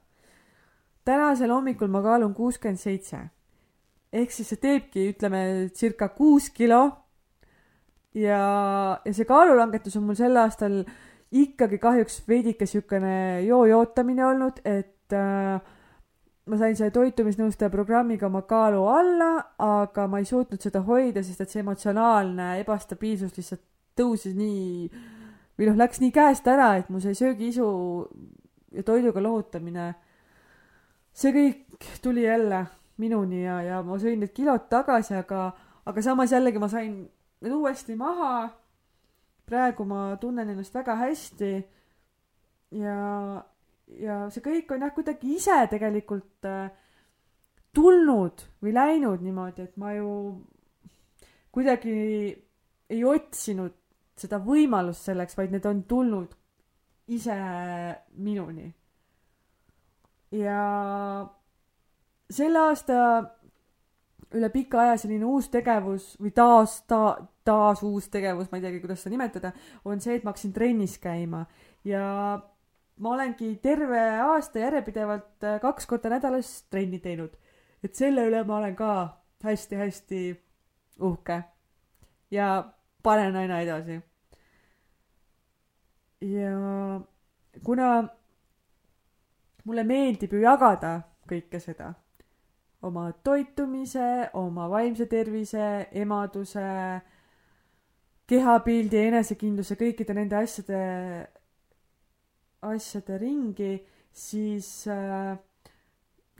tänasel 1.04 1.50
hommikul 1.52 1.88
ma 1.88 2.02
kaalun 2.02 2.34
kuuskümmend 2.34 2.80
seitse. 2.80 3.18
ehk 4.12 4.30
siis 4.30 4.48
see 4.48 4.56
teebki, 4.60 5.08
ütleme, 5.12 5.70
circa 5.74 6.08
kuus 6.08 6.50
kilo. 6.50 6.90
ja, 8.14 9.00
ja 9.04 9.12
see 9.12 9.24
kaalulangetus 9.24 9.96
on 9.96 10.04
mul 10.04 10.18
sel 10.18 10.36
aastal 10.36 10.84
ikkagi 11.32 11.78
kahjuks 11.78 12.22
veidike 12.28 12.66
siukene 12.66 13.42
joo-jootamine 13.46 14.26
olnud, 14.26 14.60
et 14.64 15.12
äh, 15.12 15.60
ma 16.46 16.58
sain 16.58 16.76
selle 16.76 16.92
toitumisnõustaja 16.94 17.70
programmiga 17.70 18.26
oma 18.26 18.42
kaalu 18.42 18.84
alla, 18.90 19.30
aga 19.58 20.06
ma 20.10 20.20
ei 20.22 20.28
suutnud 20.28 20.62
seda 20.62 20.82
hoida, 20.86 21.22
sest 21.22 21.40
et 21.40 21.50
see 21.50 21.62
emotsionaalne 21.64 22.58
ebastabiilsus 22.60 23.34
lihtsalt 23.38 23.64
tõusis 23.98 24.34
nii 24.34 24.90
või 25.58 25.68
noh, 25.68 25.76
läks 25.78 26.00
nii 26.02 26.12
käest 26.14 26.48
ära, 26.50 26.74
et 26.78 26.90
mu 26.90 27.00
see 27.02 27.14
söögiisu 27.14 27.66
ja 28.74 28.82
toiduga 28.86 29.22
lohutamine, 29.22 29.92
see 31.14 31.32
kõik 31.34 31.90
tuli 32.02 32.24
jälle 32.26 32.64
minuni 32.98 33.44
ja, 33.44 33.60
ja 33.62 33.82
ma 33.86 33.98
sõin 34.02 34.20
need 34.22 34.34
kilod 34.34 34.68
tagasi, 34.70 35.16
aga, 35.18 35.48
aga 35.86 36.04
samas 36.04 36.34
jällegi 36.34 36.62
ma 36.62 36.70
sain 36.70 37.00
need 37.44 37.54
uuesti 37.54 37.96
maha. 37.98 38.48
Praegu 39.44 39.84
ma 39.84 40.14
tunnen 40.20 40.48
ennast 40.48 40.74
väga 40.74 40.94
hästi. 41.02 41.50
Ja, 42.80 42.98
ja 44.00 44.22
see 44.32 44.42
kõik 44.42 44.72
on 44.72 44.86
jah, 44.86 44.94
kuidagi 44.94 45.34
ise 45.36 45.58
tegelikult 45.70 46.48
äh, 46.48 46.70
tulnud 47.74 48.46
või 48.64 48.72
läinud 48.74 49.22
niimoodi, 49.22 49.68
et 49.68 49.76
ma 49.78 49.92
ju 49.94 50.10
kuidagi 51.54 51.94
ei 52.90 53.04
otsinud 53.06 53.74
seda 54.16 54.38
võimalust 54.42 55.08
selleks, 55.08 55.36
vaid 55.38 55.52
need 55.54 55.66
on 55.66 55.82
tulnud 55.90 56.34
ise 57.14 57.36
minuni. 58.16 58.72
ja 60.34 60.60
selle 62.30 62.58
aasta 62.58 62.96
üle 64.34 64.48
pika 64.50 64.80
aja 64.82 64.96
selline 64.98 65.26
uus 65.28 65.48
tegevus 65.52 66.14
või 66.18 66.32
taas 66.34 66.80
ta,, 66.90 67.14
taas 67.46 67.84
uus 67.86 68.08
tegevus, 68.10 68.48
ma 68.50 68.58
ei 68.58 68.64
teagi, 68.64 68.80
kuidas 68.82 69.04
seda 69.04 69.14
nimetada, 69.14 69.52
on 69.84 70.00
see, 70.02 70.16
et 70.16 70.24
ma 70.24 70.32
hakkasin 70.32 70.54
trennis 70.56 70.96
käima 71.02 71.44
ja 71.86 72.04
ma 72.96 73.14
olengi 73.14 73.52
terve 73.62 74.00
aasta 74.24 74.62
järjepidevalt 74.62 75.46
äh, 75.46 75.60
kaks 75.62 75.86
korda 75.90 76.12
nädalas 76.16 76.56
trenni 76.70 77.00
teinud. 77.02 77.34
et 77.84 77.94
selle 77.94 78.26
üle 78.26 78.44
ma 78.48 78.58
olen 78.58 78.76
ka 78.76 78.92
hästi-hästi 79.44 80.22
uhke 81.04 81.42
ja 82.30 82.73
panen 83.04 83.36
aina 83.36 83.60
edasi. 83.60 84.00
ja 86.24 86.54
kuna 87.64 87.88
mulle 89.64 89.84
meeldib 89.84 90.32
ju 90.32 90.40
jagada 90.40 90.96
kõike 91.28 91.60
seda 91.60 91.92
oma 92.84 93.08
toitumise, 93.24 94.28
oma 94.36 94.68
vaimse 94.68 95.06
tervise, 95.08 95.88
emaduse, 95.96 96.64
kehapildi, 98.28 99.00
enesekindluse, 99.08 99.76
kõikide 99.80 100.16
nende 100.16 100.36
asjade, 100.36 100.80
asjade 102.68 103.18
ringi, 103.20 103.72
siis 104.14 104.68
äh, 104.92 105.32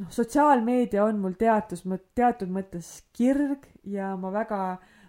noh, 0.01 0.11
sotsiaalmeedia 0.13 1.05
on 1.05 1.21
mul 1.23 1.37
teatud, 1.41 1.81
teatud 2.17 2.53
mõttes 2.53 2.91
kirg 3.17 3.65
ja 3.89 4.13
ma 4.21 4.33
väga, 4.35 4.61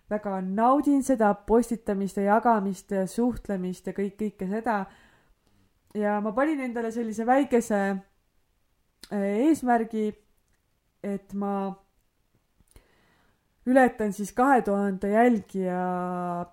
väga 0.09 0.41
naudin 0.41 1.03
seda 1.03 1.33
postitamist 1.33 2.17
ja 2.17 2.35
jagamist 2.35 2.91
ja 2.91 3.07
suhtlemist 3.07 3.87
ja 3.87 3.93
kõik, 3.93 4.17
kõike 4.19 4.49
seda. 4.49 4.85
ja 5.93 6.19
ma 6.21 6.31
panin 6.31 6.59
endale 6.59 6.91
sellise 6.91 7.25
väikese 7.25 7.81
äh, 9.11 9.25
eesmärgi 9.47 10.11
et 11.05 11.33
ma 11.37 11.73
ületan 13.65 14.13
siis 14.13 14.31
kahe 14.33 14.61
tuhande 14.65 15.09
jälgija 15.13 15.79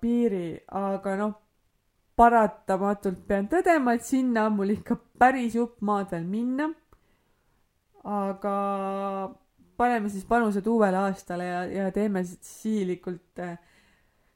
piiri, 0.01 0.63
aga 0.69 1.17
noh, 1.21 1.35
paratamatult 2.17 3.25
pean 3.29 3.49
tõdema, 3.53 3.97
et 3.97 4.05
sinna 4.07 4.47
on 4.49 4.59
mul 4.59 4.75
ikka 4.77 4.99
päris 5.19 5.57
jupp 5.57 5.81
maad 5.81 6.13
veel 6.13 6.29
minna. 6.29 6.73
aga 8.03 8.53
paneme 9.83 10.11
siis 10.13 10.25
panused 10.29 10.67
uuele 10.71 11.03
aastale 11.03 11.49
ja, 11.49 11.63
ja 11.67 11.91
teeme 11.95 12.23
sihilikult 12.25 13.43
äh, 13.43 13.57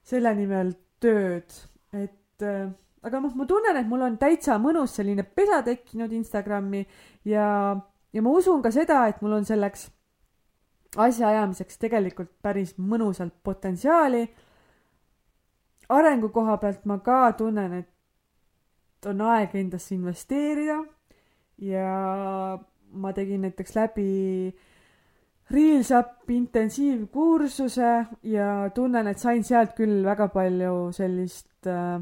selle 0.07 0.35
nimel 0.39 0.75
tööd, 1.03 1.55
et 1.95 2.45
äh, 2.45 2.67
aga 3.07 3.21
noh, 3.23 3.35
ma 3.39 3.47
tunnen, 3.49 3.79
et 3.79 3.89
mul 3.89 4.03
on 4.07 4.17
täitsa 4.19 4.59
mõnus 4.63 4.97
selline 4.99 5.23
pesa 5.27 5.63
tekkinud 5.67 6.13
Instagrami 6.19 6.83
ja, 7.29 7.77
ja 8.13 8.25
ma 8.25 8.33
usun 8.35 8.65
ka 8.65 8.73
seda, 8.75 9.05
et 9.11 9.23
mul 9.23 9.39
on 9.39 9.47
selleks 9.47 9.89
asjaajamiseks 10.97 11.79
tegelikult 11.83 12.33
päris 12.43 12.75
mõnusalt 12.79 13.35
potentsiaali. 13.45 14.27
arengu 15.89 16.29
koha 16.35 16.57
pealt 16.59 16.87
ma 16.87 16.99
ka 16.99 17.33
tunnen, 17.39 17.73
et 17.83 19.07
on 19.07 19.21
aeg 19.21 19.55
endasse 19.55 19.95
investeerida 19.95 20.81
ja 21.63 22.59
ma 22.91 23.13
tegin 23.13 23.45
näiteks 23.47 23.77
läbi 23.77 24.09
Reelsup 25.51 26.31
intensiivkursuse 26.35 27.91
ja 28.27 28.71
tunnen, 28.75 29.07
et 29.07 29.19
sain 29.23 29.45
sealt 29.47 29.77
küll 29.79 30.03
väga 30.05 30.27
palju 30.35 30.91
sellist 30.93 31.69
äh, 31.71 32.01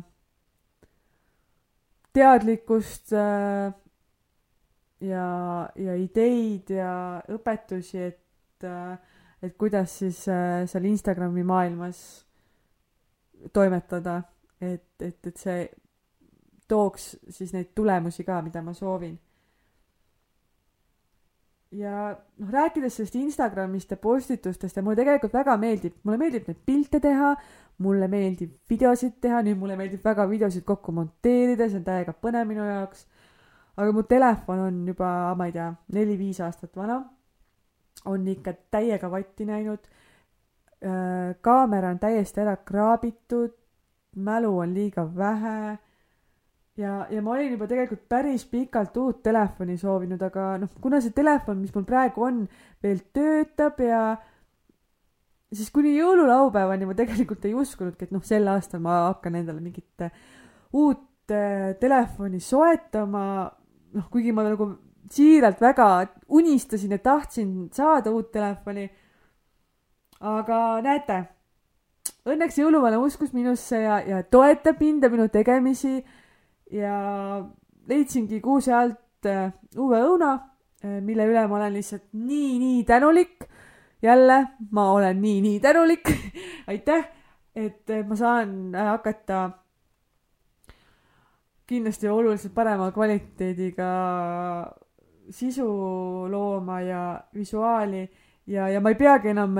teadlikkust 2.16 3.12
äh, 3.12 3.74
ja, 5.04 5.28
ja 5.76 5.96
ideid 6.00 6.72
ja 6.72 6.94
õpetusi, 7.36 8.00
et 8.00 8.24
et, 8.54 8.64
äh, 8.64 8.98
et 9.42 9.56
kuidas 9.58 9.98
siis 9.98 10.28
äh, 10.28 10.66
seal 10.66 10.84
Instagrami 10.84 11.42
maailmas 11.42 12.26
toimetada, 13.52 14.22
et, 14.60 14.86
et, 15.00 15.26
et 15.26 15.36
see 15.36 15.68
tooks 16.68 17.16
siis 17.28 17.52
neid 17.52 17.74
tulemusi 17.74 18.24
ka, 18.24 18.40
mida 18.42 18.62
ma 18.62 18.72
soovin. 18.74 19.18
Ja 21.74 22.14
noh, 22.14 22.50
rääkides 22.50 22.98
sellest 22.98 23.16
Instagramist 23.18 23.90
ja 23.90 23.96
postitustest 24.00 24.76
ja 24.76 24.82
mulle 24.82 24.98
tegelikult 25.00 25.34
väga 25.34 25.56
meeldib, 25.60 25.96
mulle 26.02 26.18
meeldib 26.20 26.48
neid 26.48 26.60
pilte 26.66 27.00
teha, 27.02 27.32
mulle 27.84 28.08
meeldib 28.10 28.54
videosid 28.70 29.18
teha, 29.22 29.42
nüüd 29.46 29.58
mulle 29.58 29.76
meeldib 29.78 30.04
väga 30.04 30.28
videosid 30.30 30.64
kokku 30.66 30.94
monteerida, 30.94 31.68
see 31.68 31.80
on 31.80 31.86
täiega 31.86 32.14
põnev 32.14 32.46
minu 32.50 32.66
jaoks. 32.68 33.06
aga 33.76 33.92
mu 33.92 34.04
telefon 34.06 34.60
on 34.68 34.86
juba, 34.86 35.34
ma 35.34 35.48
ei 35.50 35.52
tea, 35.52 35.72
neli-viis 35.92 36.40
aastat 36.40 36.76
vana. 36.76 37.02
on 38.04 38.28
ikka 38.28 38.52
täiega 38.70 39.10
vatti 39.10 39.46
näinud. 39.48 39.86
Äh, 40.84 41.34
kaamera 41.40 41.90
on 41.90 41.98
täiesti 41.98 42.40
ära 42.40 42.56
kraabitud, 42.56 43.54
mälu 44.16 44.58
on 44.58 44.74
liiga 44.74 45.06
vähe 45.16 45.78
ja, 46.76 47.06
ja 47.10 47.22
ma 47.22 47.34
olin 47.34 47.54
juba 47.54 47.68
tegelikult 47.70 48.06
päris 48.10 48.44
pikalt 48.50 48.96
uut 49.00 49.22
telefoni 49.22 49.76
soovinud, 49.78 50.22
aga 50.22 50.54
noh, 50.62 50.70
kuna 50.82 51.00
see 51.02 51.14
telefon, 51.14 51.60
mis 51.62 51.74
mul 51.74 51.86
praegu 51.88 52.26
on, 52.26 52.44
veel 52.82 53.02
töötab 53.14 53.80
ja 53.84 54.04
siis 55.54 55.70
kuni 55.74 55.94
jõululaupäevani 55.96 56.88
ma 56.88 56.96
tegelikult 56.98 57.44
ei 57.46 57.54
uskunudki, 57.58 58.08
et 58.08 58.14
noh, 58.14 58.24
sel 58.26 58.48
aastal 58.50 58.82
ma 58.84 59.04
hakkan 59.10 59.38
endale 59.38 59.62
mingit 59.62 60.08
uut 60.74 61.30
äh, 61.30 61.74
telefoni 61.80 62.42
soetama, 62.42 63.24
noh, 63.94 64.10
kuigi 64.10 64.34
ma 64.34 64.46
nagu 64.46 64.72
siiralt 65.14 65.60
väga 65.60 65.88
unistasin 66.32 66.96
ja 66.96 66.98
tahtsin 66.98 67.54
saada 67.72 68.10
uut 68.10 68.32
telefoni. 68.32 68.88
aga 70.24 70.58
näete, 70.80 71.16
õnneks 72.24 72.56
jõuluvana 72.56 72.98
uskus 73.02 73.34
minusse 73.36 73.82
ja, 73.82 73.98
ja 74.00 74.22
toetab 74.22 74.80
mind 74.80 75.04
ja 75.04 75.10
minu 75.12 75.26
tegemisi 75.28 75.98
ja 76.70 76.96
leidsingi 77.88 78.40
kuuse 78.40 78.72
alt 78.74 79.26
äh, 79.28 79.52
uue 79.76 80.00
õuna, 80.04 80.32
äh, 80.84 81.00
mille 81.04 81.26
üle 81.28 81.46
ma 81.48 81.58
olen 81.58 81.74
lihtsalt 81.76 82.06
nii, 82.12 82.58
nii 82.58 82.84
tänulik. 82.84 83.50
jälle, 84.04 84.46
ma 84.70 84.90
olen 84.92 85.20
nii, 85.20 85.40
nii 85.40 85.60
tänulik 85.60 86.10
aitäh, 86.70 87.06
et 87.56 87.88
ma 88.08 88.16
saan 88.16 88.74
äh, 88.74 88.86
hakata 88.90 89.50
kindlasti 91.66 92.08
oluliselt 92.08 92.52
parema 92.54 92.90
kvaliteediga 92.92 93.86
sisu 95.30 95.68
looma 96.28 96.80
ja 96.80 97.20
visuaali 97.34 98.10
ja, 98.46 98.68
ja 98.68 98.80
ma 98.80 98.92
ei 98.92 98.94
peagi 99.00 99.32
enam 99.32 99.56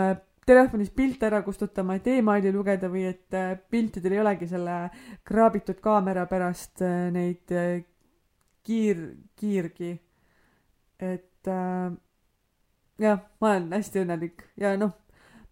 telefonis 0.46 0.90
pilte 0.90 1.28
ära 1.28 1.42
kustutama, 1.42 1.96
et 1.98 2.06
emaili 2.12 2.52
lugeda 2.52 2.90
või 2.92 3.06
et 3.08 3.36
äh, 3.36 3.54
piltidel 3.70 4.16
ei 4.16 4.22
olegi 4.24 4.48
selle 4.50 4.78
kraabitud 5.24 5.80
kaamera 5.84 6.26
pärast 6.30 6.82
äh, 6.84 7.08
neid 7.14 7.52
äh, 7.54 7.84
kiir, 8.64 9.06
kiirgi. 9.36 9.94
et 11.00 11.48
äh, 11.48 11.96
jah, 13.00 13.24
ma 13.40 13.50
olen 13.50 13.72
hästi 13.74 14.04
õnnelik 14.04 14.46
ja 14.60 14.74
noh, 14.80 14.94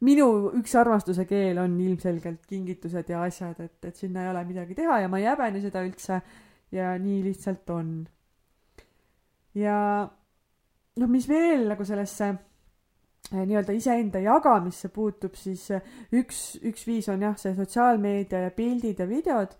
minu 0.06 0.28
üks 0.58 0.74
armastuse 0.78 1.26
keel 1.28 1.60
on 1.62 1.74
ilmselgelt 1.80 2.46
kingitused 2.48 3.10
ja 3.10 3.22
asjad, 3.26 3.60
et, 3.60 3.78
et 3.84 3.98
sinna 3.98 4.24
ei 4.24 4.32
ole 4.32 4.44
midagi 4.48 4.76
teha 4.78 5.02
ja 5.02 5.10
ma 5.10 5.20
ei 5.20 5.28
häbene 5.30 5.62
seda 5.62 5.84
üldse 5.86 6.20
ja 6.72 6.94
nii 6.98 7.20
lihtsalt 7.26 7.70
on. 7.74 7.92
ja 9.58 9.76
noh, 10.96 11.10
mis 11.10 11.28
veel 11.28 11.68
nagu 11.70 11.84
sellesse 11.86 12.32
nii-öelda 13.30 13.72
iseenda 13.72 14.20
jagamisse 14.20 14.88
puutub, 14.88 15.34
siis 15.38 15.70
äh, 15.70 15.82
üks, 16.12 16.58
üks 16.62 16.86
viis 16.86 17.08
on 17.08 17.22
jah, 17.22 17.36
see 17.38 17.54
sotsiaalmeedia 17.56 18.46
ja 18.46 18.50
pildid 18.54 19.00
ja 19.00 19.06
videod, 19.08 19.54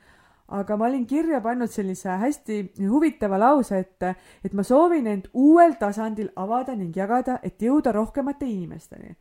aga 0.53 0.77
ma 0.77 0.89
olin 0.91 1.07
kirja 1.09 1.41
pannud 1.41 1.71
sellise 1.73 2.19
hästi 2.21 2.59
huvitava 2.81 3.39
lause, 3.41 3.79
et, 3.79 4.05
et 4.45 4.53
ma 4.53 4.65
soovin 4.67 5.09
end 5.09 5.31
uuel 5.33 5.79
tasandil 5.81 6.33
avada 6.37 6.77
ning 6.77 6.97
jagada, 6.97 7.39
et 7.43 7.63
jõuda 7.63 7.95
rohkemate 7.97 8.47
inimesteni. 8.47 9.17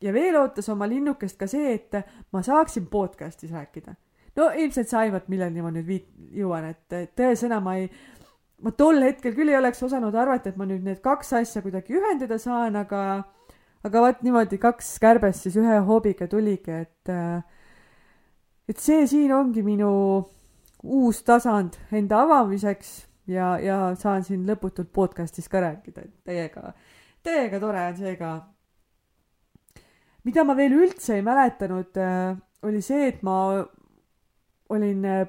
ja 0.00 0.12
veel 0.12 0.36
ootas 0.40 0.68
oma 0.72 0.88
linnukest 0.88 1.36
ka 1.38 1.46
see, 1.46 1.74
et 1.74 1.96
ma 2.32 2.42
saaksin 2.42 2.86
podcast'is 2.86 3.52
rääkida. 3.52 3.94
no 4.36 4.50
ilmselt 4.50 4.88
sa 4.88 4.98
aivad, 5.06 5.28
milleni 5.28 5.62
ma 5.62 5.70
nüüd 5.70 5.86
viit-, 5.86 6.14
jõuan, 6.36 6.74
et 6.74 7.16
tõesõna 7.16 7.60
ma 7.60 7.76
ei, 7.80 7.90
ma 8.60 8.72
tol 8.72 9.00
hetkel 9.02 9.34
küll 9.34 9.48
ei 9.48 9.56
oleks 9.56 9.82
osanud 9.82 10.14
arvata, 10.14 10.50
et 10.50 10.56
ma 10.56 10.66
nüüd 10.66 10.84
need 10.84 11.00
kaks 11.00 11.32
asja 11.32 11.62
kuidagi 11.62 11.96
ühendada 11.96 12.38
saan, 12.38 12.76
aga 12.76 13.22
aga 13.86 14.02
vot 14.04 14.22
niimoodi 14.24 14.58
kaks 14.60 14.92
kärbest 15.02 15.46
siis 15.46 15.56
ühe 15.60 15.78
hoobiga 15.86 16.28
tuligi, 16.30 16.82
et 16.84 17.12
äh, 17.12 17.40
et 18.68 18.78
see 18.78 19.06
siin 19.10 19.32
ongi 19.34 19.64
minu 19.66 19.90
uus 20.84 21.22
tasand 21.26 21.76
enda 21.96 22.22
avamiseks 22.24 22.92
ja, 23.30 23.54
ja 23.60 23.80
saan 23.98 24.24
siin 24.26 24.46
lõputult 24.48 24.92
podcast'is 24.94 25.48
ka 25.50 25.62
rääkida, 25.64 26.06
et 26.06 26.14
täiega, 26.28 26.72
täiega 27.26 27.60
tore 27.62 27.82
on 27.88 27.98
see 27.98 28.14
ka. 28.20 28.30
mida 30.24 30.44
ma 30.44 30.56
veel 30.56 30.76
üldse 30.76 31.16
ei 31.16 31.26
mäletanud, 31.26 31.96
äh, 31.96 32.36
oli 32.68 32.82
see, 32.84 33.08
et 33.08 33.22
ma 33.26 33.36
olin 34.70 35.04
äh, 35.08 35.28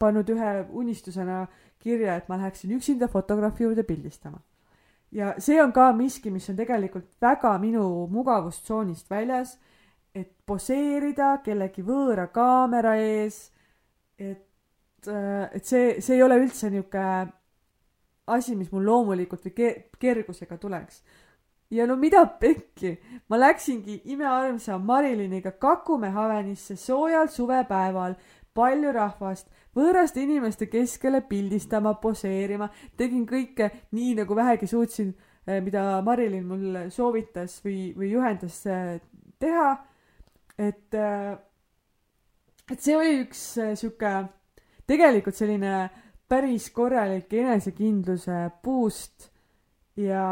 pannud 0.00 0.28
ühe 0.32 0.52
unistusena 0.72 1.44
kirja, 1.80 2.16
et 2.16 2.28
ma 2.28 2.40
läheksin 2.40 2.72
üksinda 2.76 3.08
fotograafi 3.08 3.64
juurde 3.64 3.84
pildistama 3.84 4.40
ja 5.12 5.34
see 5.38 5.58
on 5.62 5.72
ka 5.72 5.90
miski, 5.96 6.30
mis 6.30 6.48
on 6.50 6.56
tegelikult 6.56 7.08
väga 7.22 7.56
minu 7.58 8.06
mugavustsoonist 8.10 9.10
väljas, 9.10 9.56
et 10.14 10.30
poseerida 10.46 11.36
kellegi 11.44 11.82
võõra 11.86 12.28
kaamera 12.34 12.96
ees, 12.98 13.50
et, 14.18 15.08
äh, 15.08 15.48
et 15.54 15.64
see, 15.64 16.00
see 16.00 16.18
ei 16.18 16.22
ole 16.22 16.40
üldse 16.42 16.70
niisugune 16.70 17.32
asi, 18.30 18.54
mis 18.54 18.70
mul 18.70 18.86
loomulikult 18.86 19.48
või 19.48 19.56
ke-, 19.56 19.74
kergusega 19.98 20.58
tuleks. 20.58 21.02
ja 21.70 21.86
no 21.86 21.96
mida 21.96 22.24
pekki, 22.26 22.96
ma 23.30 23.38
läksingi 23.38 24.00
imearmsa 24.10 24.78
Mariliniga 24.78 25.52
Kakumäe 25.52 26.10
Havenisse 26.10 26.76
soojal 26.76 27.28
suvepäeval, 27.28 28.14
palju 28.54 28.92
rahvast 28.92 29.46
võõraste 29.76 30.22
inimeste 30.22 30.66
keskele 30.70 31.22
pildistama, 31.28 31.94
poseerima, 32.02 32.70
tegin 32.96 33.26
kõike 33.28 33.70
nii, 33.96 34.14
nagu 34.22 34.36
vähegi 34.36 34.66
suutsin, 34.70 35.14
eh, 35.46 35.60
mida 35.62 36.00
Marilyn 36.06 36.46
mul 36.46 36.82
soovitas 36.90 37.60
või, 37.64 37.92
või 37.96 38.10
juhendas 38.14 38.60
eh, 38.66 38.98
teha. 39.38 39.70
et, 40.58 40.94
eh, 40.94 41.36
et 42.70 42.80
see 42.80 42.96
oli 42.96 43.22
üks 43.24 43.44
sihuke, 43.74 44.12
tegelikult 44.86 45.36
selline 45.38 45.88
päris 46.28 46.70
korralik 46.70 47.32
enesekindluse 47.32 48.50
boost 48.62 49.30
ja 49.96 50.26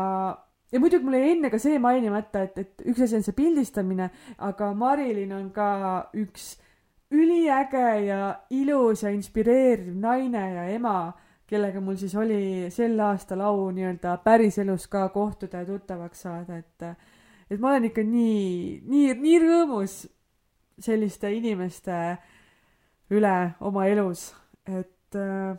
ja 0.72 0.80
muidugi 0.80 1.04
mul 1.04 1.16
jäi 1.16 1.30
enne 1.32 1.50
ka 1.50 1.58
see 1.62 1.78
mainimata, 1.80 2.42
et, 2.44 2.58
et 2.58 2.88
üks 2.92 3.02
asi 3.06 3.16
on 3.18 3.24
see 3.24 3.36
pildistamine, 3.36 4.10
aga 4.44 4.72
Marilyn 4.76 5.32
on 5.32 5.46
ka 5.54 5.68
üks 6.18 6.56
üliäge 7.10 8.06
ja 8.06 8.40
ilus 8.50 9.02
ja 9.02 9.10
inspireeriv 9.10 9.94
naine 9.96 10.44
ja 10.54 10.64
ema, 10.74 11.12
kellega 11.48 11.80
mul 11.80 11.96
siis 11.96 12.14
oli 12.16 12.68
sel 12.70 12.98
aastal 13.00 13.40
au 13.40 13.70
nii-öelda 13.72 14.18
päriselus 14.24 14.88
ka 14.92 15.08
kohtuda 15.08 15.62
ja 15.62 15.66
tuttavaks 15.66 16.26
saada, 16.26 16.58
et 16.58 16.88
et 17.50 17.60
ma 17.60 17.70
olen 17.70 17.88
ikka 17.88 18.04
nii, 18.04 18.82
nii, 18.84 19.14
nii 19.22 19.38
rõõmus 19.40 20.02
selliste 20.78 21.30
inimeste 21.32 21.94
üle 23.10 23.36
oma 23.64 23.86
elus, 23.88 24.28
et 24.68 25.16
äh, 25.16 25.56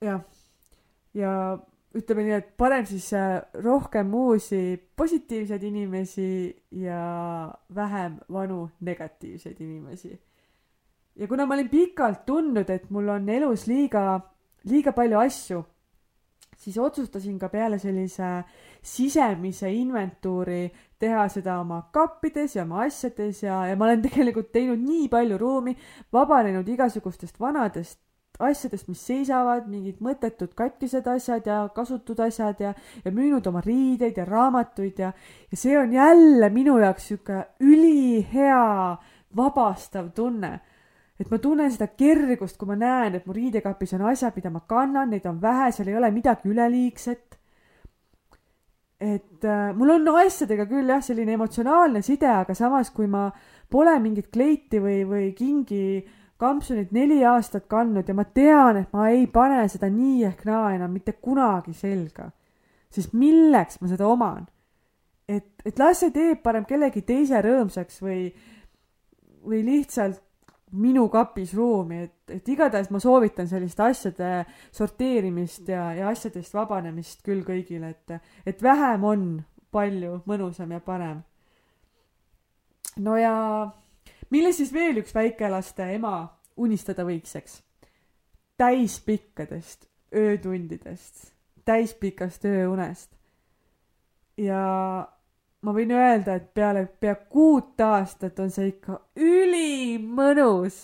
jah, 0.00 0.24
ja 1.14 1.34
ütleme 1.94 2.24
nii, 2.26 2.36
et 2.40 2.54
parem 2.58 2.86
siis 2.88 3.06
äh, 3.14 3.40
rohkem 3.62 4.12
uusi 4.14 4.76
positiivseid 4.96 5.62
inimesi 5.62 6.28
ja 6.80 7.52
vähem 7.74 8.18
vanu 8.32 8.68
negatiivseid 8.80 9.60
inimesi. 9.60 10.18
ja 11.16 11.28
kuna 11.28 11.46
ma 11.46 11.54
olin 11.54 11.68
pikalt 11.68 12.24
tundnud, 12.26 12.70
et 12.70 12.90
mul 12.90 13.08
on 13.08 13.28
elus 13.28 13.66
liiga, 13.66 14.20
liiga 14.64 14.92
palju 14.92 15.18
asju, 15.18 15.64
siis 16.58 16.78
otsustasin 16.78 17.38
ka 17.38 17.48
peale 17.48 17.78
sellise 17.78 18.42
sisemise 18.82 19.70
inventuuri 19.72 20.66
teha 20.98 21.28
seda 21.28 21.60
oma 21.60 21.80
kappides 21.92 22.56
ja 22.56 22.64
oma 22.64 22.84
asjades 22.84 23.42
ja, 23.42 23.64
ja 23.68 23.76
ma 23.76 23.86
olen 23.86 24.02
tegelikult 24.02 24.50
teinud 24.52 24.82
nii 24.82 25.08
palju 25.12 25.38
ruumi, 25.38 25.76
vabanenud 26.12 26.68
igasugustest 26.68 27.40
vanadest 27.40 28.03
asjadest, 28.42 28.88
mis 28.90 29.02
seisavad, 29.06 29.68
mingid 29.70 30.00
mõttetud 30.02 30.54
katkised 30.58 31.06
asjad 31.06 31.46
ja 31.46 31.60
kasutud 31.74 32.18
asjad 32.24 32.60
ja, 32.60 32.72
ja 33.04 33.12
müünud 33.14 33.46
oma 33.46 33.62
riideid 33.62 34.18
ja 34.18 34.24
raamatuid 34.26 34.98
ja, 34.98 35.12
ja 35.50 35.58
see 35.58 35.76
on 35.78 35.92
jälle 35.94 36.50
minu 36.50 36.76
jaoks 36.82 37.06
sihuke 37.12 37.44
ülihea 37.62 38.96
vabastav 39.36 40.10
tunne. 40.14 40.60
et 41.20 41.30
ma 41.30 41.38
tunnen 41.38 41.70
seda 41.70 41.86
kergust, 41.94 42.56
kui 42.58 42.66
ma 42.66 42.74
näen, 42.74 43.14
et 43.14 43.26
mu 43.26 43.32
riidekapis 43.32 43.94
on 43.94 44.02
asjad, 44.10 44.34
mida 44.34 44.50
ma 44.50 44.64
kannan, 44.66 45.12
neid 45.14 45.26
on 45.30 45.38
vähe, 45.42 45.70
seal 45.72 45.92
ei 45.92 45.96
ole 45.96 46.10
midagi 46.10 46.50
üleliigset. 46.50 47.38
et 48.98 49.44
äh, 49.46 49.70
mul 49.76 49.94
on 49.94 50.10
asjadega 50.24 50.66
küll 50.66 50.90
jah, 50.90 51.02
selline 51.02 51.38
emotsionaalne 51.38 52.02
side, 52.02 52.26
aga 52.26 52.54
samas, 52.54 52.90
kui 52.90 53.06
ma 53.06 53.28
pole 53.70 53.94
mingit 54.02 54.32
kleiti 54.32 54.82
või, 54.82 55.04
või 55.06 55.30
kingi 55.38 56.02
kampsunit 56.40 56.90
neli 56.92 57.20
aastat 57.24 57.68
kandnud 57.70 58.08
ja 58.08 58.14
ma 58.14 58.24
tean, 58.24 58.80
et 58.82 58.92
ma 58.92 59.08
ei 59.12 59.26
pane 59.30 59.62
seda 59.70 59.90
nii 59.90 60.24
ehk 60.30 60.44
naa 60.48 60.72
enam 60.74 60.92
mitte 60.92 61.14
kunagi 61.22 61.72
selga, 61.76 62.30
siis 62.90 63.12
milleks 63.12 63.80
ma 63.80 63.90
seda 63.92 64.08
oman? 64.08 64.44
et, 65.28 65.46
et 65.64 65.78
las 65.80 66.02
see 66.02 66.12
teeb 66.12 66.42
parem 66.44 66.66
kellegi 66.68 67.02
teise 67.06 67.40
rõõmsaks 67.44 68.02
või, 68.04 68.28
või 69.44 69.62
lihtsalt 69.64 70.20
minu 70.74 71.06
kapis 71.08 71.54
ruumi, 71.54 72.02
et, 72.08 72.34
et 72.34 72.48
igatahes 72.50 72.90
ma 72.90 72.98
soovitan 73.02 73.46
sellist 73.48 73.80
asjade 73.80 74.30
sorteerimist 74.74 75.68
ja, 75.70 75.92
ja 75.94 76.08
asjadest 76.10 76.54
vabanemist 76.56 77.22
küll 77.26 77.44
kõigile, 77.46 77.92
et, 77.94 78.32
et 78.46 78.62
vähem 78.62 79.06
on 79.06 79.28
palju 79.74 80.20
mõnusam 80.28 80.74
ja 80.74 80.80
parem. 80.82 81.22
no 83.02 83.16
ja 83.18 83.36
millest 84.34 84.62
siis 84.62 84.72
veel 84.74 84.98
üks 85.02 85.14
väikelaste 85.14 85.86
ema 85.94 86.16
unistada 86.56 87.06
võiks, 87.06 87.34
eks? 87.38 87.60
täispikkadest 88.58 89.88
öötundidest, 90.14 91.32
täispikast 91.64 92.44
ööunest. 92.46 93.10
ja 94.36 94.62
ma 95.62 95.72
võin 95.74 95.92
öelda, 95.94 96.36
et 96.38 96.50
peale 96.54 96.86
pea 97.00 97.14
kuut 97.14 97.80
aastat 97.80 98.38
on 98.38 98.50
see 98.54 98.74
ikka 98.74 99.00
ülimõnus 99.16 100.80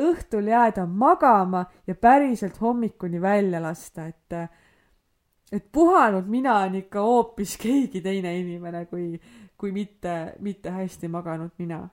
õhtul 0.00 0.50
jääda 0.50 0.86
magama 0.86 1.64
ja 1.86 1.94
päriselt 1.94 2.60
hommikuni 2.60 3.20
välja 3.22 3.62
lasta, 3.62 4.06
et 4.06 4.38
et 5.52 5.66
puhanud 5.72 6.26
mina 6.26 6.56
on 6.64 6.74
ikka 6.74 7.00
hoopis 7.00 7.56
keegi 7.60 8.00
teine 8.02 8.32
inimene 8.38 8.86
kui, 8.90 9.20
kui 9.58 9.70
mitte, 9.72 10.34
mitte 10.40 10.70
hästi 10.70 11.08
maganud 11.08 11.52
mina. 11.58 11.84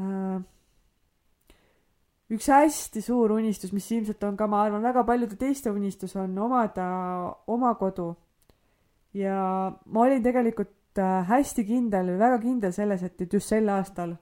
Äh, 0.00 0.40
üks 2.30 2.48
hästi 2.48 3.02
suur 3.04 3.36
unistus, 3.36 3.74
mis 3.76 3.90
ilmselt 3.92 4.24
on 4.24 4.36
ka, 4.38 4.48
ma 4.48 4.64
arvan, 4.64 4.82
väga 4.86 5.04
paljude 5.06 5.36
teiste 5.36 5.72
unistus, 5.74 6.16
on 6.16 6.38
omada 6.38 6.88
oma 7.50 7.74
kodu. 7.78 8.14
Ja 9.12 9.36
ma 9.84 10.06
olin 10.06 10.22
tegelikult 10.24 10.98
äh, 10.98 11.22
hästi 11.28 11.66
kindel 11.68 12.14
või 12.14 12.20
väga 12.24 12.42
kindel 12.42 12.74
selles, 12.74 13.04
et, 13.04 13.20
et 13.20 13.38
just 13.38 13.50
sel 13.50 13.68
aastal 13.68 14.16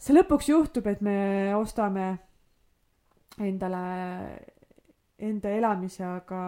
see 0.00 0.16
lõpuks 0.16 0.48
juhtub, 0.48 0.86
et 0.88 1.02
me 1.04 1.16
ostame 1.58 2.06
endale 3.40 3.80
enda 5.20 5.52
elamise, 5.52 6.04
aga, 6.06 6.42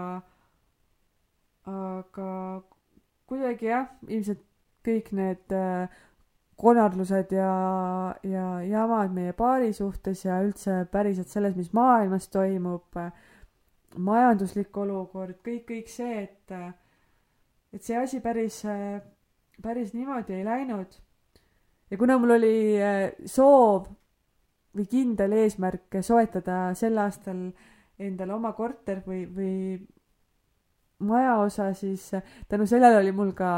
aga 1.69 2.31
kuidagi 3.29 3.69
jah, 3.69 3.91
ilmselt 4.09 4.41
kõik 4.83 5.13
need 5.15 5.53
äh, 5.55 6.01
konarlused 6.63 7.33
ja, 7.35 7.53
ja 8.23 8.47
jamad 8.63 9.15
meie 9.15 9.35
paari 9.35 9.73
suhtes 9.75 10.25
ja 10.25 10.39
üldse 10.45 10.85
päriselt 10.93 11.33
selles, 11.33 11.57
mis 11.59 11.73
maailmas 11.75 12.29
toimub, 12.31 12.99
majanduslik 13.99 14.77
olukord, 14.79 15.41
kõik, 15.45 15.67
kõik 15.69 15.91
see, 15.91 16.23
et 16.23 16.55
et 17.73 17.83
see 17.83 17.97
asi 17.97 18.21
päris, 18.21 18.61
päris 19.65 19.95
niimoodi 19.97 20.37
ei 20.39 20.45
läinud. 20.45 21.01
ja 21.91 21.99
kuna 21.99 22.19
mul 22.19 22.37
oli 22.39 22.55
äh, 22.81 23.11
soov 23.27 23.89
või 24.77 24.87
kindel 24.89 25.35
eesmärk 25.43 26.01
soetada 26.01 26.73
sel 26.79 26.99
aastal 26.99 27.51
endale 27.99 28.35
oma 28.35 28.53
korter 28.57 29.03
või, 29.07 29.27
või 29.29 29.55
majaosa, 31.03 31.73
siis 31.75 32.11
tänu 32.49 32.67
sellele 32.67 33.03
oli 33.03 33.13
mul 33.13 33.33
ka 33.37 33.51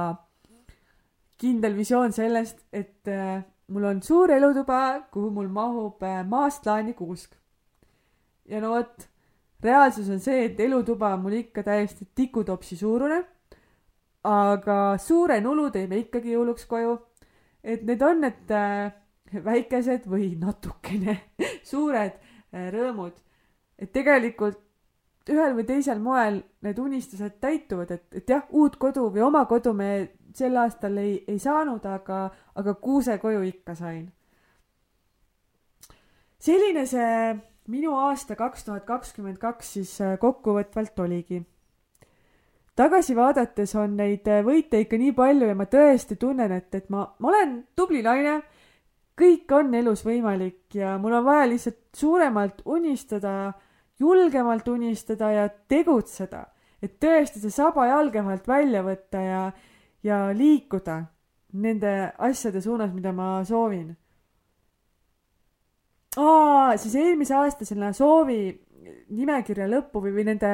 kindel 1.39 1.77
visioon 1.77 2.13
sellest, 2.13 2.65
et 2.73 3.09
äh, 3.09 3.43
mul 3.69 3.85
on 3.85 4.03
suur 4.03 4.31
elutuba, 4.31 5.09
kuhu 5.13 5.31
mul 5.31 5.49
mahub 5.49 6.03
maast 6.29 6.67
laeni 6.67 6.95
kuusk. 6.95 7.35
ja 8.49 8.61
no 8.61 8.75
vot, 8.75 9.09
reaalsus 9.63 10.09
on 10.11 10.21
see, 10.21 10.45
et 10.45 10.61
elutuba 10.61 11.15
on 11.15 11.23
mul 11.23 11.39
ikka 11.41 11.63
täiesti 11.63 12.09
tikutopsi 12.15 12.77
suurune 12.77 13.25
aga 14.25 14.97
suure 15.01 15.39
nulu 15.45 15.69
tõime 15.73 16.01
ikkagi 16.01 16.33
jõuluks 16.33 16.67
koju. 16.69 16.99
et 17.63 17.83
need 17.85 18.03
on 18.03 18.21
need 18.21 18.51
äh, 18.53 18.93
väikesed 19.45 20.07
või 20.09 20.35
natukene 20.41 21.19
suured 21.71 22.17
äh, 22.53 22.69
rõõmud. 22.73 23.13
et 23.79 23.93
tegelikult 23.93 24.61
ühel 25.29 25.55
või 25.57 25.65
teisel 25.65 26.01
moel 26.01 26.43
need 26.63 26.79
unistused 26.79 27.39
täituvad, 27.41 27.91
et, 27.91 28.05
et 28.13 28.29
jah, 28.29 28.45
uut 28.51 28.77
kodu 28.77 29.09
või 29.13 29.25
oma 29.25 29.45
kodu 29.49 29.73
me 29.73 30.09
sel 30.35 30.57
aastal 30.57 30.99
ei, 30.99 31.17
ei 31.29 31.39
saanud, 31.39 31.85
aga, 31.87 32.29
aga 32.55 32.75
kuuse 32.75 33.19
koju 33.19 33.43
ikka 33.49 33.75
sain. 33.79 34.13
selline 36.39 36.87
see 36.87 37.35
minu 37.73 37.97
aasta 37.97 38.37
kaks 38.37 38.65
tuhat 38.65 38.85
kakskümmend 38.85 39.39
kaks 39.39 39.73
siis 39.79 40.01
äh, 40.01 40.19
kokkuvõtvalt 40.21 40.99
oligi 41.01 41.45
tagasi 42.77 43.17
vaadates 43.17 43.75
on 43.79 43.97
neid 43.99 44.29
äh, 44.31 44.43
võite 44.47 44.81
ikka 44.83 44.99
nii 44.99 45.15
palju 45.17 45.51
ja 45.51 45.59
ma 45.59 45.67
tõesti 45.71 46.19
tunnen, 46.21 46.53
et, 46.53 46.71
et 46.75 46.91
ma, 46.91 47.07
ma 47.19 47.31
olen 47.31 47.57
tubli 47.77 48.03
naine. 48.03 48.41
kõik 49.15 49.53
on 49.55 49.75
elus 49.79 50.03
võimalik 50.03 50.75
ja 50.75 50.97
mul 50.99 51.15
on 51.15 51.25
vaja 51.25 51.47
lihtsalt 51.47 51.79
suuremalt 51.95 52.65
unistada, 52.67 53.53
julgemalt 53.99 54.69
unistada 54.69 55.31
ja 55.31 55.49
tegutseda, 55.49 56.47
et 56.83 56.99
tõesti 56.99 57.39
see 57.39 57.55
saba 57.55 57.87
jalge 57.87 58.25
vahelt 58.25 58.49
välja 58.49 58.83
võtta 58.83 59.23
ja, 59.23 59.45
ja 60.05 60.29
liikuda 60.37 61.03
nende 61.55 62.13
asjade 62.19 62.61
suunas, 62.61 62.93
mida 62.93 63.13
ma 63.13 63.45
soovin. 63.45 63.97
aa, 66.17 66.77
siis 66.77 66.95
eelmise 66.95 67.35
aasta 67.35 67.65
selle 67.65 67.93
soovi 67.93 68.41
nimekirja 69.15 69.67
lõppu 69.71 70.03
või, 70.05 70.13
või 70.19 70.27
nende 70.29 70.51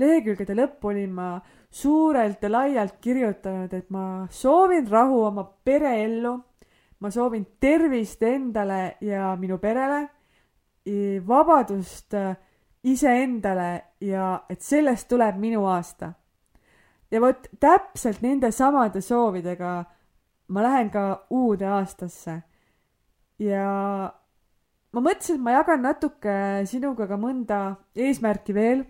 lehekülgede 0.00 0.56
lõppu 0.56 0.90
olin 0.90 1.12
ma 1.14 1.28
suurelt 1.70 2.42
ja 2.42 2.50
laialt 2.50 2.98
kirjutanud, 3.02 3.72
et 3.72 3.90
ma 3.90 4.26
soovin 4.30 4.88
rahu 4.90 5.20
oma 5.26 5.44
pereellu, 5.64 6.34
ma 7.00 7.10
soovin 7.10 7.46
tervist 7.60 8.22
endale 8.22 8.96
ja 9.04 9.34
minu 9.38 9.58
perele, 9.58 10.04
vabadust 11.26 12.14
iseendale 12.84 13.70
ja 14.04 14.44
et 14.50 14.60
sellest 14.62 15.08
tuleb 15.08 15.38
minu 15.40 15.64
aasta. 15.66 16.12
Ja 17.14 17.20
vot 17.22 17.46
täpselt 17.62 18.24
nende 18.26 18.50
samade 18.50 19.00
soovidega 19.00 19.76
ma 20.48 20.62
lähen 20.66 20.90
ka 20.90 21.04
uude 21.30 21.66
aastasse. 21.66 22.40
ja 23.38 23.68
ma 24.92 25.00
mõtlesin, 25.00 25.38
et 25.38 25.46
ma 25.46 25.54
jagan 25.54 25.82
natuke 25.82 26.34
sinuga 26.66 27.06
ka 27.06 27.16
mõnda 27.20 27.60
eesmärki 27.94 28.54
veel 28.54 28.84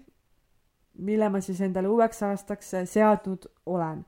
mille 0.98 1.28
ma 1.28 1.40
siis 1.40 1.60
endale 1.64 1.88
uueks 1.88 2.22
aastaks 2.22 2.74
seadnud 2.90 3.46
olen. 3.66 4.04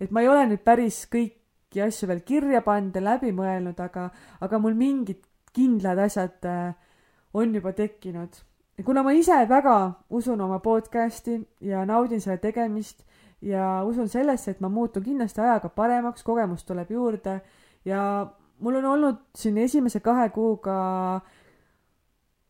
et 0.00 0.10
ma 0.10 0.20
ei 0.20 0.28
ole 0.28 0.46
nüüd 0.48 0.62
päris 0.64 1.02
kõiki 1.12 1.82
asju 1.84 2.08
veel 2.08 2.22
kirja 2.26 2.62
pannud 2.62 2.94
ja 2.96 3.02
läbi 3.02 3.32
mõelnud, 3.36 3.80
aga, 3.80 4.10
aga 4.40 4.58
mul 4.58 4.74
mingid 4.74 5.26
kindlad 5.52 5.98
asjad 5.98 6.46
äh, 6.46 6.74
on 7.34 7.54
juba 7.54 7.72
tekkinud. 7.72 8.30
ja 8.78 8.84
kuna 8.84 9.02
ma 9.02 9.12
ise 9.12 9.44
väga 9.48 9.76
usun 10.10 10.40
oma 10.40 10.58
podcast'i 10.58 11.40
ja 11.60 11.84
naudin 11.84 12.20
selle 12.20 12.38
tegemist 12.38 13.04
ja 13.42 13.82
usun 13.86 14.08
sellesse, 14.08 14.50
et 14.50 14.60
ma 14.60 14.68
muutun 14.68 15.02
kindlasti 15.02 15.40
ajaga 15.40 15.68
paremaks, 15.68 16.22
kogemust 16.22 16.66
tuleb 16.68 16.90
juurde 16.90 17.40
ja 17.84 18.02
mul 18.60 18.80
on 18.82 18.84
olnud 18.84 19.20
siin 19.36 19.58
esimese 19.58 20.00
kahe 20.00 20.28
kuuga 20.34 21.20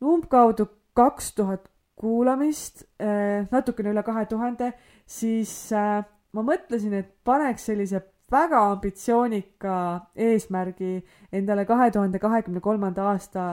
umbkaudu 0.01 0.67
kaks 0.93 1.35
tuhat 1.35 1.69
kuulamist, 1.95 2.83
äh, 2.99 3.47
natukene 3.51 3.91
üle 3.93 4.03
kahe 4.03 4.25
tuhande, 4.25 4.71
siis 5.05 5.53
äh, 5.73 6.01
ma 6.33 6.43
mõtlesin, 6.45 6.95
et 6.97 7.11
paneks 7.23 7.67
sellise 7.69 8.01
väga 8.31 8.61
ambitsioonika 8.71 9.75
eesmärgi 10.15 10.95
endale 11.35 11.65
kahe 11.69 11.91
tuhande 11.91 12.19
kahekümne 12.19 12.63
kolmanda 12.63 13.09
aasta 13.11 13.45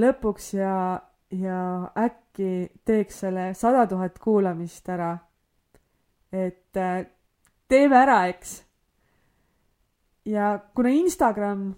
lõpuks 0.00 0.52
ja, 0.56 1.00
ja 1.30 1.60
äkki 1.98 2.70
teeks 2.86 3.22
selle 3.24 3.50
sada 3.54 3.86
tuhat 3.90 4.18
kuulamist 4.22 4.88
ära. 4.88 5.16
Et 6.46 6.80
äh, 6.80 7.06
teeme 7.68 7.96
ära, 8.02 8.20
eks. 8.30 8.60
ja 10.24 10.58
kuna 10.74 10.92
Instagram 10.94 11.68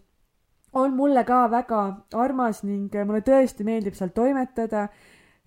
on 0.73 0.97
mulle 0.97 1.25
ka 1.25 1.47
väga 1.51 1.85
armas 2.15 2.63
ning 2.63 2.93
mulle 3.05 3.23
tõesti 3.25 3.65
meeldib 3.65 3.97
seal 3.97 4.13
toimetada 4.17 4.89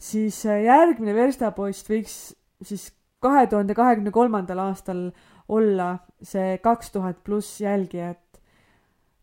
siis 0.01 0.41
äh, 0.49 0.64
järgmine 0.66 1.14
verstapost 1.16 1.89
võiks 1.89 2.16
siis 2.66 2.89
kahe 3.22 3.45
tuhande 3.49 3.76
kahekümne 3.78 4.14
kolmandal 4.14 4.64
aastal 4.66 5.09
olla 5.51 5.93
see 6.24 6.57
kaks 6.64 6.91
tuhat 6.95 7.22
pluss 7.24 7.59
jälgijat. 7.62 8.41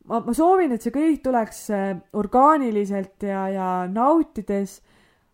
ma, 0.05 0.21
ma 0.21 0.35
soovin, 0.35 0.73
et 0.73 0.85
see 0.85 0.95
kõik 0.95 1.23
tuleks 1.25 1.65
äh, 1.75 1.91
orgaaniliselt 2.13 3.27
ja, 3.27 3.49
ja 3.53 3.71
nautides. 3.91 4.81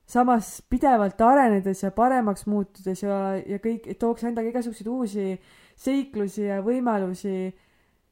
Samas 0.07 0.59
pidevalt 0.68 1.20
arenedes 1.20 1.82
ja 1.82 1.90
paremaks 1.94 2.46
muutudes 2.46 3.02
ja, 3.02 3.18
ja 3.40 3.59
kõik, 3.62 3.88
tooks 3.98 4.24
endaga 4.28 4.50
igasuguseid 4.50 4.88
uusi 4.90 5.28
seiklusi 5.80 6.44
ja 6.48 6.61
võimalusi 6.62 7.55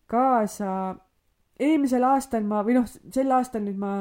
kaasa. 0.06 0.96
eelmisel 1.60 2.04
aastal 2.04 2.44
ma, 2.48 2.62
või 2.64 2.78
noh, 2.80 2.86
sel 2.88 3.30
aastal 3.32 3.62
nüüd 3.62 3.78
ma 3.78 3.92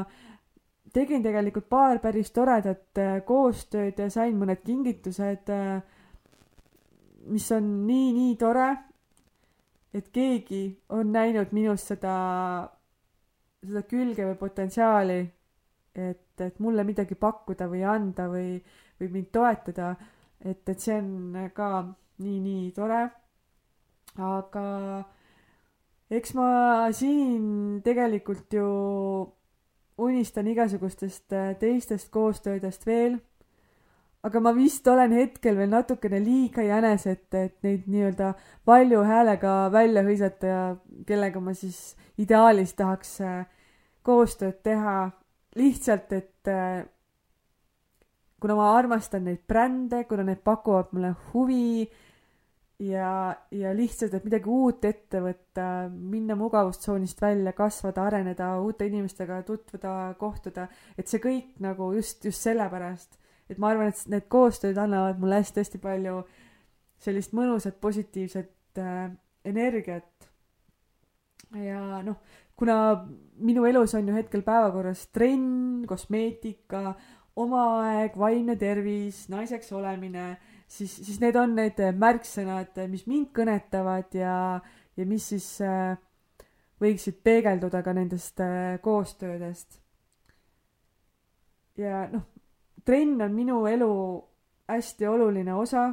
tegin 0.93 1.23
tegelikult 1.23 1.69
paar 1.69 1.99
päris 2.03 2.31
toredat 2.35 2.99
äh, 2.99 3.19
koostööd 3.25 3.99
ja 3.99 4.09
sain 4.11 4.37
mõned 4.39 4.63
kingitused, 4.65 5.51
äh, 5.51 5.81
mis 7.31 7.51
on 7.55 7.69
nii, 7.87 8.11
nii 8.15 8.35
tore, 8.39 8.69
et 9.93 10.09
keegi 10.11 10.63
on 10.95 11.11
näinud 11.11 11.53
minus 11.55 11.85
seda, 11.91 12.15
seda 13.63 13.83
külge 13.87 14.25
või 14.31 14.39
potentsiaali, 14.39 15.19
et, 15.95 16.41
et 16.41 16.59
mulle 16.59 16.83
midagi 16.87 17.15
pakkuda 17.15 17.67
või 17.71 17.83
anda 17.87 18.27
või, 18.31 18.59
või 18.99 19.09
mind 19.17 19.31
toetada. 19.31 19.95
et, 20.39 20.67
et 20.69 20.79
see 20.79 20.97
on 20.97 21.49
ka 21.53 21.71
nii, 22.21 22.39
nii 22.39 22.71
tore. 22.75 23.01
aga 24.17 24.65
eks 26.11 26.33
ma 26.35 26.47
siin 26.95 27.81
tegelikult 27.83 28.53
ju 28.53 28.69
unistan 30.01 30.47
igasugustest 30.47 31.33
äh, 31.33 31.53
teistest 31.59 32.09
koostöödest 32.09 32.85
veel. 32.87 33.19
aga 34.23 34.39
ma 34.39 34.51
vist 34.53 34.85
olen 34.87 35.11
hetkel 35.17 35.55
veel 35.57 35.71
natukene 35.71 36.19
liiga 36.21 36.61
jänes, 36.61 37.07
et, 37.09 37.33
et 37.33 37.55
neid 37.65 37.87
nii-öelda 37.89 38.35
valju 38.69 38.99
häälega 39.01 39.53
välja 39.73 40.03
hõisata 40.05 40.51
ja 40.51 40.59
kellega 41.07 41.41
ma 41.41 41.55
siis 41.57 41.95
ideaalis 42.21 42.75
tahaks 42.77 43.15
äh, 43.25 43.47
koostööd 44.05 44.61
teha. 44.63 45.11
Lihtsalt, 45.55 46.11
et 46.15 46.47
äh, 46.47 46.85
kuna 48.41 48.55
ma 48.57 48.71
armastan 48.77 49.27
neid 49.27 49.43
brände, 49.47 50.05
kuna 50.09 50.25
need 50.25 50.41
pakuvad 50.45 50.93
mulle 50.95 51.13
huvi 51.31 51.85
ja, 52.81 53.35
ja 53.53 53.73
lihtsalt, 53.77 54.15
et 54.17 54.25
midagi 54.25 54.49
uut 54.49 54.85
ette 54.89 55.21
võtta, 55.21 55.65
minna 55.91 56.35
mugavustsoonist 56.39 57.21
välja, 57.21 57.53
kasvada, 57.57 58.07
areneda, 58.09 58.53
uute 58.63 58.87
inimestega 58.89 59.41
tutvuda, 59.47 59.95
kohtuda, 60.19 60.67
et 60.97 61.11
see 61.11 61.21
kõik 61.21 61.59
nagu 61.63 61.91
just, 61.97 62.25
just 62.25 62.47
sellepärast, 62.47 63.19
et 63.51 63.61
ma 63.61 63.73
arvan, 63.73 63.91
et 63.91 64.05
need 64.09 64.29
koostööd 64.31 64.79
annavad 64.81 65.21
mulle 65.21 65.41
hästi-hästi 65.41 65.81
palju 65.83 66.23
sellist 67.01 67.35
mõnusat, 67.37 67.77
positiivset 67.81 68.81
äh, 68.81 69.09
energiat. 69.45 70.29
ja 71.57 72.01
noh, 72.05 72.17
kuna 72.61 72.77
minu 73.41 73.65
elus 73.65 73.95
on 73.97 74.07
ju 74.07 74.13
hetkel 74.13 74.45
päevakorras 74.45 75.07
trenn, 75.09 75.81
kosmeetika, 75.89 76.93
oma 77.41 77.63
aeg, 77.87 78.17
vaimne 78.19 78.55
tervis, 78.59 79.25
naiseks 79.33 79.71
olemine 79.73 80.35
siis, 80.71 80.95
siis 81.05 81.19
need 81.21 81.37
on 81.39 81.55
need 81.57 81.81
märksõnad, 81.99 82.79
mis 82.91 83.05
mind 83.09 83.31
kõnetavad 83.35 84.15
ja, 84.17 84.35
ja 84.97 85.07
mis 85.07 85.27
siis 85.33 85.47
äh, 85.65 85.97
võiksid 86.81 87.21
peegelduda 87.25 87.83
ka 87.85 87.95
nendest 87.97 88.41
äh, 88.43 88.77
koostöödest. 88.83 89.79
ja 91.77 92.05
noh, 92.11 92.27
trenn 92.85 93.21
on 93.21 93.35
minu 93.35 93.65
elu 93.69 93.91
hästi 94.71 95.07
oluline 95.07 95.53
osa. 95.55 95.89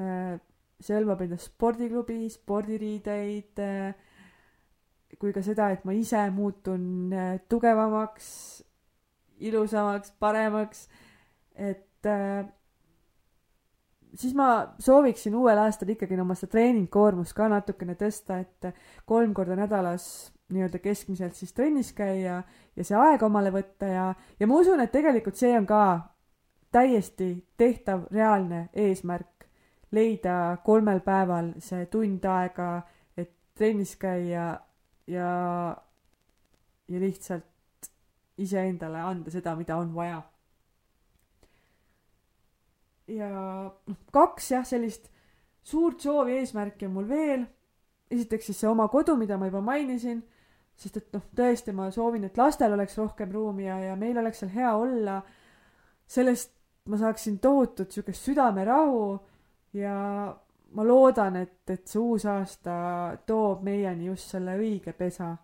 Äh, 0.00 0.38
see 0.80 0.96
hõlmab 0.96 1.20
endas 1.20 1.44
spordiklubi, 1.50 2.22
spordiriideid, 2.32 3.60
kui 5.20 5.34
ka 5.36 5.42
seda, 5.44 5.68
et 5.74 5.84
ma 5.84 5.92
ise 5.92 6.22
muutun 6.32 7.12
tugevamaks, 7.48 8.26
ilusamaks, 9.44 10.14
paremaks, 10.20 10.86
et 11.56 12.08
siis 14.14 14.34
ma 14.34 14.74
sooviksin 14.78 15.34
uuel 15.36 15.58
aastal 15.60 15.92
ikkagi 15.92 16.18
oma 16.20 16.34
seda 16.38 16.54
treeningkoormust 16.56 17.34
ka 17.36 17.48
natukene 17.52 17.96
tõsta, 18.00 18.40
et 18.40 18.70
kolm 19.08 19.34
korda 19.36 19.56
nädalas 19.58 20.06
nii-öelda 20.50 20.80
keskmiselt 20.82 21.36
siis 21.38 21.52
trennis 21.54 21.92
käia 21.94 22.42
ja 22.76 22.86
see 22.86 22.96
aeg 22.98 23.22
omale 23.22 23.52
võtta 23.54 23.90
ja, 23.90 24.06
ja 24.40 24.48
ma 24.50 24.58
usun, 24.60 24.80
et 24.82 24.92
tegelikult 24.92 25.38
see 25.38 25.52
on 25.56 25.66
ka 25.68 25.82
täiesti 26.72 27.32
tehtav 27.58 28.08
reaalne 28.10 28.68
eesmärk. 28.74 29.26
leida 29.90 30.56
kolmel 30.64 31.00
päeval 31.02 31.54
see 31.58 31.86
tund 31.90 32.24
aega, 32.24 32.82
et 33.18 33.32
trennis 33.58 33.96
käia 33.98 34.60
ja, 35.10 35.30
ja 36.88 37.00
lihtsalt 37.02 37.90
iseendale 38.40 39.02
anda 39.04 39.32
seda, 39.32 39.56
mida 39.58 39.76
on 39.76 39.94
vaja 39.94 40.22
ja 43.10 43.30
noh, 43.30 43.98
kaks 44.14 44.50
jah, 44.54 44.66
sellist 44.66 45.08
suurt 45.66 46.02
soovi, 46.02 46.38
eesmärki 46.40 46.88
on 46.88 46.94
mul 46.98 47.08
veel. 47.08 47.46
esiteks 48.10 48.48
siis 48.50 48.58
see 48.58 48.68
oma 48.70 48.88
kodu, 48.90 49.14
mida 49.14 49.36
ma 49.38 49.46
juba 49.46 49.60
mainisin, 49.62 50.22
sest 50.74 50.96
et 50.98 51.12
noh, 51.14 51.22
tõesti 51.36 51.74
ma 51.76 51.90
soovin, 51.94 52.24
et 52.26 52.38
lastel 52.38 52.74
oleks 52.74 52.96
rohkem 52.98 53.30
ruumi 53.30 53.68
ja, 53.68 53.76
ja 53.90 53.96
meil 53.96 54.18
oleks 54.18 54.42
seal 54.42 54.50
hea 54.54 54.72
olla. 54.74 55.20
sellest 56.10 56.56
ma 56.90 56.98
saaksin 56.98 57.38
tohutut 57.38 57.92
siukest 57.92 58.24
südamerahu 58.26 59.20
ja 59.78 59.94
ma 60.74 60.84
loodan, 60.86 61.36
et, 61.36 61.70
et 61.70 61.86
see 61.86 61.98
uus 61.98 62.26
aasta 62.26 63.16
toob 63.26 63.64
meieni 63.66 64.06
just 64.06 64.30
selle 64.30 64.54
õige 64.58 64.92
pesa. 64.92 65.36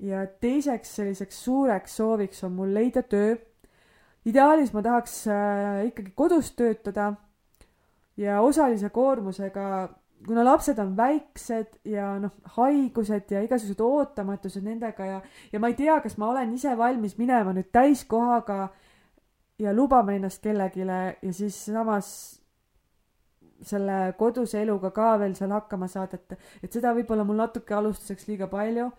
ja 0.00 0.26
teiseks 0.26 0.96
selliseks 0.96 1.44
suureks 1.44 1.96
sooviks 1.96 2.44
on 2.44 2.52
mul 2.52 2.74
leida 2.74 3.02
töö 3.02 3.36
ideaalis 4.26 4.72
ma 4.74 4.82
tahaks 4.82 5.20
äh, 5.30 5.86
ikkagi 5.90 6.12
kodus 6.18 6.50
töötada 6.58 7.12
ja 8.16 8.40
osalise 8.40 8.90
koormusega, 8.90 9.88
kuna 10.26 10.44
lapsed 10.44 10.78
on 10.82 10.94
väiksed 10.96 11.78
ja 11.92 12.14
noh, 12.20 12.32
haigused 12.56 13.30
ja 13.30 13.42
igasugused 13.44 13.82
ootamatused 13.84 14.64
nendega 14.64 15.06
ja, 15.06 15.20
ja 15.52 15.60
ma 15.60 15.70
ei 15.70 15.78
tea, 15.78 16.00
kas 16.02 16.16
ma 16.18 16.30
olen 16.32 16.54
ise 16.56 16.72
valmis 16.78 17.18
minema 17.20 17.54
nüüd 17.54 17.70
täiskohaga 17.74 18.70
ja 19.62 19.74
lubama 19.76 20.16
ennast 20.16 20.42
kellelegi 20.42 20.86
ja 20.88 21.32
siis 21.32 21.60
samas 21.68 22.08
selle 23.64 24.12
koduse 24.18 24.60
eluga 24.62 24.90
ka 24.90 25.14
veel 25.20 25.34
seal 25.34 25.54
hakkama 25.54 25.88
saada, 25.88 26.18
et, 26.18 26.50
et 26.62 26.72
seda 26.72 26.92
võib-olla 26.96 27.24
mul 27.24 27.40
natuke 27.40 27.74
alustuseks 27.74 28.28
liiga 28.28 28.50
palju. 28.52 28.90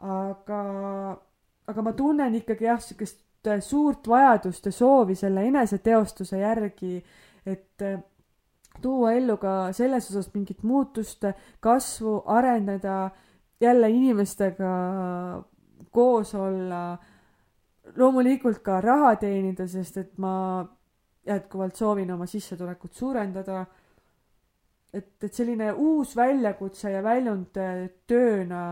aga, 0.00 0.60
aga 1.68 1.82
ma 1.84 1.92
tunnen 1.92 2.34
ikkagi 2.38 2.64
jah, 2.64 2.80
sihukest 2.80 3.20
suurt 3.64 4.08
vajadust 4.08 4.66
ja 4.66 4.72
soovi 4.72 5.14
selle 5.16 5.44
eneseteostuse 5.48 6.38
järgi, 6.40 7.02
et 7.46 7.84
tuua 8.82 9.12
ellu 9.12 9.36
ka 9.40 9.72
selles 9.76 10.08
osas 10.10 10.30
mingit 10.34 10.62
muutust, 10.62 11.24
kasvu, 11.60 12.22
areneda, 12.26 13.10
jälle 13.60 13.90
inimestega 13.90 14.72
koos 15.90 16.34
olla, 16.34 16.98
loomulikult 17.96 18.60
ka 18.64 18.80
raha 18.80 19.16
teenida, 19.20 19.66
sest 19.68 19.96
et 19.96 20.18
ma 20.18 20.64
jätkuvalt 21.26 21.76
soovin 21.76 22.12
oma 22.12 22.26
sissetulekut 22.26 22.92
suurendada. 22.92 23.66
Et, 24.94 25.10
et 25.22 25.34
selline 25.34 25.72
uus 25.72 26.14
väljakutse 26.18 26.92
ja 26.92 27.02
väljund 27.04 27.58
äh, 27.60 27.84
tööna, 28.10 28.62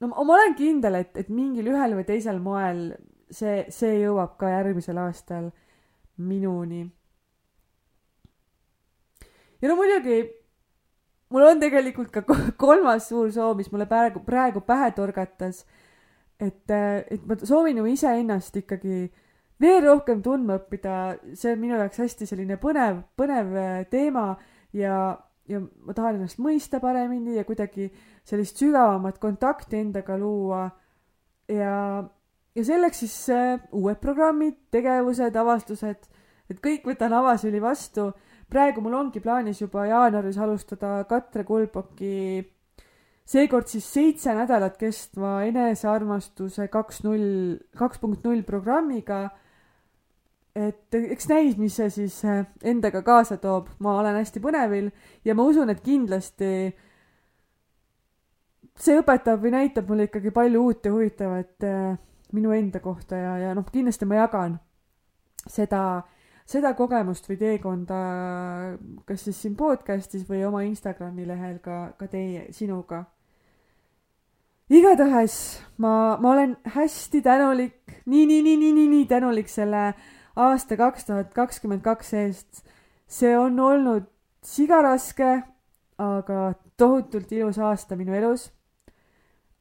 no 0.00 0.08
ma 0.12 0.22
olen 0.22 0.56
kindel, 0.58 1.00
et, 1.00 1.14
et 1.16 1.28
mingil 1.32 1.70
ühel 1.72 1.96
või 1.98 2.06
teisel 2.08 2.40
moel 2.42 2.88
see, 3.30 3.64
see 3.72 4.00
jõuab 4.02 4.36
ka 4.40 4.50
järgmisel 4.52 4.98
aastal 5.02 5.50
minuni. 6.16 6.84
ja 9.60 9.70
no 9.70 9.76
muidugi, 9.78 10.20
mul 11.32 11.48
on 11.50 11.60
tegelikult 11.62 12.12
ka 12.14 12.24
kolmas 12.64 13.10
suur 13.10 13.32
soov, 13.32 13.56
mis 13.58 13.70
mulle 13.72 13.88
praegu, 13.90 14.22
praegu 14.26 14.62
pähe 14.66 14.90
torgatas. 14.96 15.64
et, 16.40 16.70
et 16.70 17.22
ma 17.24 17.38
soovin 17.42 17.78
ju 17.78 17.86
iseennast 17.94 18.56
ikkagi 18.62 19.06
veel 19.60 19.80
rohkem 19.86 20.20
tundma 20.22 20.58
õppida, 20.60 21.16
see 21.34 21.54
on 21.54 21.62
minu 21.62 21.78
jaoks 21.80 22.02
hästi 22.02 22.28
selline 22.28 22.58
põnev, 22.60 23.00
põnev 23.16 23.54
äh, 23.56 23.78
teema 23.90 24.34
ja, 24.76 25.16
ja 25.48 25.60
ma 25.60 25.94
tahan 25.96 26.20
ennast 26.20 26.40
mõista 26.42 26.80
paremini 26.82 27.38
ja 27.38 27.44
kuidagi 27.48 27.88
sellist 28.26 28.60
sügavamat 28.60 29.18
kontakti 29.22 29.80
endaga 29.80 30.18
luua. 30.20 30.68
ja 31.48 32.04
ja 32.56 32.64
selleks 32.64 33.02
siis 33.04 33.16
äh, 33.28 33.60
uued 33.76 33.98
programmid, 34.00 34.56
tegevused, 34.72 35.34
avastused, 35.36 36.06
et 36.50 36.60
kõik 36.64 36.86
võtan 36.88 37.12
avasüli 37.12 37.60
vastu. 37.60 38.12
praegu 38.48 38.80
mul 38.80 38.94
ongi 38.94 39.20
plaanis 39.20 39.60
juba 39.60 39.86
jaanuaris 39.86 40.38
alustada 40.38 41.04
Katre 41.04 41.44
Kulboki 41.44 42.44
seekord 43.26 43.66
siis 43.70 43.86
seitse 43.90 44.34
nädalat 44.34 44.76
kestva 44.78 45.40
enesearmastuse 45.48 46.68
kaks 46.72 47.02
null, 47.06 47.58
kaks 47.76 48.00
punkt 48.02 48.24
null 48.26 48.44
programmiga. 48.46 49.26
Et 50.56 50.96
eks 50.96 51.28
näis, 51.28 51.56
mis 51.60 51.76
see 51.76 51.90
siis 51.92 52.16
äh, 52.24 52.44
endaga 52.64 53.02
kaasa 53.04 53.36
toob, 53.42 53.68
ma 53.84 53.98
olen 54.00 54.16
hästi 54.16 54.40
põnevil 54.40 54.90
ja 55.24 55.34
ma 55.36 55.44
usun, 55.44 55.70
et 55.72 55.82
kindlasti 55.84 56.50
see 58.76 58.98
õpetab 59.00 59.42
või 59.42 59.52
näitab 59.52 59.88
mulle 59.88 60.08
ikkagi 60.08 60.32
palju 60.34 60.62
uut 60.68 60.86
ja 60.88 60.92
huvitavat 60.94 61.66
äh, 61.68 61.96
minu 62.36 62.52
enda 62.56 62.80
kohta 62.80 63.18
ja, 63.20 63.34
ja 63.44 63.54
noh, 63.56 63.66
kindlasti 63.72 64.08
ma 64.08 64.22
jagan 64.22 64.56
seda, 65.50 65.82
seda 66.48 66.72
kogemust 66.78 67.28
või 67.30 67.38
teekonda, 67.40 67.98
kas 69.08 69.26
siis 69.28 69.42
siin 69.42 69.56
podcast'is 69.58 70.26
või 70.28 70.42
oma 70.46 70.64
Instagrami 70.66 71.26
lehel 71.28 71.60
ka, 71.64 71.92
ka 71.98 72.08
teie, 72.10 72.48
sinuga. 72.56 73.04
igatahes 74.68 75.36
ma, 75.78 76.16
ma 76.20 76.32
olen 76.32 76.56
hästi 76.74 77.22
tänulik, 77.22 78.02
nii, 78.06 78.26
nii, 78.26 78.42
nii, 78.42 78.56
nii, 78.56 78.72
nii, 78.72 78.88
nii 78.94 79.06
tänulik 79.06 79.48
selle 79.48 79.92
aasta 80.36 80.76
kaks 80.76 81.08
tuhat 81.08 81.34
kakskümmend 81.34 81.82
kaks 81.82 82.12
eest. 82.14 82.64
see 83.08 83.36
on 83.38 83.60
olnud 83.60 84.06
sigaraske, 84.42 85.42
aga 85.98 86.54
tohutult 86.76 87.32
ilus 87.32 87.58
aasta 87.58 87.96
minu 87.96 88.14
elus 88.14 88.50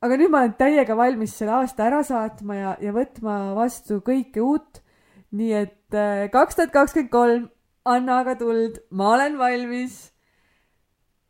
aga 0.05 0.17
nüüd 0.19 0.31
ma 0.31 0.43
olen 0.43 0.55
täiega 0.59 0.97
valmis 0.97 1.35
selle 1.37 1.55
aasta 1.59 1.87
ära 1.87 2.01
saatma 2.05 2.57
ja, 2.57 2.73
ja 2.83 2.93
võtma 2.95 3.55
vastu 3.57 4.01
kõike 4.05 4.43
uut. 4.43 4.81
nii 5.35 5.53
et 5.57 5.95
äh, 5.97 6.27
kaks 6.31 6.55
tuhat 6.55 6.71
kakskümmend 6.71 7.11
kolm, 7.11 7.47
anna 7.85 8.19
aga 8.23 8.35
tuld, 8.39 8.79
ma 8.91 9.13
olen 9.15 9.37
valmis. 9.39 10.11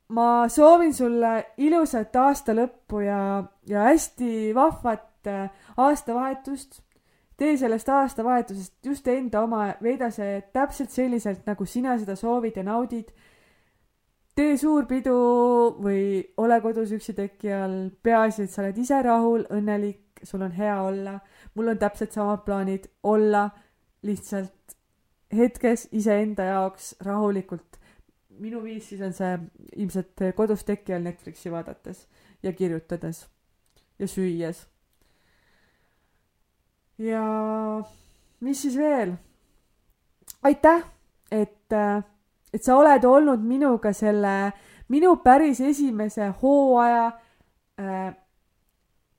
ma 0.09 0.47
soovin 0.51 0.93
sulle 0.93 1.33
ilusat 1.57 2.15
aasta 2.15 2.53
lõppu 2.57 3.05
ja, 3.05 3.43
ja 3.67 3.87
hästi 3.89 4.53
vahvat 4.55 5.31
äh, 5.31 5.49
aastavahetust. 5.77 6.81
Tee 7.37 7.57
sellest 7.59 7.89
aastavahetusest 7.89 8.85
just 8.85 9.07
enda 9.11 9.41
oma, 9.43 9.67
veeda 9.83 10.09
see 10.11 10.41
täpselt 10.53 10.91
selliselt, 10.91 11.45
nagu 11.47 11.65
sina 11.65 11.97
seda 11.99 12.15
soovid 12.15 12.57
ja 12.57 12.63
naudid 12.63 13.11
tee 14.35 14.55
suur 14.59 14.85
pidu 14.87 15.15
või 15.79 16.23
ole 16.43 16.59
kodus 16.63 16.91
üksi 16.95 17.15
teki 17.15 17.53
all, 17.55 17.77
peaasi, 18.03 18.45
et 18.45 18.51
sa 18.51 18.63
oled 18.63 18.79
ise 18.83 18.99
rahul, 19.05 19.45
õnnelik, 19.55 20.19
sul 20.23 20.43
on 20.43 20.51
hea 20.55 20.75
olla. 20.81 21.19
mul 21.55 21.71
on 21.71 21.79
täpselt 21.79 22.11
samad 22.11 22.43
plaanid, 22.45 22.89
olla 23.03 23.49
lihtsalt 24.03 24.75
hetkes 25.35 25.87
iseenda 25.91 26.43
jaoks 26.51 26.95
rahulikult. 27.05 27.79
minu 28.39 28.61
viis 28.63 28.89
siis 28.89 29.01
on 29.01 29.13
see 29.15 29.37
ilmselt 29.75 30.21
kodus 30.35 30.63
teki 30.67 30.93
all 30.93 31.03
Netflixi 31.03 31.51
vaadates 31.51 32.07
ja 32.43 32.51
kirjutades 32.53 33.27
ja 33.99 34.07
süües. 34.07 34.67
Ja 36.97 37.23
mis 38.39 38.61
siis 38.61 38.77
veel? 38.77 39.15
aitäh, 40.43 40.83
et 41.31 41.73
et 42.53 42.63
sa 42.63 42.77
oled 42.79 43.03
olnud 43.03 43.41
minuga 43.43 43.91
selle, 43.93 44.53
minu 44.87 45.15
päris 45.23 45.59
esimese 45.59 46.29
hooaja 46.41 47.07
äh,, 47.79 48.13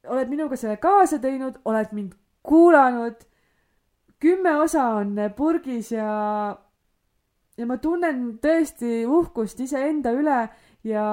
oled 0.08 0.30
minuga 0.30 0.56
selle 0.56 0.78
kaasa 0.80 1.18
teinud, 1.20 1.58
oled 1.64 1.92
mind 1.92 2.14
kuulanud. 2.46 3.16
kümme 4.18 4.56
osa 4.56 4.86
on 4.96 5.16
purgis 5.36 5.90
ja, 5.92 6.56
ja 7.56 7.66
ma 7.66 7.76
tunnen 7.76 8.38
tõesti 8.40 9.04
uhkust 9.04 9.60
iseenda 9.60 10.14
üle 10.16 10.38
ja, 10.86 11.06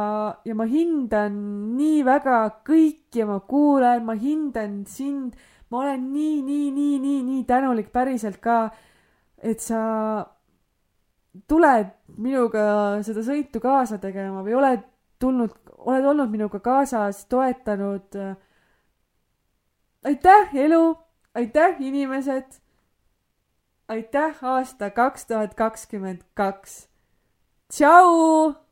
ja 0.46 0.56
ma 0.56 0.68
hindan 0.70 1.36
nii 1.76 2.06
väga 2.06 2.38
kõiki 2.68 3.26
oma 3.26 3.42
kuulajaid, 3.50 4.06
ma 4.08 4.16
hindan 4.16 4.86
sind, 4.88 5.36
ma 5.74 5.80
olen 5.82 6.06
nii, 6.14 6.42
nii, 6.46 6.72
nii, 6.72 7.00
nii, 7.02 7.20
nii 7.26 7.44
tänulik 7.50 7.90
päriselt 7.94 8.38
ka, 8.38 8.68
et 9.42 9.60
sa 9.60 9.82
tuled 11.50 11.90
minuga 12.22 12.66
seda 13.06 13.24
sõitu 13.26 13.62
kaasa 13.64 13.98
tegema 14.02 14.44
või 14.46 14.54
oled 14.60 14.84
tulnud, 15.24 15.56
oled 15.82 16.06
olnud 16.14 16.30
minuga 16.30 16.62
kaasas, 16.62 17.24
toetanud. 17.26 18.20
aitäh, 20.06 20.56
elu, 20.68 20.84
aitäh, 21.34 21.82
inimesed. 21.82 22.60
aitäh, 23.90 24.44
aasta 24.44 24.92
kaks 24.94 25.26
tuhat 25.26 25.58
kakskümmend 25.58 26.22
kaks. 26.38 26.88
tšau 27.74 28.63